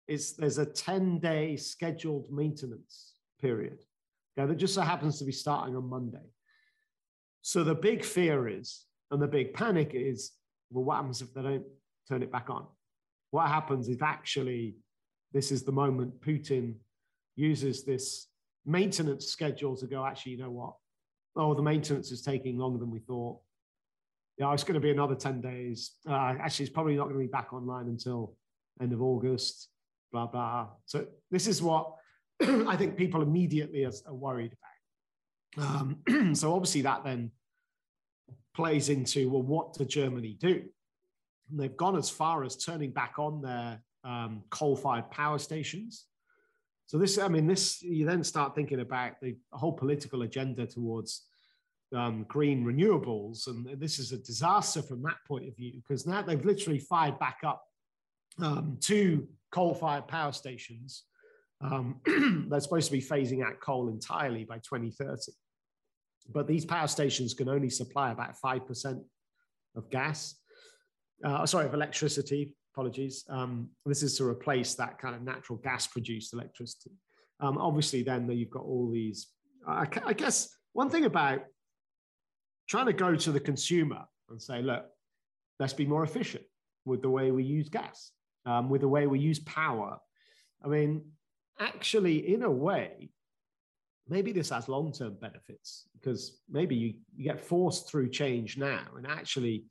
Is 0.07 0.33
there's 0.33 0.57
a 0.57 0.65
10 0.65 1.19
day 1.19 1.55
scheduled 1.55 2.31
maintenance 2.31 3.13
period 3.39 3.79
okay, 4.37 4.47
that 4.47 4.57
just 4.57 4.73
so 4.73 4.81
happens 4.81 5.19
to 5.19 5.25
be 5.25 5.31
starting 5.31 5.75
on 5.75 5.89
Monday. 5.89 6.25
So 7.41 7.63
the 7.63 7.75
big 7.75 8.03
fear 8.03 8.47
is, 8.47 8.85
and 9.09 9.21
the 9.21 9.27
big 9.27 9.53
panic 9.53 9.91
is, 9.93 10.31
well, 10.69 10.83
what 10.83 10.97
happens 10.97 11.21
if 11.21 11.33
they 11.33 11.41
don't 11.41 11.65
turn 12.07 12.23
it 12.23 12.31
back 12.31 12.49
on? 12.49 12.65
What 13.31 13.47
happens 13.47 13.89
if 13.89 14.03
actually 14.03 14.75
this 15.33 15.51
is 15.51 15.63
the 15.63 15.71
moment 15.71 16.21
Putin 16.21 16.75
uses 17.36 17.84
this 17.84 18.27
maintenance 18.65 19.27
schedule 19.27 19.75
to 19.77 19.88
go, 19.88 20.05
actually, 20.05 20.34
you 20.34 20.38
know 20.39 20.51
what? 20.51 20.73
Oh, 21.36 21.53
the 21.53 21.61
maintenance 21.61 22.11
is 22.11 22.21
taking 22.21 22.57
longer 22.57 22.79
than 22.79 22.91
we 22.91 22.99
thought. 22.99 23.39
Yeah, 24.38 24.53
it's 24.53 24.63
going 24.63 24.75
to 24.75 24.79
be 24.79 24.91
another 24.91 25.15
10 25.15 25.41
days. 25.41 25.91
Uh, 26.07 26.13
actually, 26.39 26.65
it's 26.65 26.73
probably 26.73 26.95
not 26.95 27.03
going 27.03 27.15
to 27.15 27.21
be 27.21 27.27
back 27.27 27.53
online 27.53 27.88
until 27.88 28.36
end 28.82 28.93
of 28.93 29.01
August, 29.01 29.69
blah, 30.11 30.27
blah. 30.27 30.67
So 30.86 31.05
this 31.29 31.47
is 31.47 31.61
what 31.61 31.93
I 32.41 32.75
think 32.75 32.97
people 32.97 33.21
immediately 33.21 33.86
are, 33.86 33.91
are 34.07 34.13
worried 34.13 34.53
about. 34.53 34.61
Um, 35.57 36.36
so 36.36 36.53
obviously 36.53 36.82
that 36.82 37.03
then 37.03 37.32
plays 38.55 38.89
into, 38.89 39.29
well, 39.29 39.43
what 39.43 39.73
does 39.73 39.88
Germany 39.88 40.38
do? 40.39 40.63
And 41.49 41.59
they've 41.59 41.75
gone 41.75 41.97
as 41.97 42.09
far 42.09 42.43
as 42.43 42.55
turning 42.55 42.91
back 42.91 43.15
on 43.17 43.41
their 43.41 43.82
um, 44.03 44.43
coal-fired 44.49 45.11
power 45.11 45.38
stations. 45.38 46.05
So 46.91 46.97
this, 46.97 47.17
I 47.17 47.29
mean, 47.29 47.47
this 47.47 47.81
you 47.81 48.05
then 48.05 48.21
start 48.21 48.53
thinking 48.53 48.81
about 48.81 49.13
the 49.21 49.37
whole 49.53 49.71
political 49.71 50.23
agenda 50.23 50.67
towards 50.67 51.21
um, 51.95 52.25
green 52.27 52.65
renewables, 52.65 53.47
and 53.47 53.79
this 53.79 53.97
is 53.97 54.11
a 54.11 54.17
disaster 54.17 54.81
from 54.81 55.01
that 55.03 55.15
point 55.25 55.47
of 55.47 55.55
view 55.55 55.71
because 55.77 56.05
now 56.05 56.21
they've 56.21 56.43
literally 56.43 56.79
fired 56.79 57.17
back 57.17 57.37
up 57.45 57.63
um, 58.41 58.77
two 58.81 59.25
coal-fired 59.53 60.09
power 60.09 60.33
stations. 60.33 61.05
Um, 61.61 62.01
they're 62.49 62.59
supposed 62.59 62.87
to 62.87 62.91
be 62.91 63.01
phasing 63.01 63.41
out 63.41 63.61
coal 63.61 63.87
entirely 63.87 64.43
by 64.43 64.57
2030, 64.57 65.31
but 66.33 66.45
these 66.45 66.65
power 66.65 66.87
stations 66.87 67.33
can 67.33 67.47
only 67.47 67.69
supply 67.69 68.11
about 68.11 68.35
five 68.35 68.67
percent 68.67 68.99
of 69.77 69.89
gas. 69.89 70.35
Uh, 71.23 71.45
sorry, 71.45 71.67
of 71.67 71.73
electricity. 71.73 72.53
Apologies. 72.74 73.26
Um, 73.30 73.69
this 73.86 74.03
is 74.03 74.17
to 74.17 74.26
replace 74.26 74.76
that 74.76 74.97
kind 74.97 75.15
of 75.15 75.22
natural 75.22 75.59
gas-produced 75.59 76.34
electricity. 76.34 76.91
Um, 77.39 77.57
obviously, 77.57 78.03
then 78.03 78.30
you've 78.32 78.49
got 78.49 78.63
all 78.63 78.89
these. 78.89 79.28
I, 79.67 79.88
I 80.05 80.13
guess 80.13 80.49
one 80.74 80.89
thing 80.89 81.05
about 81.05 81.41
trying 82.69 82.86
to 82.86 82.93
go 82.93 83.15
to 83.15 83.32
the 83.32 83.39
consumer 83.39 84.03
and 84.30 84.41
say, 84.41 84.61
look, 84.61 84.86
let's 85.59 85.74
be 85.74 85.86
more 85.86 86.03
efficient 86.03 86.45
with 86.86 87.01
the 87.01 87.09
way 87.09 87.32
we 87.32 87.43
use 87.43 87.67
gas, 87.67 88.11
um, 88.45 88.69
with 88.69 88.82
the 88.82 88.88
way 88.88 89.05
we 89.05 89.19
use 89.19 89.39
power. 89.39 89.97
I 90.63 90.67
mean, 90.69 91.03
actually, 91.59 92.34
in 92.34 92.43
a 92.43 92.49
way, 92.49 93.09
maybe 94.07 94.32
this 94.32 94.49
has 94.49 94.69
long 94.69 94.93
term 94.93 95.17
benefits 95.19 95.88
because 95.93 96.39
maybe 96.49 96.76
you, 96.76 96.93
you 97.15 97.26
get 97.26 97.41
forced 97.41 97.89
through 97.89 98.09
change 98.09 98.57
now 98.57 98.84
and 98.95 99.05
actually 99.05 99.65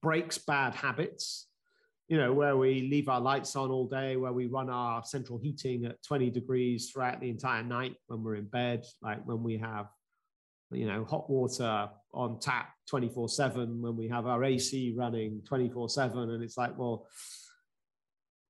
breaks 0.00 0.38
bad 0.38 0.74
habits. 0.74 1.47
You 2.08 2.16
know, 2.16 2.32
where 2.32 2.56
we 2.56 2.88
leave 2.88 3.08
our 3.08 3.20
lights 3.20 3.54
on 3.54 3.70
all 3.70 3.86
day, 3.86 4.16
where 4.16 4.32
we 4.32 4.46
run 4.46 4.70
our 4.70 5.04
central 5.04 5.38
heating 5.38 5.84
at 5.84 6.02
20 6.02 6.30
degrees 6.30 6.90
throughout 6.90 7.20
the 7.20 7.28
entire 7.28 7.62
night 7.62 7.96
when 8.06 8.22
we're 8.22 8.36
in 8.36 8.46
bed, 8.46 8.84
like 9.02 9.24
when 9.26 9.42
we 9.42 9.58
have 9.58 9.88
you 10.70 10.86
know, 10.86 11.04
hot 11.04 11.28
water 11.30 11.88
on 12.12 12.38
tap 12.40 12.70
24 12.88 13.28
7 13.28 13.80
when 13.80 13.96
we 13.96 14.08
have 14.08 14.26
our 14.26 14.44
AC 14.44 14.94
running 14.96 15.42
24 15.46 15.88
7. 15.88 16.30
And 16.30 16.42
it's 16.42 16.58
like, 16.58 16.76
well, 16.76 17.06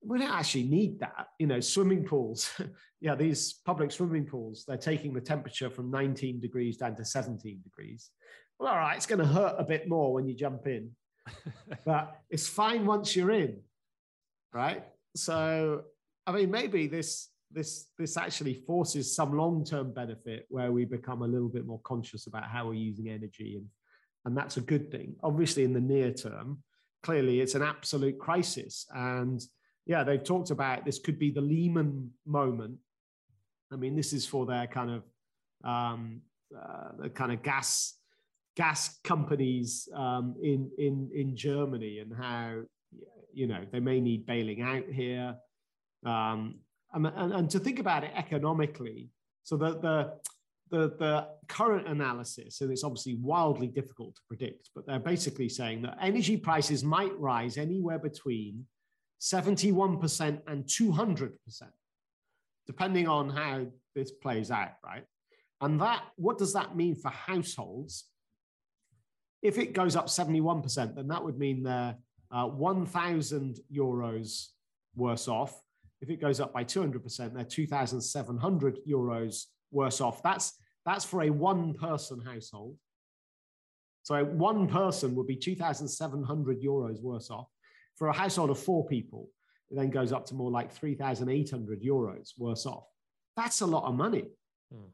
we 0.04 0.18
don't 0.18 0.30
actually 0.30 0.64
need 0.64 1.00
that. 1.00 1.28
You 1.38 1.46
know, 1.46 1.60
swimming 1.60 2.04
pools, 2.04 2.50
yeah, 3.00 3.14
these 3.14 3.60
public 3.64 3.90
swimming 3.92 4.26
pools, 4.26 4.64
they're 4.66 4.76
taking 4.76 5.12
the 5.12 5.20
temperature 5.20 5.70
from 5.70 5.90
19 5.90 6.40
degrees 6.40 6.76
down 6.76 6.96
to 6.96 7.04
17 7.04 7.60
degrees. 7.62 8.10
Well, 8.58 8.70
all 8.70 8.76
right, 8.76 8.96
it's 8.96 9.06
going 9.06 9.20
to 9.20 9.26
hurt 9.26 9.54
a 9.58 9.64
bit 9.64 9.88
more 9.88 10.12
when 10.12 10.26
you 10.26 10.34
jump 10.34 10.66
in, 10.66 10.90
but 11.84 12.20
it's 12.30 12.48
fine 12.48 12.86
once 12.86 13.14
you're 13.14 13.30
in, 13.30 13.60
right? 14.52 14.84
So, 15.16 15.82
I 16.26 16.32
mean, 16.32 16.50
maybe 16.50 16.86
this 16.86 17.28
this 17.50 17.86
this 17.98 18.16
actually 18.16 18.54
forces 18.54 19.14
some 19.14 19.36
long-term 19.36 19.92
benefit 19.92 20.46
where 20.48 20.70
we 20.70 20.84
become 20.84 21.22
a 21.22 21.26
little 21.26 21.48
bit 21.48 21.66
more 21.66 21.80
conscious 21.80 22.26
about 22.26 22.44
how 22.44 22.66
we're 22.66 22.74
using 22.74 23.08
energy 23.08 23.56
and 23.56 23.66
and 24.24 24.36
that's 24.36 24.58
a 24.58 24.60
good 24.60 24.90
thing. 24.90 25.14
Obviously 25.22 25.64
in 25.64 25.72
the 25.72 25.80
near 25.80 26.12
term 26.12 26.62
clearly 27.02 27.40
it's 27.40 27.54
an 27.54 27.62
absolute 27.62 28.18
crisis. 28.18 28.86
And 28.94 29.40
yeah 29.86 30.04
they've 30.04 30.22
talked 30.22 30.50
about 30.50 30.84
this 30.84 30.98
could 30.98 31.18
be 31.18 31.30
the 31.30 31.40
lehman 31.40 32.10
moment. 32.26 32.78
I 33.72 33.76
mean 33.76 33.96
this 33.96 34.12
is 34.12 34.26
for 34.26 34.44
their 34.44 34.66
kind 34.66 34.90
of 34.90 35.02
um, 35.64 36.20
uh, 36.54 36.90
the 36.98 37.08
kind 37.10 37.32
of 37.32 37.42
gas 37.42 37.94
gas 38.58 38.98
companies 39.04 39.88
um, 39.94 40.34
in 40.42 40.68
in 40.78 41.08
in 41.14 41.36
germany 41.36 42.00
and 42.00 42.12
how 42.12 42.60
you 43.32 43.46
know 43.46 43.62
they 43.72 43.80
may 43.80 44.00
need 44.00 44.26
bailing 44.26 44.60
out 44.62 44.84
here 44.92 45.34
um, 46.04 46.56
and, 46.92 47.06
and, 47.06 47.32
and 47.32 47.50
to 47.50 47.58
think 47.58 47.78
about 47.78 48.04
it 48.04 48.12
economically, 48.16 49.10
so 49.42 49.56
the, 49.56 49.78
the, 49.78 50.12
the, 50.70 50.88
the 50.98 51.28
current 51.48 51.88
analysis, 51.88 52.60
and 52.60 52.70
it's 52.70 52.84
obviously 52.84 53.16
wildly 53.20 53.66
difficult 53.66 54.14
to 54.16 54.22
predict, 54.28 54.70
but 54.74 54.86
they're 54.86 54.98
basically 54.98 55.48
saying 55.48 55.82
that 55.82 55.98
energy 56.00 56.36
prices 56.36 56.84
might 56.84 57.18
rise 57.18 57.56
anywhere 57.56 57.98
between 57.98 58.64
71% 59.20 60.40
and 60.46 60.64
200%, 60.64 61.32
depending 62.66 63.08
on 63.08 63.28
how 63.28 63.66
this 63.94 64.12
plays 64.12 64.50
out, 64.50 64.72
right? 64.84 65.04
And 65.60 65.80
that, 65.80 66.04
what 66.16 66.38
does 66.38 66.52
that 66.52 66.76
mean 66.76 66.94
for 66.94 67.10
households? 67.10 68.04
If 69.42 69.58
it 69.58 69.72
goes 69.72 69.96
up 69.96 70.06
71%, 70.06 70.94
then 70.94 71.08
that 71.08 71.22
would 71.22 71.38
mean 71.38 71.62
they're 71.62 71.96
uh, 72.30 72.46
1,000 72.46 73.60
euros 73.72 74.48
worse 74.96 75.28
off 75.28 75.60
if 76.00 76.10
it 76.10 76.20
goes 76.20 76.40
up 76.40 76.52
by 76.52 76.64
200%, 76.64 77.34
they're 77.34 77.44
2,700 77.44 78.78
euros 78.88 79.46
worse 79.70 80.00
off. 80.00 80.22
That's, 80.22 80.54
that's 80.86 81.04
for 81.04 81.22
a 81.22 81.30
one 81.30 81.74
person 81.74 82.20
household. 82.20 82.76
So 84.04 84.24
one 84.24 84.68
person 84.68 85.14
would 85.16 85.26
be 85.26 85.36
2,700 85.36 86.62
euros 86.62 87.02
worse 87.02 87.30
off. 87.30 87.48
For 87.96 88.08
a 88.08 88.12
household 88.12 88.50
of 88.50 88.58
four 88.58 88.86
people, 88.86 89.28
it 89.70 89.76
then 89.76 89.90
goes 89.90 90.12
up 90.12 90.24
to 90.26 90.34
more 90.34 90.50
like 90.50 90.72
3,800 90.72 91.82
euros 91.82 92.30
worse 92.38 92.64
off. 92.64 92.84
That's 93.36 93.60
a 93.60 93.66
lot 93.66 93.84
of 93.84 93.94
money. 93.94 94.30
Hmm. 94.72 94.88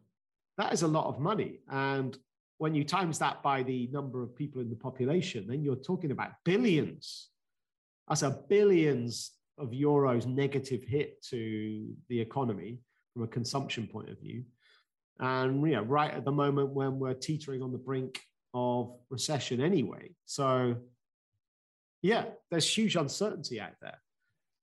That 0.56 0.72
is 0.72 0.82
a 0.82 0.88
lot 0.88 1.06
of 1.06 1.20
money. 1.20 1.60
And 1.68 2.16
when 2.58 2.74
you 2.74 2.84
times 2.84 3.18
that 3.18 3.42
by 3.42 3.62
the 3.62 3.88
number 3.92 4.22
of 4.22 4.34
people 4.36 4.60
in 4.60 4.70
the 4.70 4.76
population, 4.76 5.46
then 5.46 5.62
you're 5.62 5.76
talking 5.76 6.12
about 6.12 6.32
billions. 6.44 7.28
That's 8.08 8.22
a 8.22 8.38
billions 8.48 9.32
of 9.58 9.70
euros 9.70 10.26
negative 10.26 10.82
hit 10.82 11.22
to 11.30 11.86
the 12.08 12.20
economy 12.20 12.80
from 13.12 13.22
a 13.22 13.28
consumption 13.28 13.86
point 13.86 14.10
of 14.10 14.18
view. 14.20 14.44
And 15.20 15.62
know, 15.72 15.82
right 15.82 16.12
at 16.12 16.24
the 16.24 16.32
moment 16.32 16.70
when 16.70 16.98
we're 16.98 17.14
teetering 17.14 17.62
on 17.62 17.72
the 17.72 17.78
brink 17.78 18.20
of 18.52 18.94
recession 19.10 19.60
anyway. 19.60 20.10
So 20.24 20.76
yeah, 22.02 22.24
there's 22.50 22.76
huge 22.76 22.96
uncertainty 22.96 23.60
out 23.60 23.74
there. 23.80 23.98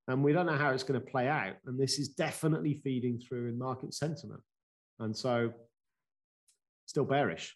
And 0.08 0.24
we 0.24 0.34
don't 0.34 0.46
know 0.46 0.58
how 0.58 0.72
it's 0.72 0.84
going 0.84 1.00
to 1.00 1.06
play 1.06 1.28
out. 1.28 1.56
And 1.66 1.80
this 1.80 2.00
is 2.00 2.10
definitely 2.10 2.76
feeding 2.84 3.20
through 3.20 3.48
in 3.48 3.58
market 3.58 3.94
sentiment. 3.94 4.42
And 5.00 5.16
so 5.16 5.54
still 6.86 7.06
bearish. 7.06 7.56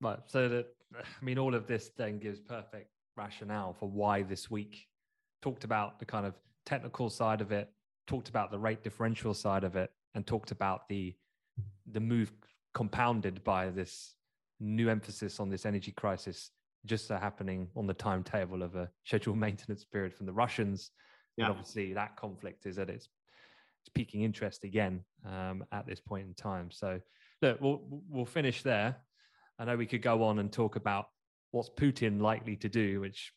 Right. 0.00 0.18
So 0.26 0.48
that 0.48 0.66
I 0.94 1.24
mean, 1.24 1.38
all 1.38 1.54
of 1.54 1.66
this 1.66 1.90
then 1.96 2.18
gives 2.18 2.40
perfect 2.40 2.90
rationale 3.16 3.74
for 3.78 3.88
why 3.88 4.22
this 4.22 4.50
week 4.50 4.86
talked 5.42 5.64
about 5.64 5.98
the 5.98 6.04
kind 6.04 6.26
of 6.26 6.34
technical 6.64 7.10
side 7.10 7.40
of 7.40 7.52
it, 7.52 7.70
talked 8.06 8.28
about 8.28 8.50
the 8.50 8.58
rate 8.58 8.82
differential 8.82 9.34
side 9.34 9.64
of 9.64 9.76
it, 9.76 9.90
and 10.14 10.26
talked 10.26 10.50
about 10.50 10.88
the 10.88 11.14
the 11.92 12.00
move 12.00 12.32
compounded 12.74 13.42
by 13.44 13.70
this 13.70 14.14
new 14.60 14.88
emphasis 14.88 15.40
on 15.40 15.48
this 15.48 15.64
energy 15.64 15.92
crisis 15.92 16.50
just 16.84 17.08
so 17.08 17.16
happening 17.16 17.68
on 17.76 17.86
the 17.86 17.94
timetable 17.94 18.62
of 18.62 18.74
a 18.76 18.88
scheduled 19.04 19.38
maintenance 19.46 19.84
period 19.84 20.14
from 20.14 20.26
the 20.26 20.32
Russians. 20.32 20.90
And 21.38 21.46
obviously, 21.50 21.92
that 21.92 22.16
conflict 22.16 22.64
is 22.64 22.78
at 22.78 22.88
its, 22.88 23.08
its 23.82 23.90
peaking 23.94 24.22
interest 24.22 24.64
again 24.64 25.04
um, 25.26 25.64
at 25.72 25.86
this 25.86 26.00
point 26.00 26.26
in 26.26 26.34
time. 26.34 26.70
So, 26.70 27.00
look, 27.42 27.60
we'll 27.60 27.82
we'll 28.08 28.24
finish 28.24 28.62
there. 28.62 28.96
I 29.58 29.64
know 29.64 29.76
we 29.76 29.86
could 29.86 30.02
go 30.02 30.22
on 30.22 30.38
and 30.38 30.52
talk 30.52 30.76
about 30.76 31.06
what's 31.50 31.70
Putin 31.70 32.20
likely 32.20 32.56
to 32.56 32.68
do, 32.68 33.00
which 33.00 33.32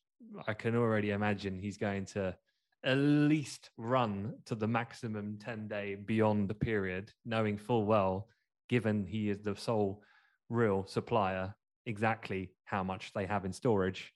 I 0.47 0.53
can 0.53 0.75
already 0.75 1.11
imagine 1.11 1.57
he's 1.59 1.77
going 1.77 2.05
to 2.07 2.35
at 2.83 2.97
least 2.97 3.69
run 3.77 4.33
to 4.45 4.55
the 4.55 4.67
maximum 4.67 5.37
10 5.37 5.67
day 5.67 5.95
beyond 5.95 6.49
the 6.49 6.53
period, 6.53 7.11
knowing 7.25 7.57
full 7.57 7.85
well, 7.85 8.27
given 8.67 9.05
he 9.05 9.29
is 9.29 9.39
the 9.41 9.55
sole 9.55 10.03
real 10.49 10.85
supplier, 10.87 11.53
exactly 11.85 12.51
how 12.65 12.83
much 12.83 13.13
they 13.13 13.25
have 13.25 13.45
in 13.45 13.53
storage. 13.53 14.13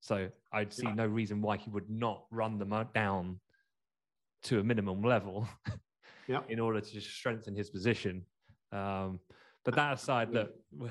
So 0.00 0.28
I'd 0.52 0.72
see 0.72 0.86
Yeah. 0.86 0.94
no 0.94 1.06
reason 1.06 1.42
why 1.42 1.56
he 1.56 1.70
would 1.70 1.90
not 1.90 2.26
run 2.30 2.58
them 2.58 2.74
down 2.94 3.40
to 4.44 4.60
a 4.60 4.64
minimum 4.64 5.02
level 5.02 5.48
Yeah. 6.28 6.42
in 6.48 6.60
order 6.60 6.80
to 6.80 7.00
strengthen 7.00 7.54
his 7.54 7.70
position. 7.70 8.24
Um, 8.72 9.20
but 9.66 9.74
that 9.74 9.94
aside, 9.94 10.30
look, 10.30 10.54
we 10.78 10.88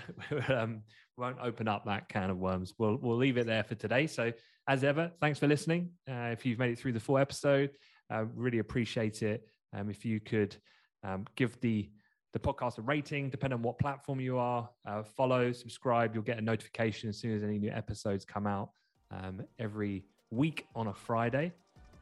um, 0.53 0.83
won't 1.17 1.37
open 1.41 1.67
up 1.67 1.85
that 1.85 2.09
can 2.09 2.29
of 2.29 2.37
worms. 2.37 2.73
We'll 2.77 2.97
we'll 3.01 3.17
leave 3.17 3.37
it 3.37 3.47
there 3.47 3.63
for 3.63 3.73
today. 3.73 4.05
So 4.05 4.33
as 4.67 4.83
ever, 4.83 5.11
thanks 5.21 5.39
for 5.39 5.47
listening. 5.47 5.91
Uh, 6.07 6.29
if 6.33 6.45
you've 6.45 6.59
made 6.59 6.71
it 6.71 6.77
through 6.77 6.91
the 6.91 6.99
full 6.99 7.17
episode, 7.17 7.71
uh, 8.13 8.25
really 8.35 8.59
appreciate 8.59 9.23
it. 9.23 9.47
Um, 9.73 9.89
if 9.89 10.03
you 10.03 10.19
could 10.19 10.55
um, 11.03 11.25
give 11.35 11.59
the 11.61 11.89
the 12.33 12.39
podcast 12.39 12.77
a 12.77 12.81
rating, 12.81 13.29
depending 13.29 13.55
on 13.55 13.63
what 13.63 13.79
platform 13.79 14.19
you 14.19 14.37
are, 14.37 14.69
uh, 14.85 15.03
follow, 15.03 15.53
subscribe. 15.53 16.13
You'll 16.13 16.23
get 16.23 16.37
a 16.37 16.41
notification 16.41 17.07
as 17.07 17.17
soon 17.17 17.33
as 17.33 17.43
any 17.43 17.57
new 17.57 17.71
episodes 17.71 18.25
come 18.25 18.45
out 18.45 18.71
um, 19.09 19.41
every 19.57 20.03
week 20.31 20.67
on 20.75 20.87
a 20.87 20.93
Friday. 20.93 21.53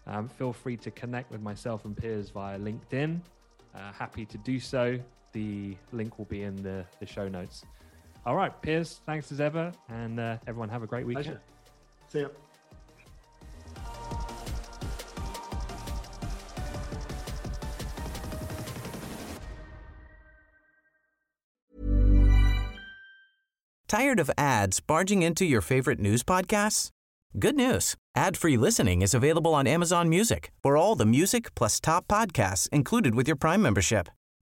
Um, 0.08 0.28
feel 0.28 0.52
free 0.52 0.76
to 0.78 0.90
connect 0.90 1.32
with 1.32 1.40
myself 1.40 1.86
and 1.86 1.96
Piers 1.96 2.32
via 2.32 2.58
LinkedIn. 2.58 3.22
Uh, 3.76 3.92
happy 3.92 4.26
to 4.26 4.38
do 4.40 4.60
so. 4.60 4.98
The 5.34 5.76
link 5.92 6.18
will 6.18 6.26
be 6.26 6.44
in 6.44 6.56
the, 6.64 6.86
the 7.00 7.06
show 7.06 7.28
notes. 7.28 7.66
All 8.26 8.36
right, 8.36 8.54
Piers, 8.62 9.02
thanks 9.06 9.32
as 9.32 9.42
ever. 9.42 9.72
And 9.90 10.20
uh, 10.20 10.38
everyone 10.48 10.70
have 10.70 10.84
a 10.84 10.88
great 10.88 11.06
weekend. 11.06 11.26
Pleasure. 11.26 11.42
See 12.08 12.20
ya. 12.22 12.28
Tired 23.88 24.20
of 24.20 24.32
ads 24.38 24.80
barging 24.80 25.22
into 25.22 25.46
your 25.46 25.62
favorite 25.62 26.00
news 26.00 26.24
podcasts? 26.24 26.90
Good 27.38 27.56
news. 27.56 27.96
Ad-free 28.16 28.58
listening 28.58 29.02
is 29.02 29.14
available 29.14 29.54
on 29.54 29.68
Amazon 29.68 30.10
Music 30.10 30.52
for 30.64 30.78
all 30.78 30.96
the 30.96 31.06
music 31.06 31.54
plus 31.56 31.80
top 31.80 32.08
podcasts 32.08 32.70
included 32.70 33.14
with 33.14 33.28
your 33.28 33.36
Prime 33.36 33.62
membership. 33.62 34.10